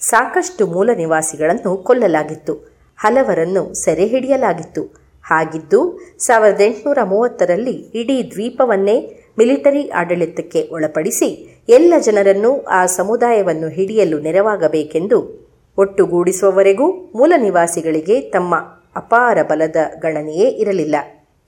[0.00, 2.54] ಸಾಕಷ್ಟು ಮೂಲ ನಿವಾಸಿಗಳನ್ನು ಕೊಲ್ಲಲಾಗಿತ್ತು.
[2.98, 4.82] ಹಲವರನ್ನು ಸೆರೆ ಹಿಡಿಯಲಾಗಿತ್ತು
[5.24, 5.80] ಹಾಗಿದ್ದು,
[6.18, 8.96] ಸಾವಿರದ ಎಂಟುನೂರ ಮೂವತ್ತರಲ್ಲಿ ಇಡೀ ದ್ವೀಪವನ್ನೇ
[9.38, 11.28] ಮಿಲಿಟರಿ ಆಡಳಿತಕ್ಕೆ ಒಳಪಡಿಸಿ
[11.68, 15.49] ಎಲ್ಲ ಜನರನ್ನು ಆ ಸಮುದಾಯವನ್ನು ಹಿಡಿಯಲು ನೆರವಾಗಬೇಕೆಂದು
[15.80, 18.56] ಒಟ್ಟುಗೂಡಿಸುವವರೆಗೂ ಮೂಲ ನಿವಾಸಿಗಳಿಗೆ ತಮ್ಮ
[18.96, 20.96] ಅಪಾರ ಬಲದ ಗಣನೆಯೇ ಇರಲಿಲ್ಲ.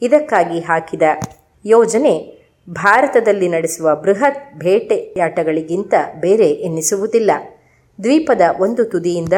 [0.02, 1.02] ಇದಕ್ಕಾಗಿ ಹಾಕಿದ
[1.64, 7.30] ಯೋಜನೆ ಭಾರತದಲ್ಲಿ ನಡೆಸುವ ಬೃಹತ್ ಬೇಟೆಯಾಟಗಳಿಗಿಂತ ಬೇರೆ ಎನ್ನಿಸುವುದಿಲ್ಲ.
[8.02, 9.32] ದ್ವೀಪದ ಒಂದು ತುದಿಯಿಂದ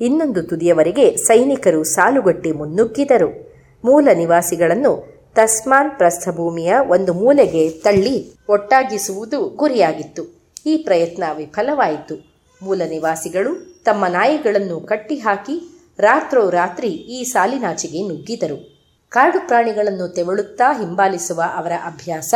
[0.00, 3.52] ಇನ್ನೊಂದು ತುದಿಯವರೆಗೆ ಸೈನಿಕರು ಸಾಲುಗಟ್ಟಿ ಮುನ್ನುಗ್ಗಿದರು.
[3.84, 10.52] ಮೂಲ ನಿವಾಸಿಗಳನ್ನು ತಸ್ಮಾನ್ ಪ್ರಸ್ಥಭೂಮಿಯ ಒಂದು ಮೂಲೆಗೆ ತಳ್ಳಿ ಒಟ್ಟಾಗಿಸುವುದು ಗುರಿಯಾಗಿತ್ತು.
[10.66, 12.33] ಈ ಪ್ರಯತ್ನ ವಿಫಲವಾಯಿತು.
[12.62, 18.74] ಮೂಲ ನಿವಾಸಿಗಳು ತಮ್ಮ ನಾಯಿಗಳನ್ನು ಕಟ್ಟಿಹಾಕಿ ರಾತ್ರೋರಾತ್ರಿ ಈ ಸಾಲಿನಾಚೆಗೆ ನುಗ್ಗಿದರು.
[19.08, 22.34] ಕಾಡು ಪ್ರಾಣಿಗಳನ್ನು ತೆವಳುತ್ತಾ ಹಿಂಬಾಲಿಸುವ ಅವರ ಅಭ್ಯಾಸ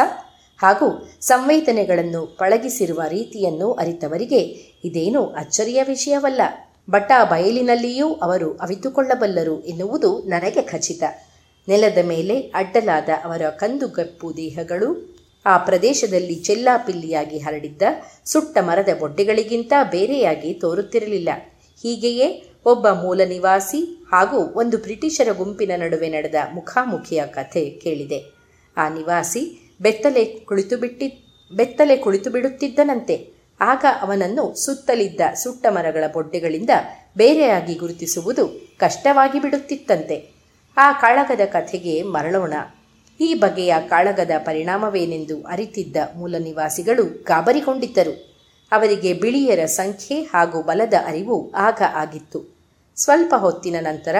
[0.58, 4.38] ಹಾಗೂ ಸಂವೇದನೆಗಳನ್ನು ಪಳಗಿಸಿರುವ ರೀತಿಯನ್ನು ಅರಿತವರಿಗೆ
[4.84, 6.40] ಇದೇನು ಅಚ್ಚರಿಯ ವಿಷಯವಲ್ಲ.
[6.90, 11.02] ಬಟಾ ಬಯಲಿನಲ್ಲಿಯೂ ಅವರು ಅವಿತುಕೊಳ್ಳಬಲ್ಲರು ಎನ್ನುವುದು ನನಗೆ ಖಚಿತ.
[11.68, 15.17] ನೆಲದ ಮೇಲೆ ಅಡ್ಡಲಾದ ಅವರ ಕಂದುಗಪ್ಪು ದೇಹಗಳು
[15.52, 17.82] ಆ ಪ್ರದೇಶದಲ್ಲಿ ಚೆಲ್ಲಾಪಿಲ್ಲಿಯಾಗಿ ಹರಡಿದ್ದ
[18.24, 21.28] ಸುಟ್ಟ ಮರದ ಬೊಡ್ಡೆಗಳಿಗಿಂತ ಬೇರೆಯಾಗಿ ತೋರುತ್ತಿರಲಿಲ್ಲ.
[21.82, 22.28] ಹೀಗೆಯೇ
[22.66, 23.80] ಒಬ್ಬ ಮೂಲ ನಿವಾಸಿ
[24.12, 28.18] ಹಾಗೂ ಒಂದು ಬ್ರಿಟಿಷರ ಗುಂಪಿನ ನಡುವೆ ನಡೆದ ಮುಖಾಮುಖಿಯ ಕಥೆ ಕೇಳಿದೆ.
[28.76, 29.42] ಆ ನಿವಾಸಿ
[29.80, 31.08] ಬೆತ್ತಲೆ ಕುಳಿತುಬಿಟ್ಟಿ,
[31.52, 33.16] ಬೆತ್ತಲೆ ಕುಳಿತು ಬಿಡುತ್ತಿದ್ದನಂತೆ
[33.60, 36.72] ಆಗ ಅವನನ್ನು ಸುತ್ತಲಿದ್ದ ಸುಟ್ಟ ಮರಗಳ ಬೊಡ್ಡೆಗಳಿಂದ
[37.16, 38.44] ಬೇರೆಯಾಗಿ ಗುರುತಿಸುವುದು
[38.78, 40.16] ಕಷ್ಟವಾಗಿ ಬಿಡುತ್ತಿತ್ತಂತೆ
[40.76, 42.54] ಆ ಕಾಳಗದ ಕಥೆಗೆ ಮರಳೋಣ.
[43.20, 48.28] ಈ ಬಗೆಯ ಕಾಳಗದ ಪರಿಣಾಮವೇನೆಂದು ಅರಿತಿದ್ದ ಮೂಲ ನಿವಾಸಿಗಳು ಗಾಬರಿಗೊಂಡಿದ್ದರು.
[48.72, 52.58] ಅವರಿಗೆ ಬಿಳಿಯರ ಸಂಖ್ಯೆ ಹಾಗೂ ಬಲದ ಅರಿವು ಆಗ ಆಗಿತ್ತು.
[52.96, 54.16] ಸ್ವಲ್ಪ ಹೊತ್ತಿನ ನಂತರ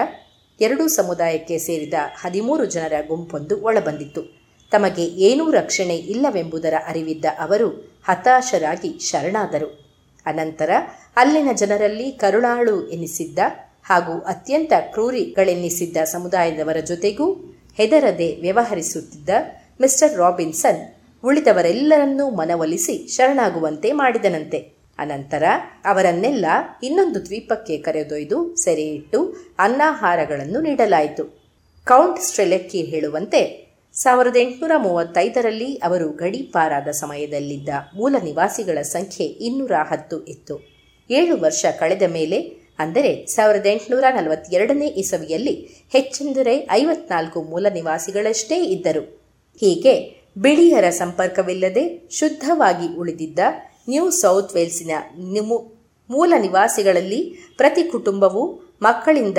[0.61, 4.21] ಎರಡೂ ಸಮುದಾಯಕ್ಕೆ ಸೇರಿದ ಹದಿಮೂರು ಜನರ ಗುಂಪೊಂದು ಒಳಬಂದಿತ್ತು.
[4.71, 7.69] ತಮಗೆ ಏನೂ ರಕ್ಷಣೆ ಇಲ್ಲವೆಂಬುದರ ಅರಿವಿದ್ದ ಅವರು
[8.03, 9.89] ಹತಾಶರಾಗಿ ಶರಣಾದರು.
[10.25, 10.69] ಅನಂತರ
[11.15, 13.39] ಅಲ್ಲಿನ ಜನರಲ್ಲಿ ಕರುಣಾಳು ಎನಿಸಿದ್ದ
[13.83, 17.25] ಹಾಗೂ ಅತ್ಯಂತ ಕ್ರೂರಿಗಳೆನ್ನಿಸಿದ್ದ ಸಮುದಾಯದವರ ಜೊತೆಗೂ
[17.79, 19.29] ಹೆದರದೆ ವ್ಯವಹರಿಸುತ್ತಿದ್ದ
[19.81, 20.81] ಮಿಸ್ಟರ್ ರಾಬಿನ್ಸನ್
[21.23, 24.79] ಉಳಿದವರೆಲ್ಲರನ್ನೂ ಮನವೊಲಿಸಿ ಶರಣಾಗುವಂತೆ ಮಾಡಿದನಂತೆ.
[24.99, 25.43] ಅನಂತರ
[25.85, 26.45] ಅವರನ್ನೆಲ್ಲ
[26.83, 29.19] ಇನ್ನೊಂದು ದ್ವೀಪಕ್ಕೆ ಕರೆದೊಯ್ದು ಸೆರೆಯಿಟ್ಟು
[29.59, 31.23] ಅನ್ನಾಹಾರಗಳನ್ನು ನೀಡಲಾಯಿತು.
[31.85, 33.41] ಕೌಂಟ್ ಸ್ಟ್ರೆಲೆಕ್ಕಿ ಹೇಳುವಂತೆ
[33.93, 40.55] ಸಾವಿರದ ಎಂಟುನೂರ ಮೂವತ್ತೈದರಲ್ಲಿ ಅವರು ಗಡೀಪಾರಾದ ಸಮಯದಲ್ಲಿದ್ದ ಮೂಲ ನಿವಾಸಿಗಳ ಸಂಖ್ಯೆ ಇನ್ನೂರ ಹತ್ತು ಇತ್ತು.
[41.09, 45.53] ಏಳು ವರ್ಷ ಕಳೆದ ಮೇಲೆ ಅಂದರೆ ಸಾವಿರದ ಎಂಟುನೂರ ನಲವತ್ತೆರಡನೇ ಇಸವಿಯಲ್ಲಿ
[45.91, 49.19] ಹೆಚ್ಚೆಂದರೆ ಐವತ್ನಾಲ್ಕು ಮೂಲ ನಿವಾಸಿಗಳಷ್ಟೇ ಇದ್ದರು.
[49.59, 53.39] ಹೀಗೆ ಬಿಳಿಯರ ಸಂಪರ್ಕವಿಲ್ಲದೆ ಶುದ್ಧವಾಗಿ ಉಳಿದಿದ್ದ
[53.89, 54.91] ನ್ಯೂ ಸೌತ್ ವೇಲ್ಸಿನ
[56.09, 59.37] ಮೂಲ ನಿವಾಸಿಗಳಲ್ಲಿ ಪ್ರತಿ ಕುಟುಂಬವು ಮಕ್ಕಳಿಂದ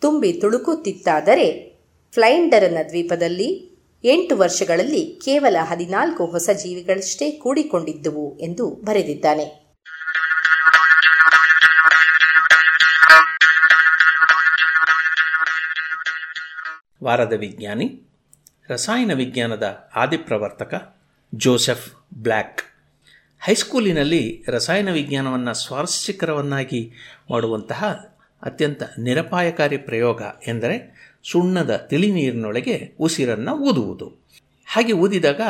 [0.00, 1.78] ತುಂಬಿ ತುಳುಕುತ್ತಿತ್ತಾದರೆ
[2.12, 9.67] ಫ್ಲೈಂಡರನ ದ್ವೀಪದಲ್ಲಿ ಎಂಟು ವರ್ಷಗಳಲ್ಲಿ ಕೇವಲ ಹದಿನಾಲ್ಕು ಹೊಸ ಜೀವಿಗಳಷ್ಟೇ ಕೂಡಿಕೊಂಡಿದ್ದುವು ಎಂದು ಬರೆದಿದ್ದಾನೆ.
[17.04, 18.00] ವಾರದ ವಿಜ್ಞಾನಿ,
[18.68, 20.96] ರಸಾಯನ ವಿಜ್ಞಾನದ ಆದಿಪ್ರವರ್ತಕ
[21.34, 22.62] ಜೋಸೆಫ್ ಬ್ಲ್ಯಾಕ್.
[23.40, 26.92] ಹೈಸ್ಕೂಲಿನಲ್ಲಿ ರಸಾಯನ ವಿಜ್ಞಾನವನ್ನು ಸ್ವಾರಸ್ಯಕರವನ್ನಾಗಿ
[27.30, 27.84] ಮಾಡುವಂತಹ
[28.42, 30.76] ಅತ್ಯಂತ ನಿರಪಾಯಕಾರಿ ಪ್ರಯೋಗ ಎಂದರೆ
[31.30, 34.12] ಸುಣ್ಣದ ತಿಳಿ ನೀರಿನೊಳಗೆ ಉಸಿರನ್ನು ಊದುವುದು.
[34.66, 35.40] ಹಾಗೆ ಊದಿದಾಗ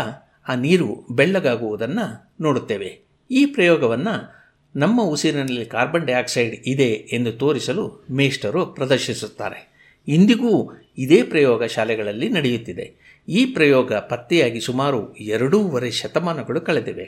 [0.48, 3.00] ಆ ನೀರು ಬೆಳ್ಳಗಾಗುವುದನ್ನು ನೋಡುತ್ತೇವೆ.
[3.30, 4.34] ಈ ಪ್ರಯೋಗವನ್ನು
[4.76, 9.68] ನಮ್ಮ ಉಸಿರಿನಲ್ಲಿ ಕಾರ್ಬನ್ ಡೈಆಕ್ಸೈಡ್ ಇದೆ ಎಂದು ತೋರಿಸಲು ಮೇಷ್ಟರು ಪ್ರದರ್ಶಿಸುತ್ತಾರೆ.
[10.08, 12.86] ಇಂದಿಗೂ ಇದೇ ಪ್ರಯೋಗ ಶಾಲೆಗಳಲ್ಲಿ ನಡೆಯುತ್ತಿದೆ.
[13.28, 15.00] ಈ ಪ್ರಯೋಗ ಪತ್ತೆಯಾಗಿ ಸುಮಾರು
[15.34, 17.06] ಎರಡೂವರೆ ಶತಮಾನಗಳು ಕಳೆದಿವೆ.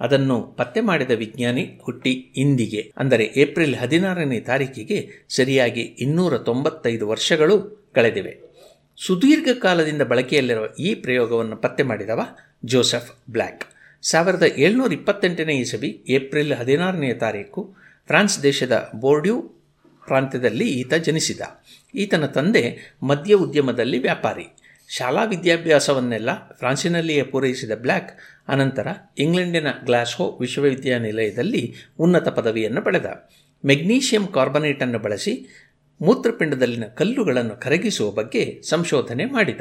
[0.00, 4.98] ಅದನ್ನು ಪತ್ತೆ ಮಾಡಿದ ವಿಜ್ಞಾನಿ ಹುಟ್ಟಿ ಇಂದಿಗೆ, ಅಂದರೆ ಏಪ್ರಿಲ್ ಹದಿನಾರನೇ ತಾರೀಕಿಗೆ
[5.28, 7.56] ಸರಿಯಾಗಿ ಇನ್ನೂರ ತೊಂಬತ್ತೈದು ವರ್ಷಗಳು
[7.94, 8.32] ಕಳೆದಿವೆ.
[8.98, 12.20] ಸುದೀರ್ಘ ಕಾಲದಿಂದ ಬಳಕೆಯಲ್ಲಿರುವ ಈ ಪ್ರಯೋಗವನ್ನು ಪತ್ತೆ ಮಾಡಿದವ
[12.64, 13.64] ಜೋಸೆಫ್ ಬ್ಲ್ಯಾಕ್
[14.02, 17.62] ಸಾವಿರದ ಏಳ್ನೂರ ಇಪ್ಪತ್ತೆಂಟನೇ ಇಸವಿ ಏಪ್ರಿಲ್ ಹದಿನಾರನೇ ತಾರೀಕು
[18.08, 19.36] ಫ್ರಾನ್ಸ್ ದೇಶದ ಬೋರ್ಡ್ಯೂ
[20.02, 21.42] ಪ್ರಾಂತ್ಯದಲ್ಲಿ ಈತ ಜನಿಸಿದ.
[21.94, 24.56] ಈತನ ತಂದೆ ಮದ್ಯ ಉದ್ಯಮದಲ್ಲಿ ವ್ಯಾಪಾರಿ.
[24.88, 28.18] ಶಾಲಾ ವಿದ್ಯಾಭ್ಯಾಸವನ್ನೆಲ್ಲ ಫ್ರಾನ್ಸಿನಲ್ಲಿಯೇ ಪೂರೈಸಿದ ಬ್ಲ್ಯಾಕ್
[28.48, 28.86] ಅನಂತರ
[29.18, 33.06] ಇಂಗ್ಲೆಂಡಿನ ಗ್ಲಾಸ್ಹೋ ವಿಶ್ವವಿದ್ಯಾನಿಲಯದಲ್ಲಿ ಉನ್ನತ ಪದವಿಯನ್ನು ಪಡೆದ.
[33.64, 35.46] ಮೆಗ್ನೀಷಿಯಂ ಕಾರ್ಬನೇಟನ್ನು ಬಳಸಿ
[36.02, 39.60] ಮೂತ್ರಪಿಂಡದಲ್ಲಿನ ಕಲ್ಲುಗಳನ್ನು ಕರಗಿಸುವ ಬಗ್ಗೆ ಸಂಶೋಧನೆ ಮಾಡಿದ.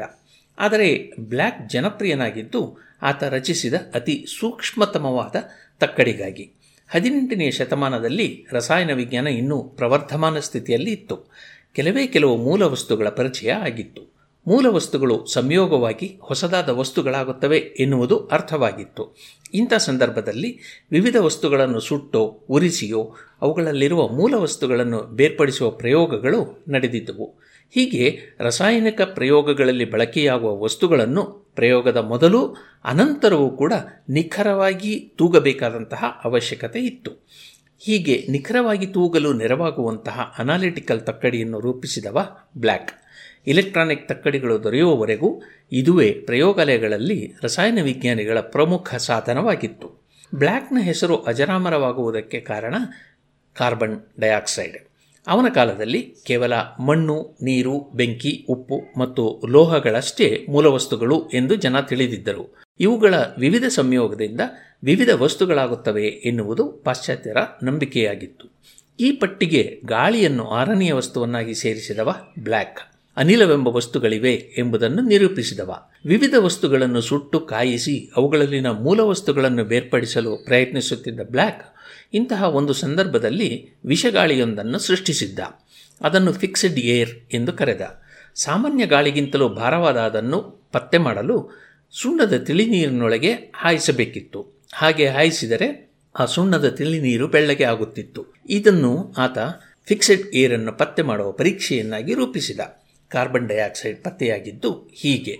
[0.57, 5.35] ಆದರೆ ಬ್ಲ್ಯಾಕ್ ಜನಪ್ರಿಯನಾಗಿದ್ದು ಆತ ರಚಿಸಿದ ಅತಿ ಸೂಕ್ಷ್ಮತಮವಾದ
[5.79, 6.53] ತಕ್ಕಡಿಗಾಗಿ.
[6.87, 11.31] ಹದಿನೆಂಟನೆಯ ಶತಮಾನದಲ್ಲಿ ರಸಾಯನ ವಿಜ್ಞಾನ ಇನ್ನೂ ಪ್ರವರ್ಧಮಾನ ಸ್ಥಿತಿಯಲ್ಲಿ ಇತ್ತು.
[11.73, 14.09] ಕೆಲವೇ ಕೆಲವು ಮೂಲ ವಸ್ತುಗಳ ಪರಿಚಯ ಆಗಿತ್ತು.
[14.47, 19.15] ಮೂಲ ವಸ್ತುಗಳು ಸಂಯೋಗವಾಗಿ ಹೊಸದಾದ ವಸ್ತುಗಳಾಗುತ್ತವೆ ಎನ್ನುವುದು ಅರ್ಥವಾಗಿತ್ತು.
[19.53, 20.59] ಇಂಥ ಸಂದರ್ಭದಲ್ಲಿ
[20.91, 27.33] ವಿವಿಧ ವಸ್ತುಗಳನ್ನು ಸುಟ್ಟೋ, ಉರಿಸಿಯೋ, ಅವುಗಳಲ್ಲಿರುವ ಮೂಲ ವಸ್ತುಗಳನ್ನು ಬೇರ್ಪಡಿಸುವ ಪ್ರಯೋಗಗಳು ನಡೆದಿದ್ದವು.
[27.71, 31.23] ಹೀಗೆ ರಾಸಾಯನಿಕ ಪ್ರಯೋಗಗಳಲ್ಲಿ ಬಳಕೆಯಾಗುವ ವಸ್ತುಗಳನ್ನು
[31.55, 33.73] ಪ್ರಯೋಗದ ಮೊದಲು, ಅನಂತರವೂ ಕೂಡ
[34.09, 37.11] ನಿಖರವಾಗಿ ತೂಗಬೇಕಾದಂತಹ ಅವಶ್ಯಕತೆ ಇತ್ತು.
[37.81, 42.91] ಹೀಗೆ ನಿಖರವಾಗಿ ತೂಗಲು ನೆರವಾಗುವಂತಹ ಅನಾಲಿಟಿಕಲ್ ತಕ್ಕಡಿಯನ್ನು ರೂಪಿಸಿದವ ಬ್ಲ್ಯಾಕ್.
[43.47, 45.41] ಇಲೆಕ್ಟ್ರಾನಿಕ್ ತಕ್ಕಡಿಗಳು ದೊರೆಯುವವರೆಗೂ
[45.71, 50.09] ಇದುವೇ ಪ್ರಯೋಗಾಲಯಗಳಲ್ಲಿ ರಸಾಯನ ವಿಜ್ಞಾನಿಗಳ ಪ್ರಮುಖ ಸಾಧನವಾಗಿತ್ತು.
[50.35, 52.75] ಬ್ಲ್ಯಾಕ್ನ ಹೆಸರು ಅಜರಾಮರವಾಗುವುದಕ್ಕೆ ಕಾರಣ
[53.53, 54.77] ಕಾರ್ಬನ್ ಡೈಆಕ್ಸೈಡ್.
[55.27, 56.53] ಅವನ ಕಾಲದಲ್ಲಿ ಕೇವಲ
[56.85, 62.68] ಮಣ್ಣು, ನೀರು, ಬೆಂಕಿ, ಉಪ್ಪು ಮತ್ತು ಲೋಹಗಳಷ್ಟೇ ಮೂಲವಸ್ತುಗಳು ಎಂದು ಜನ ತಿಳಿದಿದ್ದರು.
[62.79, 64.41] ಇವುಗಳ ವಿವಿಧ ಸಂಯೋಗದಿಂದ
[64.83, 68.59] ವಿವಿಧ ವಸ್ತುಗಳಾಗುತ್ತವೆ ಎನ್ನುವುದು ಪಾಶ್ಚಾತ್ಯರ ನಂಬಿಕೆಯಾಗಿತ್ತು.
[68.99, 72.79] ಈ ಪಟ್ಟಿಗೆ ಗಾಳಿಯನ್ನು ಆರನೆಯ ವಸ್ತುವನ್ನಾಗಿ ಸೇರಿಸಿದವ ಬ್ಲ್ಯಾಕ್.
[73.17, 75.75] ಅನಿಲವೆಂಬ ವಸ್ತುಗಳಿವೆ ಎಂಬುದನ್ನು ನಿರೂಪಿಸಿದವ.
[76.05, 81.73] ವಿವಿಧ ವಸ್ತುಗಳನ್ನು ಸುಟ್ಟು ಕಾಯಿಸಿ ಅವುಗಳಲ್ಲಿನ ಮೂಲ ವಸ್ತುಗಳನ್ನು ಬೇರ್ಪಡಿಸಲು ಪ್ರಯತ್ನಿಸುತ್ತಿದ್ದ ಬ್ಲ್ಯಾಕ್
[82.13, 85.39] ಇಂತಹ ಒಂದು ಸಂದರ್ಭದಲ್ಲಿ ವಿಷಗಾಳಿಯೊಂದನ್ನು ಸೃಷ್ಟಿಸಿದ್ದ.
[86.01, 87.81] ಅದನ್ನು ಫಿಕ್ಸ್ಡ್ ಏರ್ ಎಂದು ಕರೆದ.
[88.35, 94.63] ಸಾಮಾನ್ಯ ಗಾಳಿಗಿಂತಲೂ ಭಾರವಾದ ಅದನ್ನು ಪತ್ತೆ ಮಾಡಲು ಸುಣ್ಣದ ತಿಳಿನೀರಿನೊಳಗೆ ಹಾಯಿಸಬೇಕಿತ್ತು.
[94.73, 98.25] ಹಾಗೆ ಹಾಯಿಸಿದರೆ ಆ ಸುಣ್ಣದ ತಿಳಿನೀರು ಬೆಳ್ಳಗೆ ಆಗುತ್ತಿತ್ತು.
[98.49, 99.37] ಇದನ್ನು ಆತ
[99.87, 102.59] ಫಿಕ್ಸೆಡ್ ಏರನ್ನು ಪತ್ತೆ ಮಾಡುವ ಪರೀಕ್ಷೆಯನ್ನಾಗಿ ರೂಪಿಸಿದ.
[103.07, 105.37] ಕಾರ್ಬನ್ ಡೈಆಕ್ಸೈಡ್ ಪತ್ತೆಯಾಗಿದ್ದು ಹೀಗೆ.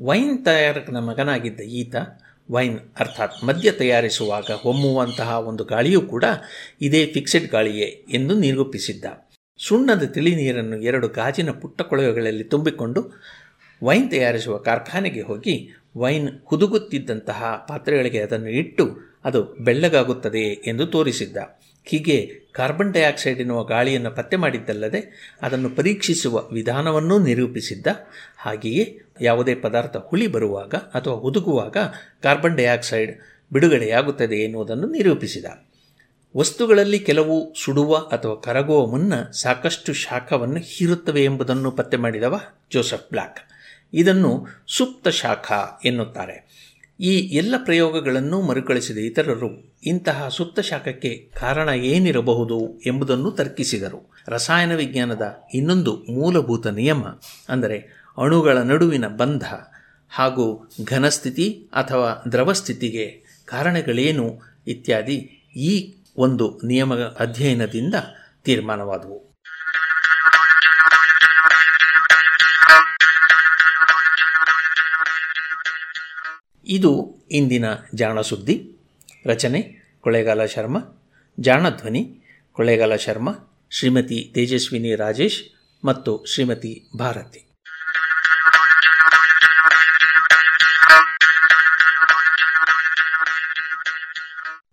[0.00, 1.94] ವೈನ್ ತಯಾರಕನ ಮಗನಾಗಿದ್ದ ಈತ
[2.50, 6.24] ವೈನ್ ಅರ್ಥಾತ್ ಮದ್ಯ ತಯಾರಿಸುವಾಗ ಹೊಮ್ಮುವಂತಹ ಒಂದು ಗಾಳಿಯೂ ಕೂಡ
[6.80, 9.04] ಇದೇ ಫಿಕ್ಸೆಡ್ ಗಾಳಿಯೇ ಎಂದು ನಿರೂಪಿಸಿದ್ದ.
[9.58, 13.22] ಸುಣ್ಣದ ತಿಳಿ ನೀರನ್ನು ಎರಡು ಗಾಜಿನ ಪುಟ್ಟ ಕೊಳವೆಗಳಲ್ಲಿ ತುಂಬಿಕೊಂಡು
[13.82, 21.36] ವೈನ್ ತಯಾರಿಸುವ ಕಾರ್ಖಾನೆಗೆ ಹೋಗಿ ವೈನ್ ಹುದುಗುತ್ತಿದ್ದಂತಹ ಪಾತ್ರೆಗಳಿಗೆ ಅದನ್ನು ಇಟ್ಟು ಅದು ಬೆಳ್ಳಗಾಗುತ್ತದೆ ಎಂದು ತೋರಿಸಿದ್ದ.
[21.84, 27.86] ಹೀಗೆ ಕಾರ್ಬನ್ ಡೈಆಕ್ಸೈಡ್ ಎನ್ನುವ ಗಾಳಿಯನ್ನು ಪತ್ತೆ ಮಾಡಿದ್ದಲ್ಲದೆ ಅದನ್ನು ಪರೀಕ್ಷಿಸುವ ವಿಧಾನವನ್ನೂ ನಿರೂಪಿಸಿದ್ದ.
[28.38, 31.76] ಹಾಗೆಯೇ ಯಾವುದೇ ಪದಾರ್ಥ ಹುಳಿ ಬರುವಾಗ ಅಥವಾ ಹುದುಗುವಾಗ
[32.22, 33.18] ಕಾರ್ಬನ್ ಡೈಆಕ್ಸೈಡ್
[33.52, 35.44] ಬಿಡುಗಡೆಯಾಗುತ್ತದೆ ಎನ್ನುವುದನ್ನು ನಿರೂಪಿಸಿದ.
[36.36, 42.40] ವಸ್ತುಗಳಲ್ಲಿ ಕೆಲವು ಸುಡುವ ಅಥವಾ ಕರಗುವ ಮುನ್ನ ಸಾಕಷ್ಟು ಶಾಖವನ್ನು ಹೀರುತ್ತವೆ ಎಂಬುದನ್ನು ಪತ್ತೆ ಮಾಡಿದವ
[42.72, 43.38] ಜೋಸೆಫ್ ಬ್ಲಾಕ್.
[43.94, 45.52] ಇದನ್ನು ಸುಪ್ತ ಶಾಖ
[45.84, 46.58] ಎನ್ನುತ್ತಾರೆ.
[47.00, 54.10] ಈ ಎಲ್ಲ ಪ್ರಯೋಗಗಳನ್ನು ಮರುಕಳಿಸಿದ ಇತರರು ಇಂತಹ ಸುಪ್ತ ಶಾಖಕ್ಕೆ ಕಾರಣ ಏನಿರಬಹುದು ಎಂಬುದನ್ನು ತರ್ಕಿಸಿದರು.
[54.28, 55.22] ರಸಾಯನ ವಿಜ್ಞಾನದ
[55.54, 57.02] ಇನ್ನೊಂದು ಮೂಲಭೂತ ನಿಯಮ
[57.48, 59.44] ಅಂದರೆ ಅಣುಗಳ ನಡುವಿನ ಬಂಧ
[60.08, 65.16] ಹಾಗೂ ಘನಸ್ಥಿತಿ ಅಥವಾ ದ್ರವಸ್ಥಿತಿಗೆ ಕಾರಣಗಳೇನು ಇತ್ಯಾದಿ
[65.56, 67.94] ಈ ಒಂದು ನಿಯಮ ಅಧ್ಯಯನದಿಂದ
[68.44, 69.27] ತೀರ್ಮಾನವಾದವು.
[76.68, 77.64] ಇದು ಇಂದಿನ
[77.94, 78.76] ಜಾಣ ಸುದ್ದಿ.
[79.26, 80.78] ರಚನೆ ಕೊಳ್ಳೇಗಾಲ ಶರ್ಮ
[81.40, 82.20] ಜಾಣಧ್ವನಿ
[82.52, 83.32] ಕೊಳ್ಳೇಗಾಲ ಶರ್ಮಾ,
[83.70, 85.42] ಶ್ರೀಮತಿ ತೇಜಸ್ವಿನಿ ರಾಜೇಶ್
[85.84, 87.44] ಮತ್ತು ಶ್ರೀಮತಿ ಭಾರತಿ.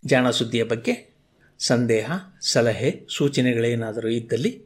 [0.06, 1.16] ಜಾಣ ಸುದ್ದಿಯ ಬಗ್ಗೆ
[1.60, 2.12] ಸಂದೇಹ,
[2.42, 4.66] ಸಲಹೆ, ಸೂಚನೆಗಳೇನಾದರೂ ಇದ್ದಲ್ಲಿ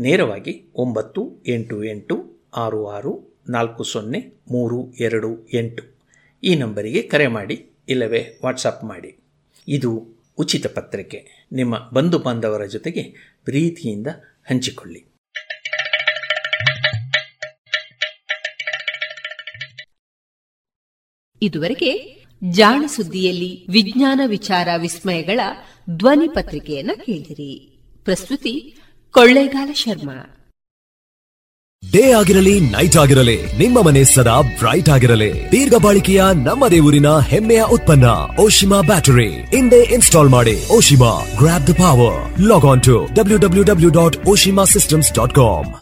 [0.00, 5.82] ನೇರವಾಗಿ ಒಂಬತ್ತು ಎಂಟು ಎಂಟು ಆರು ಆರು ನಾಲ್ಕು ಸೊನ್ನೆ ಮೂರು ಎರಡು ಎಂಟು.
[6.44, 9.16] ಈ ನಂಬರಿಗೆ ಕರೆ ಮಾಡಿ ಇಲ್ಲವೇ ವಾಟ್ಸಪ್ ಮಾಡಿ.
[9.68, 11.46] ಇದು ಉಚಿತ ಪತ್ರಿಕೆ.
[11.52, 13.02] ನಿಮ್ಮ ಬಂಧು ಬಾಂಧವರ ಜೊತೆಗೆ
[13.44, 14.06] ಪ್ರೀತಿಯಿಂದ
[14.50, 15.04] ಹಂಚಿಕೊಳ್ಳಿ.
[21.42, 25.40] ಇದುವರೆಗೆ ಜಾಣ ಸುದ್ದಿಯಲ್ಲಿ ವಿಜ್ಞಾನ ವಿಚಾರ ವಿಸ್ಮಯಗಳ
[25.90, 27.78] ಧ್ವನಿ ಪತ್ರಿಕೆಯನ್ನು ಕೇಳಿದಿರಿ.
[28.04, 28.76] ಪ್ರಸ್ತುತಿ
[29.10, 30.41] ಕೊಳ್ಳೇಗಾಲ ಶರ್ಮಾ.
[31.92, 35.52] ಡೇ ಆಗಿರಲಿ, ನೈಟ್ ಆಗಿರಲಿ, ನಿಮ್ಮ ಮನೆ ಸದಾ ಬ್ರೈಟ್ ಆಗಿರಲಿ.
[35.52, 38.04] ದೀರ್ಘ ಬಾಳಿಕೆಯ ನಮ್ಮದೇ ಊರಿನ ಹೆಮ್ಮೆಯ ಉತ್ಪನ್ನ,
[38.38, 39.28] ಓಶಿಮಾ ಬ್ಯಾಟರಿ.
[39.28, 44.64] ಹಿಂದೆ ಇನ್ಸ್ಟಾಲ್ ಮಾಡಿ, Oshima grab the power log on to W W W dot Oshima
[44.64, 45.81] systems dot com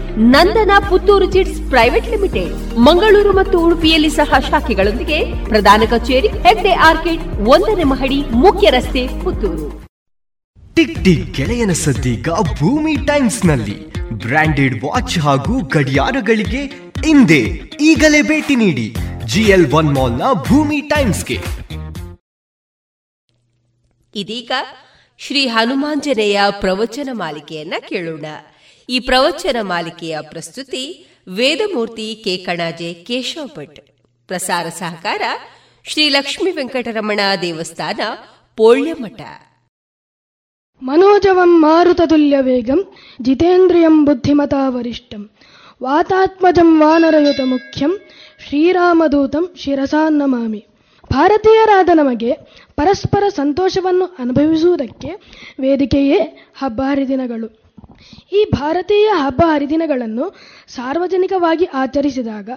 [0.33, 2.53] Nandana Puttur chits private limited.
[2.87, 9.67] Mangaluru ಮತ್ತು ಉಡುಪಿಯಲ್ಲಿ ಸಹ ಶಾಖೆಗಳೊಂದಿಗೆ ಪ್ರಧಾನ ಕಚೇರಿ ಹೆಗ್ಡೆ ಆರ್ಕಿಡ್ ಒಂದನೇ ಮಹಡಿ ಮುಖ್ಯ ರಸ್ತೆ ಪುತ್ತೂರು.
[10.75, 12.29] ಟಿಕ್ ಟಿಕ್ ಗೆಳೆಯನ ಸದ್ದೀಗ
[12.59, 13.77] ಭೂಮಿ ಟೈಮ್ಸ್ನಲ್ಲಿ
[14.11, 16.61] ಬ್ರಾಂಡೆಡ್ ವಾಚ್ ಹಾಗೂ ಗಡಿಯಾರಗಳಿಗೆ
[17.05, 17.41] ಹಿಂದೆ
[17.81, 18.87] ಈಗಲೇ ಭೇಟಿ ನೀಡಿ.
[19.25, 21.37] ಜಿಎಲ್ ಒನ್ ಮಾಲ್ನ ಭೂಮಿ ಟೈಮ್ಸ್ಗೆ.
[24.15, 24.51] ಇದೀಗ
[25.19, 28.25] ಶ್ರೀ ಹನುಮಾಂಜನೇಯ ಪ್ರವಚನ ಮಾಲಿಕೆಯನ್ನ ಕೇಳೋಣ.
[28.91, 33.79] ಈ ಪ್ರವಚನ ಮಾಲಿಕೆಯ ಪ್ರಸ್ತುತಿ ವೇದಮೂರ್ತಿ ಕೆ ಕಣಾಜೆ ಕೇಶವ ಭಟ್
[34.27, 35.21] ಪ್ರಸಾರ ಸಹಕಾರ
[35.85, 37.99] ಶ್ರೀ ಲಕ್ಷ್ಮೀ ವೆಂಕಟರಮಣ ದೇವಸ್ಥಾನ,
[38.55, 39.21] ಪೋಳ್ಯಮಠ.
[40.81, 45.29] ಮನೋಜವಂ ಮಾರುತುಲ್ಯ ವೇಗಂ, ಜಿತೇಂದ್ರಿಯಂ ಬುದ್ಧಿಮತಾ ವರಿಷ್ಠಂ.
[45.83, 47.99] ವಾತಾತ್ಮಜಂ ವಾನರಯುತ ಮುಖ್ಯಂ,
[48.47, 50.65] ಶ್ರೀರಾಮದೂತಂ ಶಿರಸಾನ್ನಮಾಮಿ
[51.11, 52.33] ಭಾರತೀಯರಾದ ನಮಗೆ
[52.75, 55.09] ಪರಸ್ಪರ ಸಂತೋಷವನ್ನು ಅನುಭವಿಸುವುದಕ್ಕೆ
[55.59, 56.19] ವೇದಿಕೆಯೇ
[56.57, 57.60] ಹಬ್ಬ ಹರಿದಿನಗಳು
[58.33, 60.35] ಈ ಭಾರತೀಯ ಹಬ್ಬ ಹರಿದಿನಗಳನ್ನು
[60.67, 62.49] ಸಾರ್ವಜನಿಕವಾಗಿ ಆಚರಿಸಿದಾಗ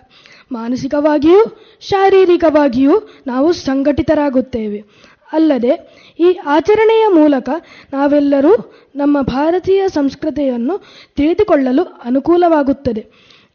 [0.53, 1.45] ಮಾನಸಿಕವಾಗಿಯೂ
[1.81, 4.85] ಶಾರೀರಿಕವಾಗಿಯೂ ನಾವು ಸಂಘಟಿತರಾಗುತ್ತೇವೆ.
[5.33, 7.49] ಅಲ್ಲದೆ ಈ ಆಚರಣೆಯ ಮೂಲಕ
[7.93, 10.85] ನಾವೆಲ್ಲರೂ ನಮ್ಮ ಭಾರತೀಯ ಸಂಸ್ಕೃತಿಯನ್ನು
[11.17, 13.07] ತಿಳಿದುಕೊಳ್ಳಲು ಅನುಕೂಲವಾಗುತ್ತದೆ.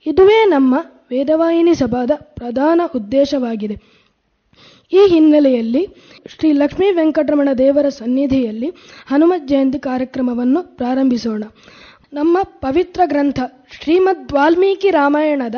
[0.06, 0.76] ಇದುವೇ ನಮ್ಮ
[1.10, 3.76] ವೇದವಾಹಿನಿ ಸಭಾದ ಪ್ರಧಾನ ಉದ್ದೇಶವಾಗಿದೆ.
[4.94, 5.88] ಈ ಹಿನ್ನೆಲೆಯಲ್ಲಿ
[6.28, 8.70] ಶ್ರೀ ಲಕ್ಷ್ಮೀ ವೆಂಕಟರಮಣ ದೇವರ ಸನ್ನಿಧಿಯಲ್ಲಿ
[9.08, 11.44] ಹನುಮತ್ ಜಯಂತಿ ಕಾರ್ಯಕ್ರಮವನ್ನು ಪ್ರಾರಂಭಿಸೋಣ.
[12.14, 13.40] ನಮ್ಮ ಪವಿತ್ರ ಗ್ರಂಥ
[13.72, 15.56] ಶ್ರೀಮದ್ ವಾಲ್ಮೀಕಿ ರಾಮಾಯಣದ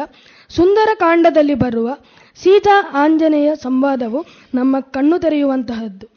[0.49, 1.97] ಸುಂದರ ಕಾಂಡದಲ್ಲಿ ಬರುವ
[2.35, 4.25] ಸೀತಾ ಆಂಜನೇಯ ಸಂವಾದವು
[4.55, 6.07] ನಮ್ಮ ಕಣ್ಣು ತೆರೆಯುವಂತಹದ್ದು.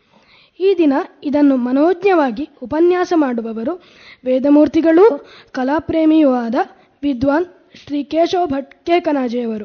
[0.61, 0.93] ಈ ದಿನ
[1.25, 3.83] ಇದನ್ನು ಮನೋಜ್ಞವಾಗಿ ಉಪನ್ಯಾಸ ಮಾಡುವವರು
[4.25, 6.55] ವೇದಮೂರ್ತಿಗಳೂ, ಕಲಾಪ್ರೇಮಿಯೂ ಆದ
[7.03, 7.47] ವಿದ್ವಾನ್
[7.85, 9.65] ಶ್ರೀ ಕೇಶವ ಭಟ್ ಕೇಕನಾಜೆಯವರು.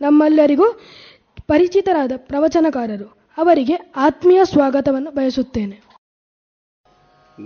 [0.00, 0.80] ನಮ್ಮೆಲ್ಲರಿಗೂ
[1.46, 3.16] ಪರಿಚಿತರಾದ ಪ್ರವಚನಕಾರರು.
[3.38, 5.80] ಅವರಿಗೆ ಆತ್ಮೀಯ ಸ್ವಾಗತವನ್ನು ಬಯಸುತ್ತೇನೆ.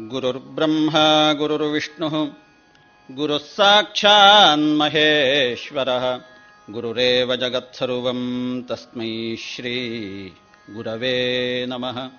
[0.08, 0.90] ಗುರುರ್ಬ್ರಹ್ಮ,
[1.38, 2.45] ಗುರುರ್ವಿಷ್ಣು.
[3.10, 6.20] गुरुः साक्षान्महेश्वरः
[6.70, 10.32] गुरुरेव जगत्सर्वम् तस्मै श्री
[10.70, 12.10] गुरवे नमः।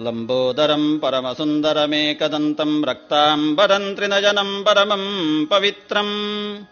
[0.00, 6.64] लम्बोदरम् परमसुन्दरमेकदन्तम् रक्ताम्बरम् त्रिनयनम् परमम् पवित्रम्।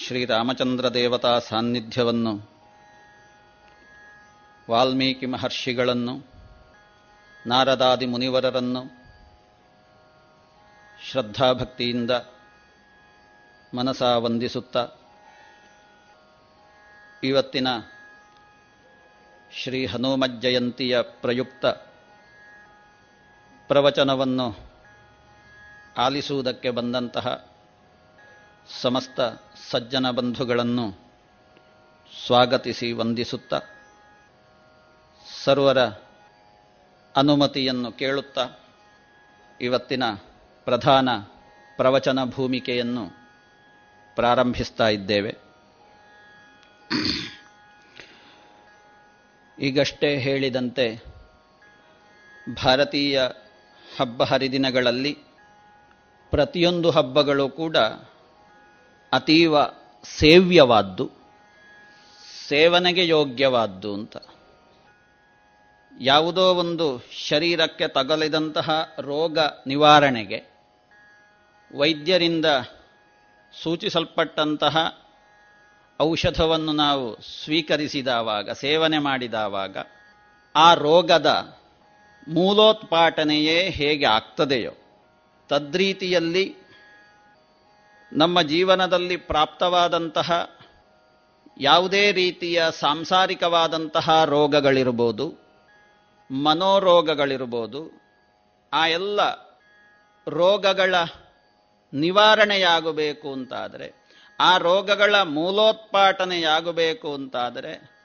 [0.00, 2.50] ಶ್ರೀರಾಮಚಂದ್ರ ದೇವತಾ ಸಾನ್ನಿಧ್ಯವನ್ನು,
[4.70, 6.26] ವಾಲ್ಮೀಕಿ ಮಹರ್ಷಿಗಳನ್ನು,
[7.46, 8.82] ನಾರದಾದಿ ಮುನಿವರರನ್ನು
[11.10, 12.10] ಶ್ರದ್ಧಾಭಕ್ತಿಯಿಂದ
[13.74, 14.76] ಮನಸ ವಂದಿಸುತ್ತ
[17.24, 17.68] ಇವತ್ತಿನ
[19.52, 21.66] ಶ್ರೀ ಹನುಮಜ್ಜಯಂತಿಯ ಪ್ರಯುಕ್ತ
[23.68, 24.56] ಪ್ರವಚನವನ್ನು
[25.96, 27.56] ಆಲಿಸುವುದಕ್ಕೆ ಬಂದಂತಹ
[28.82, 29.20] ಸಮಸ್ತ
[29.70, 31.06] ಸಜ್ಜನ ಬಂಧುಗಳನ್ನು
[32.26, 33.54] ಸ್ವಾಗತಿಸಿ, ವಂದಿಸುತ್ತ,
[35.44, 35.84] ಸರ್ವರ
[37.16, 38.48] ಅನುಮತಿಯನ್ನು ಕೇಳುತ್ತಾ,
[39.60, 40.02] ಇವತ್ತಿನ
[40.64, 41.08] ಪ್ರಧಾನ
[41.76, 43.04] ಪ್ರವಚನ ಭೂಮಿಕೆಯನ್ನು
[44.14, 45.36] ಪ್ರಾರಂಭಿಸ್ತಾ ಇದ್ದೇವೆ.
[49.58, 51.04] ಈಗಷ್ಟೇ ಹೇಳಿದಂತೆ
[52.64, 53.22] ಭಾರತೀಯ
[54.00, 55.18] ಹಬ್ಬ ಹರಿದಿನಗಳಲ್ಲಿ
[56.30, 57.76] ಪ್ರತಿಯೊಂದು ಹಬ್ಬಗಳು ಕೂಡ
[59.12, 59.56] ಅತೀವ
[60.04, 61.10] ಸೇವ್ಯವಾದ್ದು,
[62.48, 64.16] ಸೇವನೆಗೆ ಯೋಗ್ಯವಾದ್ದು ಅಂತ.
[66.00, 70.44] ಯಾವುದೋ ಒಂದು ಶರೀರಕ್ಕೆ ತಗಲಿದಂತಹ ರೋಗ ನಿವಾರಣೆಗೆ
[71.76, 72.46] ವೈದ್ಯರಿಂದ
[73.62, 75.06] ಸೂಚಿಸಲ್ಪಟ್ಟಂತಹ
[76.00, 79.76] ಔಷಧವನ್ನು ನಾವು ಸ್ವೀಕರಿಸಿದವಾಗ, ಸೇವನೆ ಮಾಡಿದವಾಗ
[80.56, 81.58] ಆ ರೋಗದ
[82.28, 84.72] ಮೂಲೋತ್ಪಾಟನೆಯೇ ಹೇಗೆ ಆಗ್ತದೆಯೋ,
[85.48, 86.54] ತದ್ರೀತಿಯಲ್ಲಿ
[88.12, 90.50] ನಮ್ಮ ಜೀವನದಲ್ಲಿ ಪ್ರಾಪ್ತವಾದಂತಹ
[91.60, 95.34] ಯಾವುದೇ ರೀತಿಯ ಸಾಂಸಾರಿಕವಾದಂತಹ ರೋಗಗಳಿರ್ಬೋದು,
[96.30, 97.90] ಮನೋರೋಗಗಳಿರ್ಬೋದು,
[98.72, 99.20] ಆ ಎಲ್ಲ
[100.28, 100.94] ರೋಗಗಳ
[101.94, 104.06] ನಿವಾರಣೆಯಾಗಬೇಕು ಅಂತಾದರೆ,
[104.40, 107.96] ಆ ರೋಗಗಳ ಮೂಲೋತ್ಪಾಟನೆಯಾಗಬೇಕು ಅಂತಾದರೆ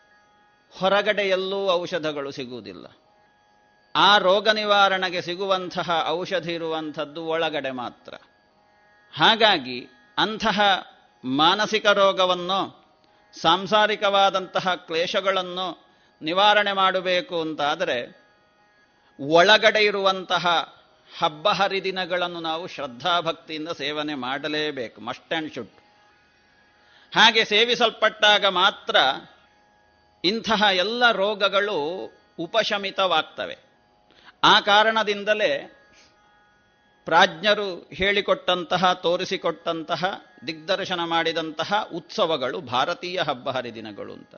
[0.79, 2.85] ಹೊರಗಡೆಯಲ್ಲೂ ಔಷಧಗಳು ಸಿಗುವುದಿಲ್ಲ.
[3.95, 8.13] ಆ ರೋಗ ನಿವಾರಣೆಗೆ ಸಿಗುವಂತಹ ಔಷಧಿ ಇರುವಂಥದ್ದು ಒಳಗಡೆ ಮಾತ್ರ.
[9.17, 9.87] ಹಾಗಾಗಿ
[10.17, 10.61] ಅಂತಹ
[11.25, 12.85] ಮಾನಸಿಕ ರೋಗವನ್ನು,
[13.41, 15.85] ಸಾಂಸಾರಿಕವಾದಂತಹ ಕ್ಲೇಶಗಳನ್ನು
[16.21, 18.21] ನಿವಾರಣೆ ಮಾಡಬೇಕು ಅಂತಾದರೆ
[19.19, 20.75] ಒಳಗಡೆ ಇರುವಂತಹ
[21.19, 25.69] ಹಬ್ಬ ಹರಿದಿನಗಳನ್ನು ನಾವು ಶ್ರದ್ಧಾಭಕ್ತಿಯಿಂದ ಸೇವನೆ ಮಾಡಲೇಬೇಕು, ಮಸ್ಟ್ ಆ್ಯಂಡ್ ಶುಡ್.
[27.15, 28.95] ಹಾಗೆ ಸೇವಿಸಲ್ಪಟ್ಟಾಗ ಮಾತ್ರ
[30.25, 33.70] ಇಂತಹ ಎಲ್ಲ ರೋಗಗಳು ಉಪಶಮಿತವಾಗ್ತವೆ.
[34.43, 35.77] ಆ ಕಾರಣದಿಂದಲೇ
[37.05, 44.35] ಪ್ರಾಜ್ಞರು ಹೇಳಿಕೊಟ್ಟಂತಹ, ತೋರಿಸಿಕೊಟ್ಟಂತಹ, ದಿಗ್ದರ್ಶನ ಮಾಡಿದಂತಹ ಉತ್ಸವಗಳು ಭಾರತೀಯ ಹಬ್ಬ ಹರಿದಿನಗಳು ಅಂತ.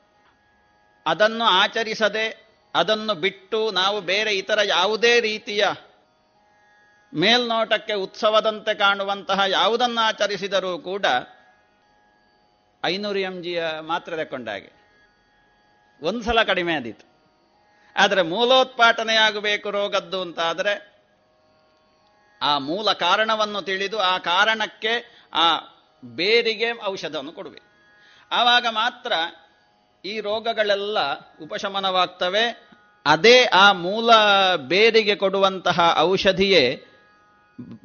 [1.05, 5.65] ಅದನ್ನು ಆಚರಿಸದೆ, ಅದನ್ನು ಬಿಟ್ಟು ನಾವು ಬೇರೆ ಇತರ ಯಾವುದೇ ರೀತಿಯ
[7.13, 11.05] ಮೇಲ್ನೋಟಕ್ಕೆ ಉತ್ಸವದಂತೆ ಕಾಣುವಂತಹ ಯಾವುದನ್ನು ಆಚರಿಸಿದರೂ ಕೂಡ
[12.85, 14.71] ಐನೂರು ಎಂ ಜಿಯ ಮಾತ್ರೆ ತಕ್ಕೊಂಡಾಗೆ.
[16.01, 17.12] ಒಂದು ಸಲ ಕಡಿಮೆ ಆದೀತು.
[17.97, 20.93] ಆದರೆ ಮೂಲೋತ್ಪಾಟನೆಯಾಗಬೇಕು ರೋಗದ್ದು ಅಂತ ಆದರೆ
[22.41, 24.93] ಆ ಮೂಲ ಕಾರಣವನ್ನು ತಿಳಿದು ಆ ಕಾರಣಕ್ಕೆ
[25.33, 25.47] ಆ
[26.05, 27.73] ಬೇರಿಗೆ ಔಷಧವನ್ನು ಕೊಡಬೇಕು
[28.31, 29.13] ಆವಾಗ ಮಾತ್ರ
[30.05, 30.97] ಈ ರೋಗಗಳೆಲ್ಲ
[31.41, 32.69] ಉಪಶಮನವಾಗ್ತವೆ.
[33.05, 34.09] ಅದೇ ಆ ಮೂಲ
[34.55, 36.83] ಬೇರಿಗೆ ಕೊಡುವಂತಹ ಔಷಧಿಯೇ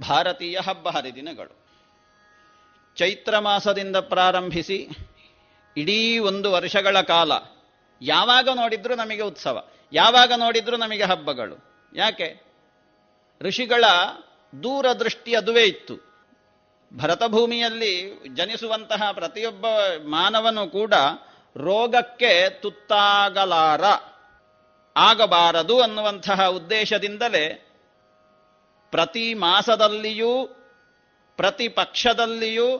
[0.08, 1.54] ಭಾರತೀಯ ಹಬ್ಬ ಹರಿದಿನಗಳು.
[2.96, 4.88] ಚೈತ್ರ ಮಾಸದಿಂದ ಪ್ರಾರಂಭಿಸಿ
[5.76, 7.32] ಇಡೀ ಒಂದು ವರ್ಷಗಳ ಕಾಲ
[8.02, 9.70] ಯಾವಾಗ ನೋಡಿದ್ರೂ ನಮಗೆ ಉತ್ಸವ.
[9.92, 11.56] ಯಾವಾಗ ನೋಡಿದ್ರು ನಮಗೆ ಹಬ್ಬಗಳು.
[11.96, 12.42] ಯಾಕೆ?
[13.40, 13.84] ಋಷಿಗಳ
[14.62, 16.08] ದೂರದೃಷ್ಟಿ ಅದುವೇ ಇತ್ತು.
[16.96, 19.66] ಭರತಭೂಮಿಯಲ್ಲಿ ಜನಿಸುವಂತಹ ಪ್ರತಿಯೊಬ್ಬ
[20.04, 20.94] ಮಾನವನು ಕೂಡ
[21.56, 23.80] ರೋಗಕ್ಕೆ ತುತ್ತಾಗಲಾರ,
[24.96, 27.64] ಆಗಬಾರದು ಅನ್ನುವಂತಹ ಉದ್ದೇಶದಿಂದಲೇ
[28.90, 30.46] ಪ್ರತಿ ಮಾಸದಲ್ಲಿಯೂ,
[31.36, 32.78] ಪ್ರತಿ ಪಕ್ಷದಲ್ಲಿಯೂ,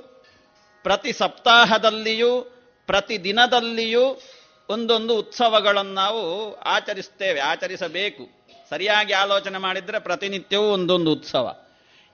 [0.83, 2.41] ಪ್ರತಿ ಸಪ್ತಾಹದಲ್ಲಿಯೂ,
[2.87, 4.21] ಪ್ರತಿ ದಿನದಲ್ಲಿಯೂ
[4.71, 8.29] ಒಂದೊಂದು ಉತ್ಸವಗಳನ್ನು ನಾವು ಆಚರಿಸ್ತೇವೆ, ಆಚರಿಸಬೇಕು.
[8.71, 11.67] ಸರಿಯಾಗಿ ಆಲೋಚನೆ ಮಾಡಿದರೆ ಪ್ರತಿನಿತ್ಯವೂ ಒಂದೊಂದು ಉತ್ಸವ.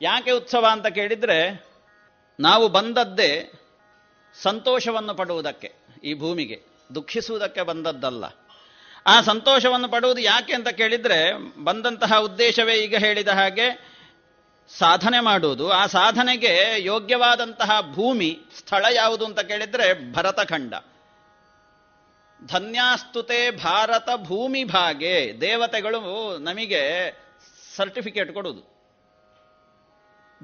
[0.02, 1.64] ಯಾಕೆ ಉತ್ಸವ ಅಂತ ಕೇಳಿದರೆ,
[2.40, 3.52] ನಾವು ಬಂದದ್ದೇ
[4.43, 5.72] ಸಂತೋಷವನ್ನು ಪಡುವುದಕ್ಕೆ,
[6.05, 6.62] ಈ ಭೂಮಿಗೆ.
[6.94, 8.24] ದುಃಖಿಸುವುದಕ್ಕೆ ಬಂದದ್ದಲ್ಲ.
[9.06, 11.32] ಆ ಸಂತೋಷವನ್ನು ಪಡುವುದು ಯಾಕೆ ಅಂತ ಕೇಳಿದರೆ,
[11.64, 13.94] ಬಂದಂತಹ ಉದ್ದೇಶವೇ ಈಗ ಹೇಳಿದ ಹಾಗೆ
[14.78, 15.70] ಸಾಧನೆ ಮಾಡುವುದು.
[15.70, 20.74] ಆ ಸಾಧನೆಗೆ ಯೋಗ್ಯವಾದಂತಹ ಭೂಮಿ, ಸ್ಥಳ ಯಾವುದು ಅಂತ ಕೇಳಿದರೆ ಭರತಖಂಡ.
[22.47, 27.12] ಧನ್ಯಾಸ್ತುತೆ ಭಾರತ ಭೂಮಿ ಭಾಗೆ, ದೇವತೆಗಳು ನಮಗೆ
[27.77, 28.75] ಸರ್ಟಿಫಿಕೇಟ್ ಕೊಡುವುದು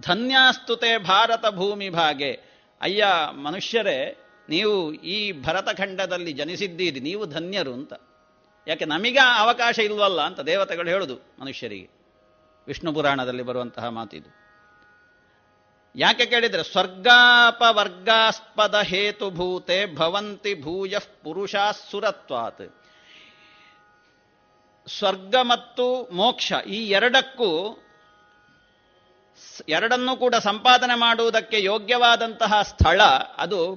[0.00, 2.32] ಧನ್ಯಾಸ್ತುತೆ ಭಾರತ ಭೂಮಿ ಭಾಗೆ.
[2.80, 4.16] ಅಯ್ಯ ಮನುಷ್ಯರೇ,
[4.48, 7.92] ನೀವು ಈ ಭರತಖಂಡದಲ್ಲಿ ಜನಿಸಿದ್ದೀರಿ, ನೀವು ಧನ್ಯರು ಅಂತ.
[8.68, 11.90] ಯಾಕೆ ನಮಗೆ ಅವಕಾಶ ಇಲ್ವಲ್ಲ ಅಂತ ದೇವತೆಗಳು ಹೇಳುದು ಮನುಷ್ಯರಿಗೆ.
[12.66, 14.39] ವಿಷ್ಣು ಪುರಾಣದಲ್ಲಿ ಬರುವಂತಹ ಮಾತಿದು.
[15.96, 22.80] ಯಾಕೆ ಕೇಳಿದ್ರೆ, ಸ್ವರ್ಗಾಪವರ್ಗಾಸ್ಪದ ಹೇತುಭೂತೆ ಭವಂತಿ ಭೂಯ ಪುರುಷಾ ಸುರತ್ವಾತ್.
[24.98, 27.82] ಸ್ವರ್ಗ ಮತ್ತು ಮೋಕ್ಷ, ಈ ಎರಡಕ್ಕೂ
[29.68, 33.00] ಎರಡನ್ನೂ ಕೂಡ ಸಂಪಾದನೆ ಮಾಡುವುದಕ್ಕೆ ಯೋಗ್ಯವಾದಂತಹ ಸ್ಥಳ
[33.36, 33.76] ಅದು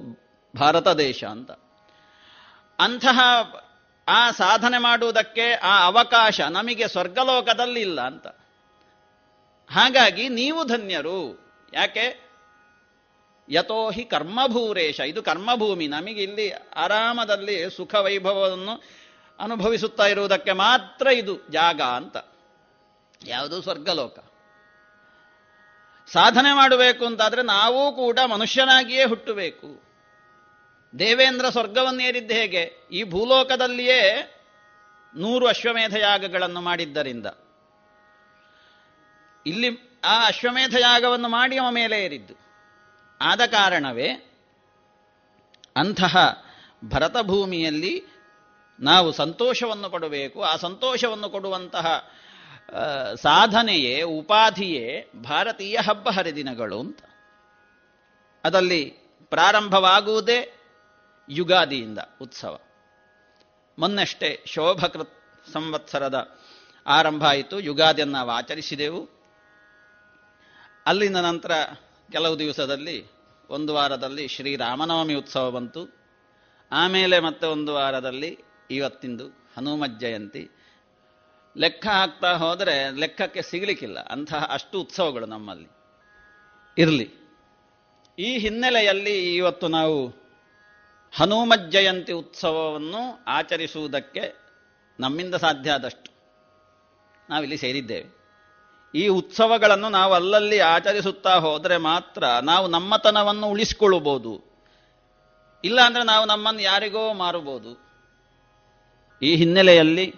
[0.56, 1.50] ಭಾರತ ದೇಶ ಅಂತ.
[2.78, 3.20] ಅಂತಹ
[4.08, 8.26] ಆ ಸಾಧನೆ ಮಾಡುವುದಕ್ಕೆ ಆ ಅವಕಾಶ ನಮಗೆ ಸ್ವರ್ಗಲೋಕದಲ್ಲಿಲ್ಲ ಅಂತ.
[9.70, 11.43] ಹಾಗಾಗಿ ನೀವು ಧನ್ಯರು.
[11.74, 12.24] ಯಾಕೆ?
[13.50, 15.00] ಯಥೋಹಿ ಕರ್ಮಭೂರೇಶ.
[15.00, 15.88] ಇದು ಕರ್ಮಭೂಮಿ.
[15.88, 18.82] ನಮಗೆ ಇಲ್ಲಿ ಆರಾಮದಲ್ಲಿ ಸುಖ ವೈಭವವನ್ನು
[19.38, 22.16] ಅನುಭವಿಸುತ್ತಾ ಇರುವುದಕ್ಕೆ ಮಾತ್ರ ಇದು ಜಾಗ ಅಂತ.
[23.26, 24.18] ಯಾವುದು ಸ್ವರ್ಗಲೋಕ.
[26.12, 29.82] ಸಾಧನೆ ಮಾಡಬೇಕು ಅಂತಾದರೆ ನಾವೂ ಕೂಡ ಮನುಷ್ಯನಾಗಿಯೇ ಹುಟ್ಟಬೇಕು.
[30.98, 32.88] ದೇವೇಂದ್ರ ಸ್ವರ್ಗವನ್ನೇರಿದ್ದು ಹೇಗೆ?
[32.92, 34.30] ಈ ಭೂಲೋಕದಲ್ಲಿಯೇ
[35.16, 37.26] ನೂರು ಅಶ್ವಮೇಧ ಯಾಗಗಳನ್ನು ಮಾಡಿದ್ದರಿಂದ.
[39.46, 42.34] ಇಲ್ಲಿ ಆ ಅಶ್ವಮೇಧ ಯಾಗವನ್ನು ಮಾಡಿ ಅವ ಮೇಲೆ ಏರಿದ್ದು.
[43.20, 44.08] ಆದ ಕಾರಣವೇ
[45.76, 46.44] ಅಂತಹ
[46.84, 48.04] ಭರತಭೂಮಿಯಲ್ಲಿ
[48.80, 52.10] ನಾವು ಸಂತೋಷವನ್ನು ಕೊಡಬೇಕು ಆ ಸಂತೋಷವನ್ನು ಕೊಡುವಂತಹ
[53.22, 56.98] ಸಾಧನೆಯೇ, ಉಪಾಧಿಯೇ ಭಾರತೀಯ ಹಬ್ಬ ಹರಿದಿನಗಳು ಅಂತ.
[58.44, 58.84] ಅದಲ್ಲಿ
[59.24, 60.52] ಪ್ರಾರಂಭವಾಗುವುದೇ
[61.30, 62.60] ಯುಗಾದಿಯಿಂದ ಉತ್ಸವ.
[63.78, 65.18] ಮೊನ್ನಷ್ಟೇ ಶೋಭಕೃತ್
[65.52, 66.38] ಸಂವತ್ಸರದ
[66.86, 67.60] ಆರಂಭ ಆಯಿತು.
[67.60, 69.13] ಯುಗಾದಿಯನ್ನು ನಾವು ಆಚರಿಸಿದೆವು.
[70.86, 71.50] ಅಲ್ಲಿಂದ ನಂತರ
[72.12, 73.06] ಕೆಲವು ದಿವಸದಲ್ಲಿ
[73.50, 75.88] ಒಂದು ವಾರದಲ್ಲಿ ಶ್ರೀರಾಮನವಮಿ ಉತ್ಸವ ಬಂತು.
[76.72, 78.38] ಆಮೇಲೆ ಮತ್ತೆ ಒಂದು ವಾರದಲ್ಲಿ
[78.70, 80.50] ಇವತ್ತಿಂದು ಹನುಮ ಜಯಂತಿ.
[81.56, 83.98] ಲೆಕ್ಕ ಹಾಕ್ತಾ ಹೋದರೆ ಲೆಕ್ಕಕ್ಕೆ ಸಿಗಲಿಕ್ಕಿಲ್ಲ.
[83.98, 85.68] ಅಂತಹ ಅಷ್ಟು ಉತ್ಸವಗಳು ನಮ್ಮಲ್ಲಿ.
[86.78, 87.10] ಇರಲಿ.
[88.18, 90.06] ಈ ಹಿನ್ನೆಲೆಯಲ್ಲಿ ಇವತ್ತು ನಾವು
[91.16, 94.34] ಹನುಮ ಜಯಂತಿ ಉತ್ಸವವನ್ನು ಆಚರಿಸುವುದಕ್ಕೆ
[95.00, 96.10] ನಮ್ಮಿಂದ ಸಾಧ್ಯ ಆದಷ್ಟು
[97.30, 98.23] ನಾವಿಲ್ಲಿ ಸೇರಿದ್ದೇವೆ.
[98.94, 104.54] ಈ ಉತ್ಸವಗಳನ್ನು ನಾವು ಅಲ್ಲಲ್ಲಿ ಆಚರಿಸುತ್ತಾ ಹೋದರೆ ಮಾತ್ರ ನಾವು ನಮ್ಮತನವನ್ನು ಉಳಿಸಿಕೊಳ್ಳಬಹುದು.
[105.64, 107.84] ಇಲ್ಲ ಅಂದ್ರೆ ನಾವು ನಮ್ಮನ್ನು ಯಾರಿಗೋ ಮಾರಬಹುದು.
[109.22, 110.14] ಈ ಹಿನ್ನೆಲೆಯಲ್ಲಿ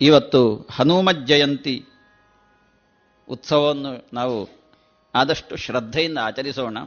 [0.00, 1.84] ಇವತ್ತು ಹನುಮ ಜಯಂತಿ
[3.28, 4.48] ಉತ್ಸವವನ್ನು ನಾವು
[5.14, 6.78] ಆದಷ್ಟು ಶ್ರದ್ಧೆಯಿಂದ ಆಚರಿಸೋಣ.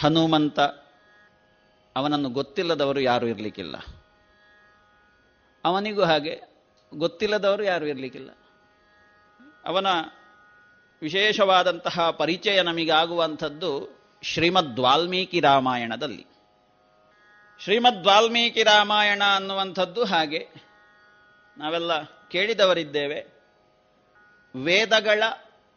[0.00, 0.60] ಹನುಮಂತ
[1.96, 3.76] ಅವನನ್ನು ಗೊತ್ತಿಲ್ಲದವರು ಯಾರೂ ಇರಲಿಕ್ಕಿಲ್ಲ.
[5.64, 6.42] ಅವನಿಗೂ ಹಾಗೆ
[6.94, 8.30] ಗೊತ್ತಿಲ್ಲದವರು ಯಾರೂ ಇರಲಿಕ್ಕಿಲ್ಲ.
[9.66, 9.86] ಅವನ
[11.02, 16.26] ವಿಶೇಷವಾದಂತಹ ಪರಿಚಯ ನಮಗಾಗುವಂಥದ್ದು ಶ್ರೀಮದ್ ವಾಲ್ಮೀಕಿ ರಾಮಾಯಣದಲ್ಲಿ.
[17.60, 20.48] ಶ್ರೀಮದ್ ವಾಲ್ಮೀಕಿ ರಾಮಾಯಣ ಅನ್ನುವಂಥದ್ದು ಹಾಗೆ
[21.58, 23.20] ನಾವೆಲ್ಲ ಕೇಳಿದವರಿದ್ದೇವೆ.
[24.64, 25.22] ವೇದಗಳ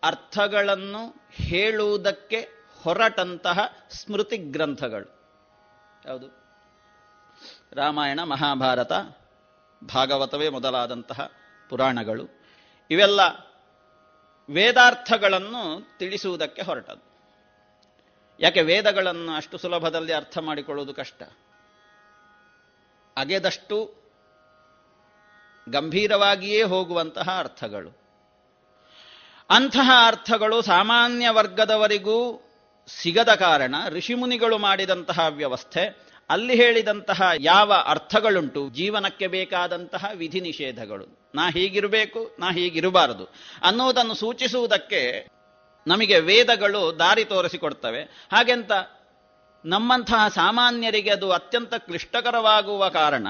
[0.04, 2.50] ಅರ್ಥಗಳನ್ನು ಹೇಳುವುದಕ್ಕೆ
[2.84, 3.60] ಹೊರಟಂತಹ
[3.92, 5.20] ಸ್ಮೃತಿ ಗ್ರಂಥಗಳು
[6.06, 6.28] ಯಾವುದು?
[7.74, 8.92] ರಾಮಾಯಣ, ಮಹಾಭಾರತ,
[9.94, 11.32] ಭಾಗವತವೇ ಮೊದಲಾದಂತಹ
[11.70, 12.28] ಪುರಾಣಗಳು.
[12.92, 13.49] ಇವೆಲ್ಲ
[14.50, 17.10] ವೇದಾರ್ಥಗಳನ್ನು ತಿಳಿಸುವುದಕ್ಕೆ ಹೊರಟದ್ದು.
[18.40, 21.24] ಯಾಕೆ ವೇದಗಳನ್ನು ಅಷ್ಟು ಸುಲಭದಲ್ಲಿ ಅರ್ಥ ಮಾಡಿಕೊಳ್ಳುವುದು ಕಷ್ಟ?
[23.18, 23.94] ಅಗೆದಷ್ಟು
[25.70, 28.00] ಗಂಭೀರವಾಗಿಯೇ ಹೋಗುವಂತಹ ಅರ್ಥಗಳು.
[29.50, 32.46] ಅಂತಹ ಅರ್ಥಗಳು ಸಾಮಾನ್ಯ ವರ್ಗದವರಿಗೂ
[32.88, 35.98] ಸಿಗದ ಕಾರಣ ಋಷಿಮುನಿಗಳು ಮಾಡಿದಂತಹ ವ್ಯವಸ್ಥೆ,
[36.30, 43.34] ಅಲ್ಲಿ ಹೇಳಿದಂತಹ ಯಾವ ಅರ್ಥಗಳುಂಟು, ಜೀವನಕ್ಕೆ ಬೇಕಾದಂತಹ ವಿಧಿ ನಿಷೇಧಗಳು ನಾ ಹೀಗಿರಬೇಕು, ನಾ ಹೀಗಿರಬಾರದು
[43.64, 45.28] ಅನ್ನೋದನ್ನು ಸೂಚಿಸುವುದಕ್ಕೆ
[45.88, 48.02] ನಮಗೆ ವೇದಗಳು ದಾರಿ ತೋರಿಸಿಕೊಡ್ತವೆ.
[48.02, 48.72] ಹಾಗೆಂತ
[49.66, 53.28] ನಮ್ಮಂತಹ ಸಾಮಾನ್ಯರಿಗೆ ಅದು ಅತ್ಯಂತ ಕ್ಲಿಷ್ಟಕರವಾಗುವ ಕಾರಣ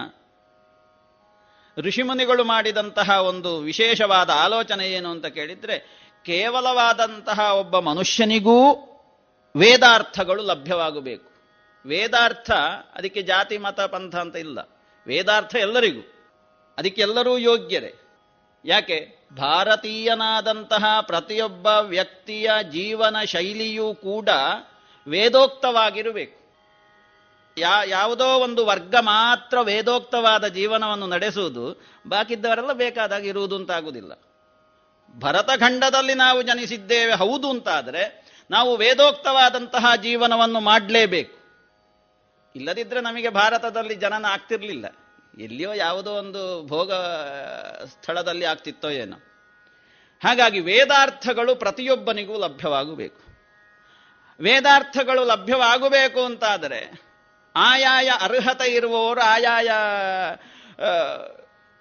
[1.78, 5.80] ಋಷಿಮುನಿಗಳು ಮಾಡಿದಂತಹ ಒಂದು ವಿಶೇಷವಾದ ಆಲೋಚನೆ ಏನು ಅಂತ ಕೇಳಿದ್ರೆ,
[6.26, 8.74] ಕೇವಲವಾದಂತಹ ಒಬ್ಬ ಮನುಷ್ಯನಿಗೂ
[9.58, 11.32] ವೇದಾರ್ಥಗಳು ಲಭ್ಯವಾಗಬೇಕು.
[11.86, 12.52] ವೇದಾರ್ಥ,
[12.94, 14.60] ಅದಕ್ಕೆ ಜಾತಿ, ಮತ, ಪಂಥ ಅಂತ ಇಲ್ಲ.
[15.08, 16.19] ವೇದಾರ್ಥ ಎಲ್ಲರಿಗೂ.
[16.80, 17.94] ಅದಕ್ಕೆ ಎಲ್ಲರೂ ಯೋಗ್ಯರೇ.
[18.66, 19.28] ಯಾಕೆ?
[19.38, 24.30] ಭಾರತೀಯನಾದಂತಹ ಪ್ರತಿಯೊಬ್ಬ ವ್ಯಕ್ತಿಯ ಜೀವನ ಶೈಲಿಯೂ ಕೂಡ
[25.08, 26.40] ವೇದೋಕ್ತವಾಗಿರಬೇಕು.
[27.58, 34.12] ಯಾ, ಯಾವುದೋ ಒಂದು ವರ್ಗ ಮಾತ್ರ ವೇದೋಕ್ತವಾದ ಜೀವನವನ್ನು ನಡೆಸುವುದು, ಬಾಕಿದ್ದವರೆಲ್ಲ ಬೇಕಾದಾಗ ಇರುವುದು ಅಂತಾಗುವುದಿಲ್ಲ.
[35.20, 41.40] ಭರತಖಂಡದಲ್ಲಿ ನಾವು ಜನಿಸಿದ್ದೇವೆ ಹೌದು ಅಂತಾದರೆ, ನಾವು ವೇದೋಕ್ತವಾದಂತಹ ಜೀವನವನ್ನು ಮಾಡಲೇಬೇಕು.
[42.56, 44.86] ಇಲ್ಲದಿದ್ದರೆ ನಮಗೆ ಭಾರತದಲ್ಲಿ ಜನನ ಆಗ್ತಿರ್ಲಿಲ್ಲ.
[45.38, 46.94] ಎಲ್ಲಿಯೋ ಯಾವುದೋ ಒಂದು ಭೋಗ,
[47.86, 49.18] ಸ್ಥಳದಲ್ಲಿ ಆಗ್ತಿತ್ತೋ ಏನೋ.
[50.24, 53.22] ಹಾಗಾಗಿ ವೇದಾರ್ಥಗಳು ಪ್ರತಿಯೊಬ್ಬನಿಗೂ ಲಭ್ಯವಾಗಬೇಕು.
[54.40, 57.10] ವೇದಾರ್ಥಗಳು ಲಭ್ಯವಾಗಬೇಕು ಅಂತಾದರೆ
[57.56, 59.70] ಆಯಾಯ ಅರ್ಹತೆ ಇರುವವರು ಆಯಾಯ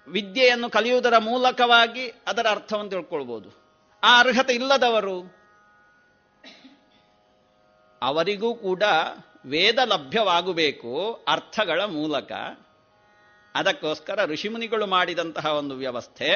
[0.07, 3.49] ವಿದ್ಯೆಯನ್ನು ಕಲಿಯುವುದರ ಮೂಲಕವಾಗಿ ಅದರ ಅರ್ಥವನ್ನು ತಿಳ್ಕೊಳ್ಬೋದು.
[4.03, 5.39] ಆ ಅರ್ಹತೆ ಇಲ್ಲದವರು
[8.01, 8.83] ಅವರಿಗೂ ಕೂಡ
[9.45, 12.31] ವೇದ ಲಭ್ಯವಾಗಬೇಕು ಅರ್ಥಗಳ ಮೂಲಕ.
[13.55, 16.33] ಅದಕ್ಕೋಸ್ಕರ ಋಷಿಮುನಿಗಳು ಮಾಡಿದಂತಹ ಒಂದು ವ್ಯವಸ್ಥೆ,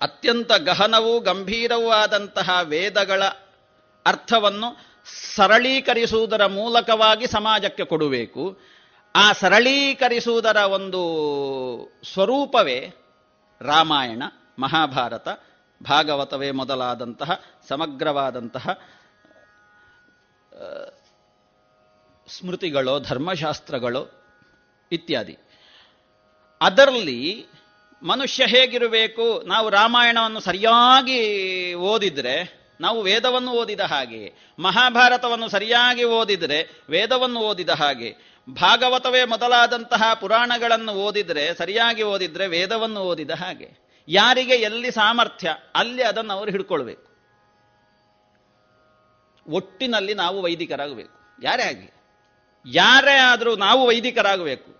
[0.00, 3.24] ಅತ್ಯಂತ ಗಹನವೂ ಗಂಭೀರವೂ ಆದಂತಹ ವೇದಗಳ
[4.06, 4.90] ಅರ್ಥವನ್ನು
[5.36, 8.58] ಸರಳೀಕರಿಸುವುದರ ಮೂಲಕವಾಗಿ ಸಮಾಜಕ್ಕೆ ಕೊಡಬೇಕು.
[9.16, 11.02] ಆ ಸರಳೀಕರಿಸುವುದರ ಒಂದು
[12.12, 12.90] ಸ್ವರೂಪವೇ
[13.60, 14.22] ರಾಮಾಯಣ,
[14.58, 15.28] ಮಹಾಭಾರತ,
[15.82, 18.78] ಭಾಗವತವೇ ಮೊದಲಾದಂತಹ, ಸಮಗ್ರವಾದಂತಹ,
[22.28, 24.22] ಸ್ಮೃತಿಗಳು, ಧರ್ಮಶಾಸ್ತ್ರಗಳು
[24.92, 25.38] ಇತ್ಯಾದಿ.
[26.60, 27.46] ಅದರಲ್ಲಿ
[28.02, 37.68] ಮನುಷ್ಯ ಹೇಗಿರಬೇಕು, ನಾವು ರಾಮಾಯಣವನ್ನು ಸರಿಯಾಗಿ ಓದಿದ್ರೆ, ನಾವು ವೇದವನ್ನು ಓದಿದ ಹಾಗೆ, ಮಹಾಭಾರತವನ್ನು ಸರಿಯಾಗಿ ಓದಿದರೆ, ವೇದವನ್ನು ಓದಿದ
[37.68, 38.14] ಹಾಗೆ,
[38.50, 43.78] ಭಾಗವತವೇ ಮೊದಲಾದಂತಹ ಪುರಾಣಗಳನ್ನು ಓದಿದ್ರೆ, ಸರಿಯಾಗಿ ಓದಿದ್ರೆ ವೇದವನ್ನು ಓದಿದ ಹಾಗೆ,
[44.08, 47.10] ಯಾರಿಗೆ ಎಲ್ಲಿ ಸಾಮರ್ಥ್ಯ, ಅಲ್ಲಿ ಅದನ್ನು ಅವರು ಹಿಡ್ಕೊಳ್ಬೇಕು.
[49.48, 51.42] ಒಟ್ಟಿನಲ್ಲಿ ನಾವು ವೈದಿಕರಾಗಬೇಕು.
[51.42, 51.92] ಯಾರೇ ಆಗಲಿ.
[52.66, 54.79] ಯಾರೇ ಆದರೂ ನಾವು ವೈದಿಕರಾಗಬೇಕು.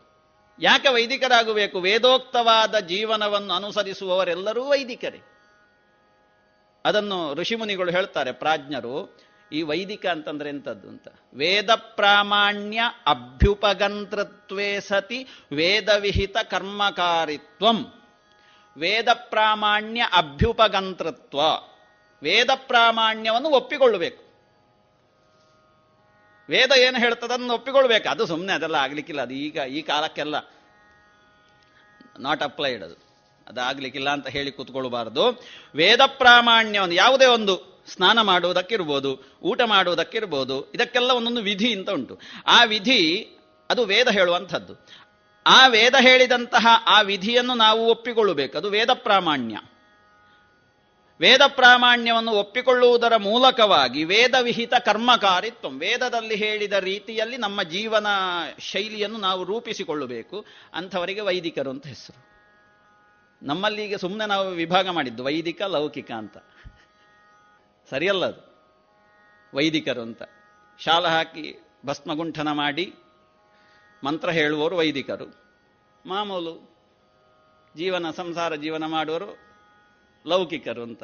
[0.60, 1.80] ಯಾಕೆ ವೈದಿಕರಾಗಬೇಕು?
[1.80, 5.20] ವೇದೋಕ್ತವಾದ ಜೀವನವನ್ನು ಅನುಸರಿಸುವವರೆಲ್ಲರೂ ವೈದಿಕರೇ.
[6.84, 9.18] ಅದನ್ನು ಋಷಿಮುನಿಗಳು ಹೇಳ್ತಾರೆ, ಪ್ರಾಜ್ಞರು,
[9.52, 11.08] ಈ ವೈದಿಕ ಅಂತಂದ್ರೆ ಎಂಥದ್ದು ಅಂತ?
[11.34, 17.86] ವೇದ ಪ್ರಾಮಾಣ್ಯ ಅಭ್ಯುಪಗಂತೃತ್ವೇ ಸತಿ ವೇದವಿಹಿತ ಕರ್ಮಕಾರಿತ್ವಂ.
[18.76, 21.40] ವೇದ ಪ್ರಾಮಾಣ್ಯ ಅಭ್ಯುಪಗಂತೃತ್ವ
[22.22, 24.29] ವೇದ ಪ್ರಾಮಾಣ್ಯವನ್ನು ಒಪ್ಪಿಕೊಳ್ಳಬೇಕು.
[26.50, 28.08] ವೇದ ಏನು ಹೇಳ್ತದನ್ನು ಒಪ್ಪಿಕೊಳ್ಬೇಕು.
[28.08, 29.22] ಅದು ಸುಮ್ಮನೆ ಅದೆಲ್ಲ ಆಗ್ಲಿಕ್ಕಿಲ್ಲ.
[29.22, 30.34] ಅದು ಈಗ, ಈ ಕಾಲಕ್ಕೆಲ್ಲ
[32.18, 33.10] ನಾಟ್ ಅಪ್ಲೈಡ್ ಅದು.
[33.48, 35.42] ಅದಾಗ್ಲಿಕ್ಕಿಲ್ಲ ಅಂತ ಹೇಳಿ ಕೂತ್ಕೊಳ್ಬಾರ್ದು.
[35.74, 42.20] ವೇದ ಪ್ರಾಮಾಣ್ಯವನ್ನು ಯಾವುದೇ ಒಂದು ಸ್ನಾನ ಮಾಡುವುದಕ್ಕಿರ್ಬೋದು, ಊಟ ಮಾಡುವುದಕ್ಕಿರ್ಬೋದು, ಇದಕ್ಕೆಲ್ಲ ಒಂದೊಂದು ವಿಧಿ ಅಂತ ಉಂಟು.
[42.46, 43.26] ಆ ವಿಧಿ,
[43.70, 44.88] ಅದು ವೇದ ಹೇಳುವಂಥದ್ದು.
[45.46, 48.58] ಆ ವೇದ ಹೇಳಿದಂತಹ ಆ ವಿಧಿಯನ್ನು ನಾವು ಒಪ್ಪಿಕೊಳ್ಳಬೇಕು.
[48.58, 49.60] ಅದು ವೇದ ಪ್ರಾಮಾಣ್ಯ.
[51.20, 55.68] ವೇದ ಪ್ರಾಮಾಣ್ಯವನ್ನು ಒಪ್ಪಿಕೊಳ್ಳುವುದರ ಮೂಲಕವಾಗಿ ವೇದವಿಹಿತ ಕರ್ಮಕಾರಿತ್ವ.
[55.68, 58.06] ವೇದದಲ್ಲಿ ಹೇಳಿದ ರೀತಿಯಲ್ಲಿ ನಮ್ಮ ಜೀವನ
[58.58, 60.44] ಶೈಲಿಯನ್ನು ನಾವು ರೂಪಿಸಿಕೊಳ್ಳಬೇಕು.
[60.74, 62.30] ಅಂಥವರಿಗೆ ವೈದಿಕರು ಅಂತ ಹೆಸರು.
[63.42, 66.38] ನಮ್ಮಲ್ಲಿ ಈಗ ಸುಮ್ಮನೆ ನಾವು ವಿಭಾಗ ಮಾಡಿದ್ದು, ವೈದಿಕ, ಲೌಕಿಕ ಅಂತ.
[67.90, 68.72] ಸರಿಯಲ್ಲ ಅದು.
[69.56, 70.22] ವೈದಿಕರು ಅಂತ.
[70.78, 72.94] ಶಾಲ ಹಾಕಿ ಭಸ್ಮಗುಂಠನ ಮಾಡಿ
[74.04, 75.56] ಮಂತ್ರ ಹೇಳುವವರು ವೈದಿಕರು.
[76.06, 76.76] ಮಾಮೂಲು
[77.76, 79.49] ಜೀವನ, ಸಂಸಾರ ಜೀವನ ಮಾಡುವವರು
[80.26, 81.02] ಲೌಕಿಕರು ಅಂತ.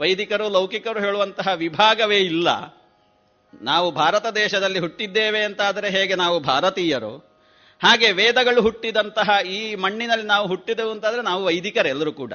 [0.00, 2.80] ವೈದಿಕರು, ಲೌಕಿಕರು ಹೇಳುವಂತಹ ವಿಭಾಗವೇ ಇಲ್ಲ.
[3.62, 7.30] ನಾವು ಭಾರತ ದೇಶದಲ್ಲಿ ಹುಟ್ಟಿದ್ದೇವೆ ಅಂತಾದರೆ ಹೇಗೆ ನಾವು ಭಾರತೀಯರು?
[7.82, 12.32] ಹಾಗೆ ವೇದಗಳು ಹುಟ್ಟಿದಂತಹ ಈ ಮಣ್ಣಿನಲ್ಲಿ ನಾವು ಹುಟ್ಟಿದೆವು ಅಂತಾದರೆ ನಾವು ವೈದಿಕರೆಲ್ಲರೂ ಕೂಡ.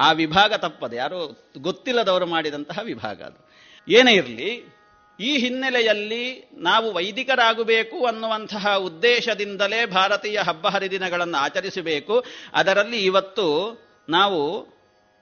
[0.00, 3.50] ಆ ವಿಭಾಗ ತಪ್ಪದೆ, ಯಾರು ಗೊತ್ತಿಲ್ಲದವರು ಮಾಡಿದಂತಹ ವಿಭಾಗ ಅದು.
[3.88, 4.74] ಏನೇ ಇರಲಿ,
[5.20, 12.24] ಈ ಹಿನ್ನೆಲೆಯಲ್ಲಿ ನಾವು ವೈದಿಕರಾಗಬೇಕು ಅನ್ನುವಂತಹ ಉದ್ದೇಶದಿಂದಲೇ ಭಾರತೀಯ ಹಬ್ಬ ಹರಿದಿನಗಳನ್ನು ಆಚರಿಸಬೇಕು.
[12.54, 13.78] ಅದರಲ್ಲಿ ಇವತ್ತು
[14.08, 14.73] ನಾವು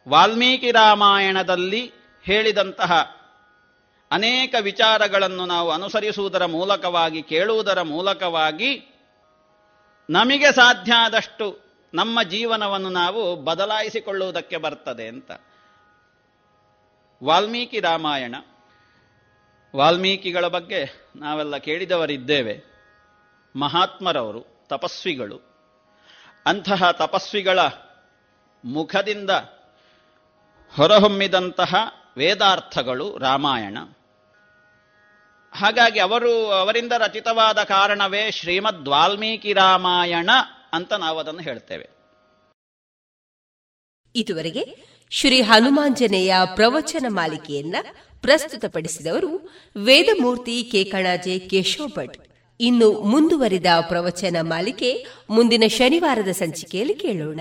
[0.09, 1.93] ವಾಲ್ಮೀಕಿ ರಾಮಾಯಣದಲ್ಲಿ
[2.23, 3.17] ಹೇಳಿದಂತಹ
[4.11, 8.89] ಅನೇಕ ವಿಚಾರಗಳನ್ನು ನಾವು ಅನುಸರಿಸುವುದರ ಮೂಲಕವಾಗಿ, ಕೇಳುವುದರ ಮೂಲಕವಾಗಿ
[10.11, 11.61] ನಮಗೆ ಸಾಧ್ಯ ಆದಷ್ಟು
[11.95, 15.31] ನಮ್ಮ ಜೀವನವನ್ನು ನಾವು ಬದಲಾಯಿಸಿಕೊಳ್ಳುವುದಕ್ಕೆ ಬರ್ತದೆ ಅಂತ.
[17.25, 18.35] ವಾಲ್ಮೀಕಿ ರಾಮಾಯಣ,
[19.77, 22.63] ವಾಲ್ಮೀಕಿಗಳ ಬಗ್ಗೆ ನಾವೆಲ್ಲ ಕೇಳಿದವರಿದ್ದೇವೆ.
[23.57, 25.41] ಮಹಾತ್ಮರವರು, ತಪಸ್ವಿಗಳು,
[26.47, 27.59] ಅಂತಹ ತಪಸ್ವಿಗಳ
[28.65, 29.31] ಮುಖದಿಂದ
[30.77, 31.75] ಹೊರಹೊಮ್ಮಿದಂತಹ
[32.17, 33.79] ವೇದಾರ್ಥಗಳು ರಾಮಾಯಣ.
[35.53, 40.31] ಹಾಗಾಗಿ ಅವರು, ಅವರಿಂದ ರಚಿತವಾದ ಕಾರಣವೇ ಶ್ರೀಮದ್ ವಾಲ್ಮೀಕಿ ರಾಮಾಯಣ
[40.73, 41.91] ಅಂತ ನಾವು ಅದನ್ನು ಹೇಳ್ತೇವೆ.
[44.17, 44.77] ಇದುವರೆಗೆ
[45.11, 47.77] ಶ್ರೀ ಹನುಮಾಂಜನೇಯ ಪ್ರವಚನ ಮಾಲಿಕೆಯನ್ನ
[48.21, 52.17] ಪ್ರಸ್ತುತಪಡಿಸಿದವರು ವೇದಮೂರ್ತಿ ಕೇಕಣಾಜೆ ಕೇಶವ ಭಟ್
[52.61, 57.41] ಇನ್ನು ಮುಂದುವರಿದ ಪ್ರವಚನ ಮಾಲಿಕೆ ಮುಂದಿನ ಶನಿವಾರದ ಸಂಚಿಕೆಯಲ್ಲಿ ಕೇಳೋಣ.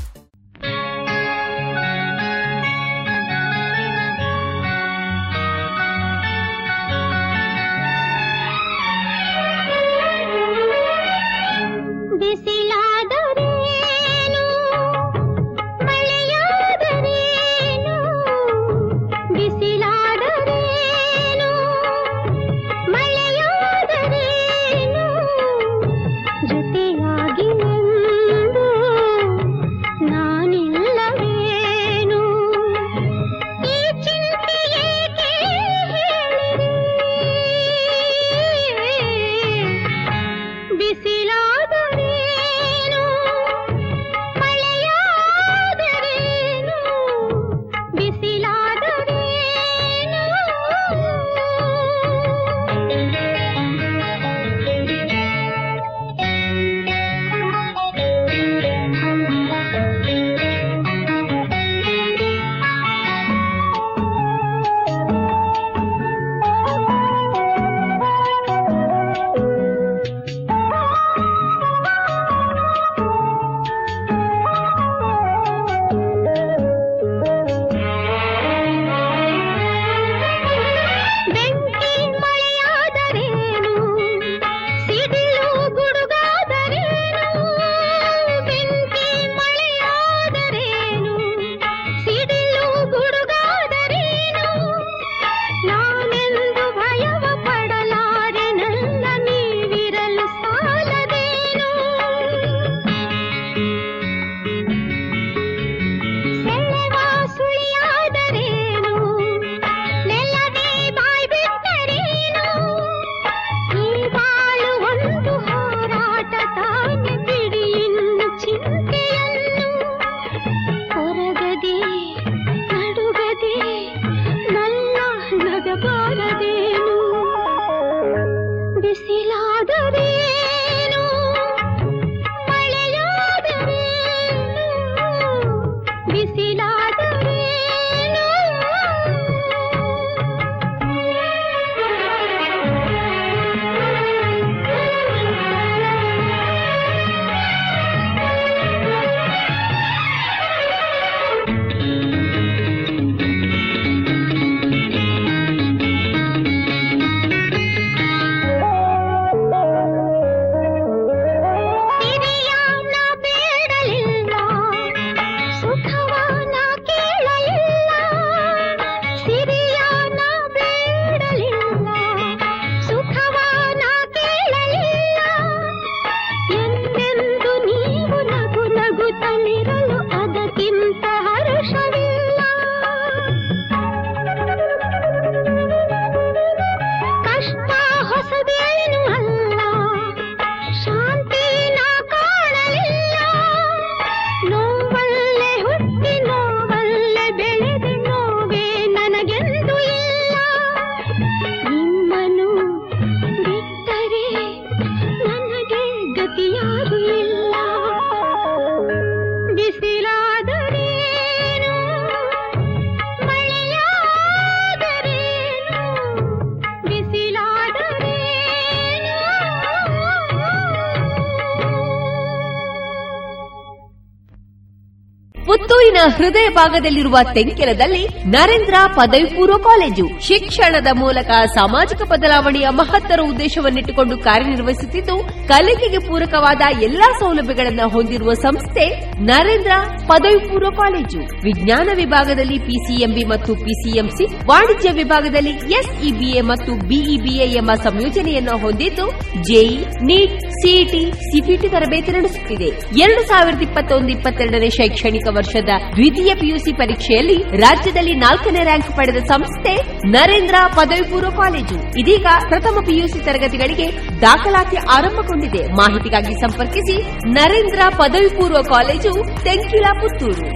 [226.09, 230.19] ಹೃದಯ ಭಾಗದಲ್ಲಿರುವ ತೆಂಕೆಲದಲ್ಲಿ ನರೇಂದ್ರ ಪದವಿ ಪೂರ್ವ ಕಾಲೇಜು.
[230.21, 238.85] ಶಿಕ್ಷಣದ ಮೂಲಕ ಸಾಮಾಜಿಕ ಬದಲಾವಣೆಯ ಮಹತ್ತರ ಉದ್ದೇಶವನ್ನಿಟ್ಟುಕೊಂಡು ಕಾರ್ಯನಿರ್ವಹಿಸುತ್ತಿದ್ದು, ಕಲಿಕೆಗೆ ಪೂರಕವಾದ ಎಲ್ಲಾ ಸೌಲಭ್ಯಗಳನ್ನು ಹೊಂದಿರುವ ಸಂಸ್ಥೆ
[239.21, 239.71] ನರೇಂದ್ರ
[240.07, 241.19] ಪದವಿ ಪೂರ್ವ ಕಾಲೇಜು.
[241.43, 249.11] ವಿಜ್ಞಾನ ವಿಭಾಗದಲ್ಲಿ ಪಿಸಿಎಂಬಿ ಮತ್ತು ಪಿಸಿಎಂಸಿ ವಾಣಿಜ್ಯ ವಿಭಾಗದಲ್ಲಿ ಎಸ್ಇಬಿಎ ಮತ್ತು ಬಿಇಬಿಎ ಎಂಬ ಸಂಯೋಜನೆಯನ್ನು ಹೊಂದಿದ್ದು
[249.43, 252.69] ಜೆಇ ನೀಟ್ ಸಿಇಟಿ, ಸಿಪಿಟಿ ತರಬೇತಿ ನಡೆಸುತ್ತಿದೆ.
[252.99, 259.75] ಎರಡು ಸಾವಿರದ ಇಪ್ಪತ್ತೊಂದು, ಇಪ್ಪತ್ತೆರಡನೇ ಶೈಕ್ಷಣಿಕ ವರ್ಷದ ದ್ವಿತೀಯ ಪಿಯುಸಿ ಪರೀಕ್ಷೆಯಲ್ಲಿ ರಾಜ್ಯದಲ್ಲಿ ನಾಲ್ಕನೇ ರ್ಯಾಂಕ್ ಪಡೆದ ಸಂಸ್ಥೆ
[260.07, 261.99] ನರೇಂದ್ರ ಪದವಿ ಪೂರ್ವ ಕಾಲೇಜು.
[261.99, 263.87] ಇದೀಗ ಪ್ರಥಮ ಪಿಯುಸಿ ತರಗತಿಗಳಿಗೆ
[264.21, 265.67] ದಾಖಲಾತಿ ಆರಂಭಗೊಂಡಿದೆ.
[265.71, 266.97] ಮಾಹಿತಿಗಾಗಿ ಸಂಪರ್ಕಿಸಿ
[267.29, 269.13] ನರೇಂದ್ರ ಪದವಿ ಪೂರ್ವ ಕಾಲೇಜು
[269.43, 270.49] ತೆಂಕಿಲ ಪುತ್ತೂರು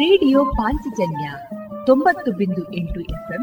[0.00, 1.28] ರೇಡಿಯೋ ಪಾಂಚಜನ್ಯ
[1.86, 3.42] ತೊಂಬತ್ತು ಬಿಂದು ಎಂಟು ಎಫ್ಎಂ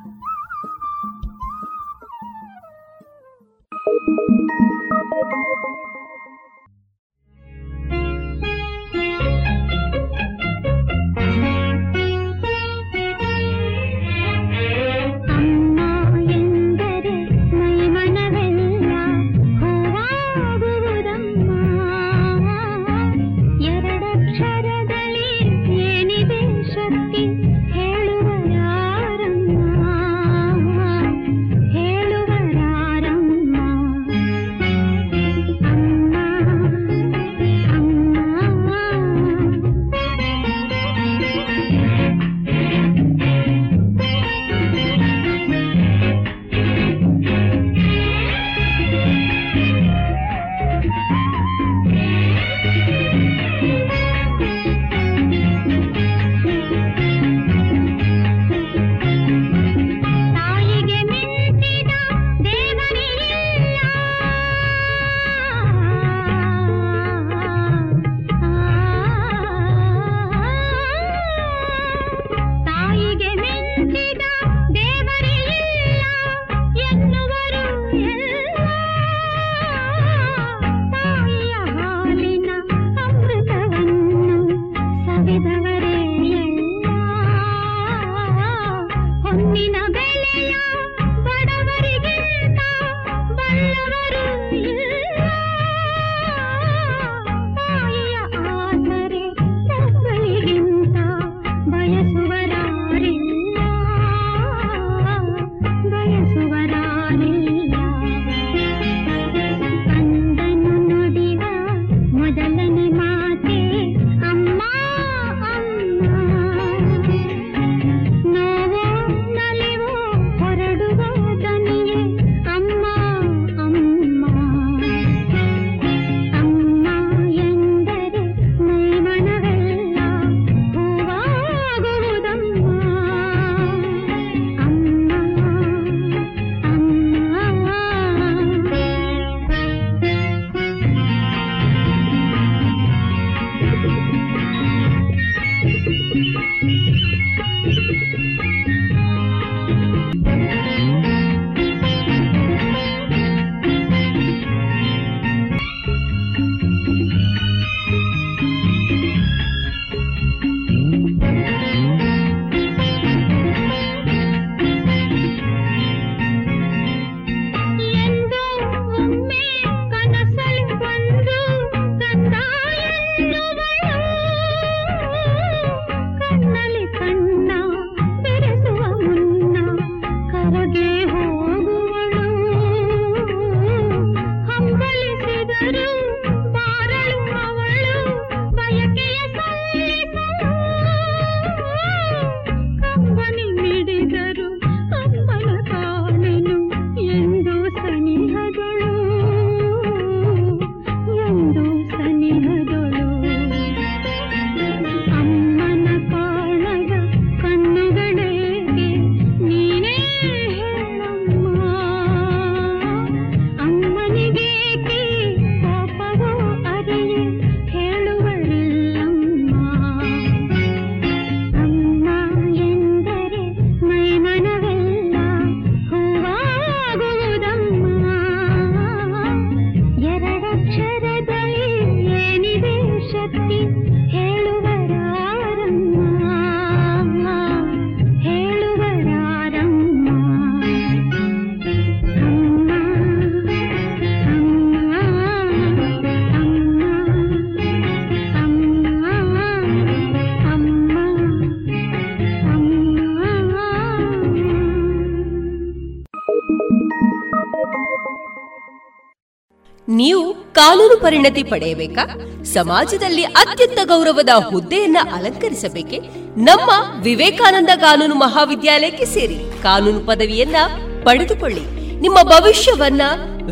[260.81, 262.03] ಕಾನೂನು ಪರಿಣತಿ ಪಡೆಯಬೇಕಾ?
[262.43, 265.97] ಸಮಾಜದಲ್ಲಿ ಅತ್ಯಂತ ಗೌರವದ ಹುದ್ದೆಯನ್ನ ಅಲಂಕರಿಸಬೇಕೆ?
[266.37, 266.69] ನಮ್ಮ
[267.01, 270.55] ವಿವೇಕಾನಂದ ಕಾನೂನು ಮಹಾವಿದ್ಯಾಲಯಕ್ಕೆ ಸೇರಿ ಕಾನೂನು ಪದವಿಯನ್ನ
[271.03, 271.63] ಪಡೆದುಕೊಳ್ಳಿ.
[272.01, 273.01] ನಿಮ್ಮ ಭವಿಷ್ಯವನ್ನ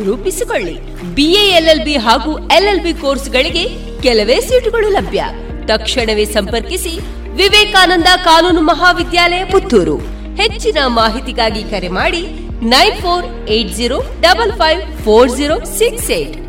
[0.05, 0.75] ರೂಪಿಸಿಕೊಳ್ಳಿ.
[1.15, 3.65] ಬಿಎ ಎಲ್ಎಲ್ಬಿ ಹಾಗೂ ಎಲ್ಎಲ್ಬಿ ಕೋರ್ಸ್ಗಳಿಗೆ
[4.01, 5.23] ಕೆಲವೇ ಸೀಟುಗಳು ಲಭ್ಯ.
[5.67, 6.99] ತಕ್ಷಣವೇ ಸಂಪರ್ಕಿಸಿ
[7.35, 9.97] ವಿವೇಕಾನಂದ ಕಾನೂನು ಮಹಾವಿದ್ಯಾಲಯ ಪುತ್ತೂರು.
[10.41, 12.21] ಹೆಚ್ಚಿನ ಮಾಹಿತಿಗಾಗಿ ಕರೆ ಮಾಡಿ
[12.61, 16.48] nine four eight zero double five four zero six eight.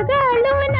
[0.00, 0.79] ಬಂಧಿಸಿ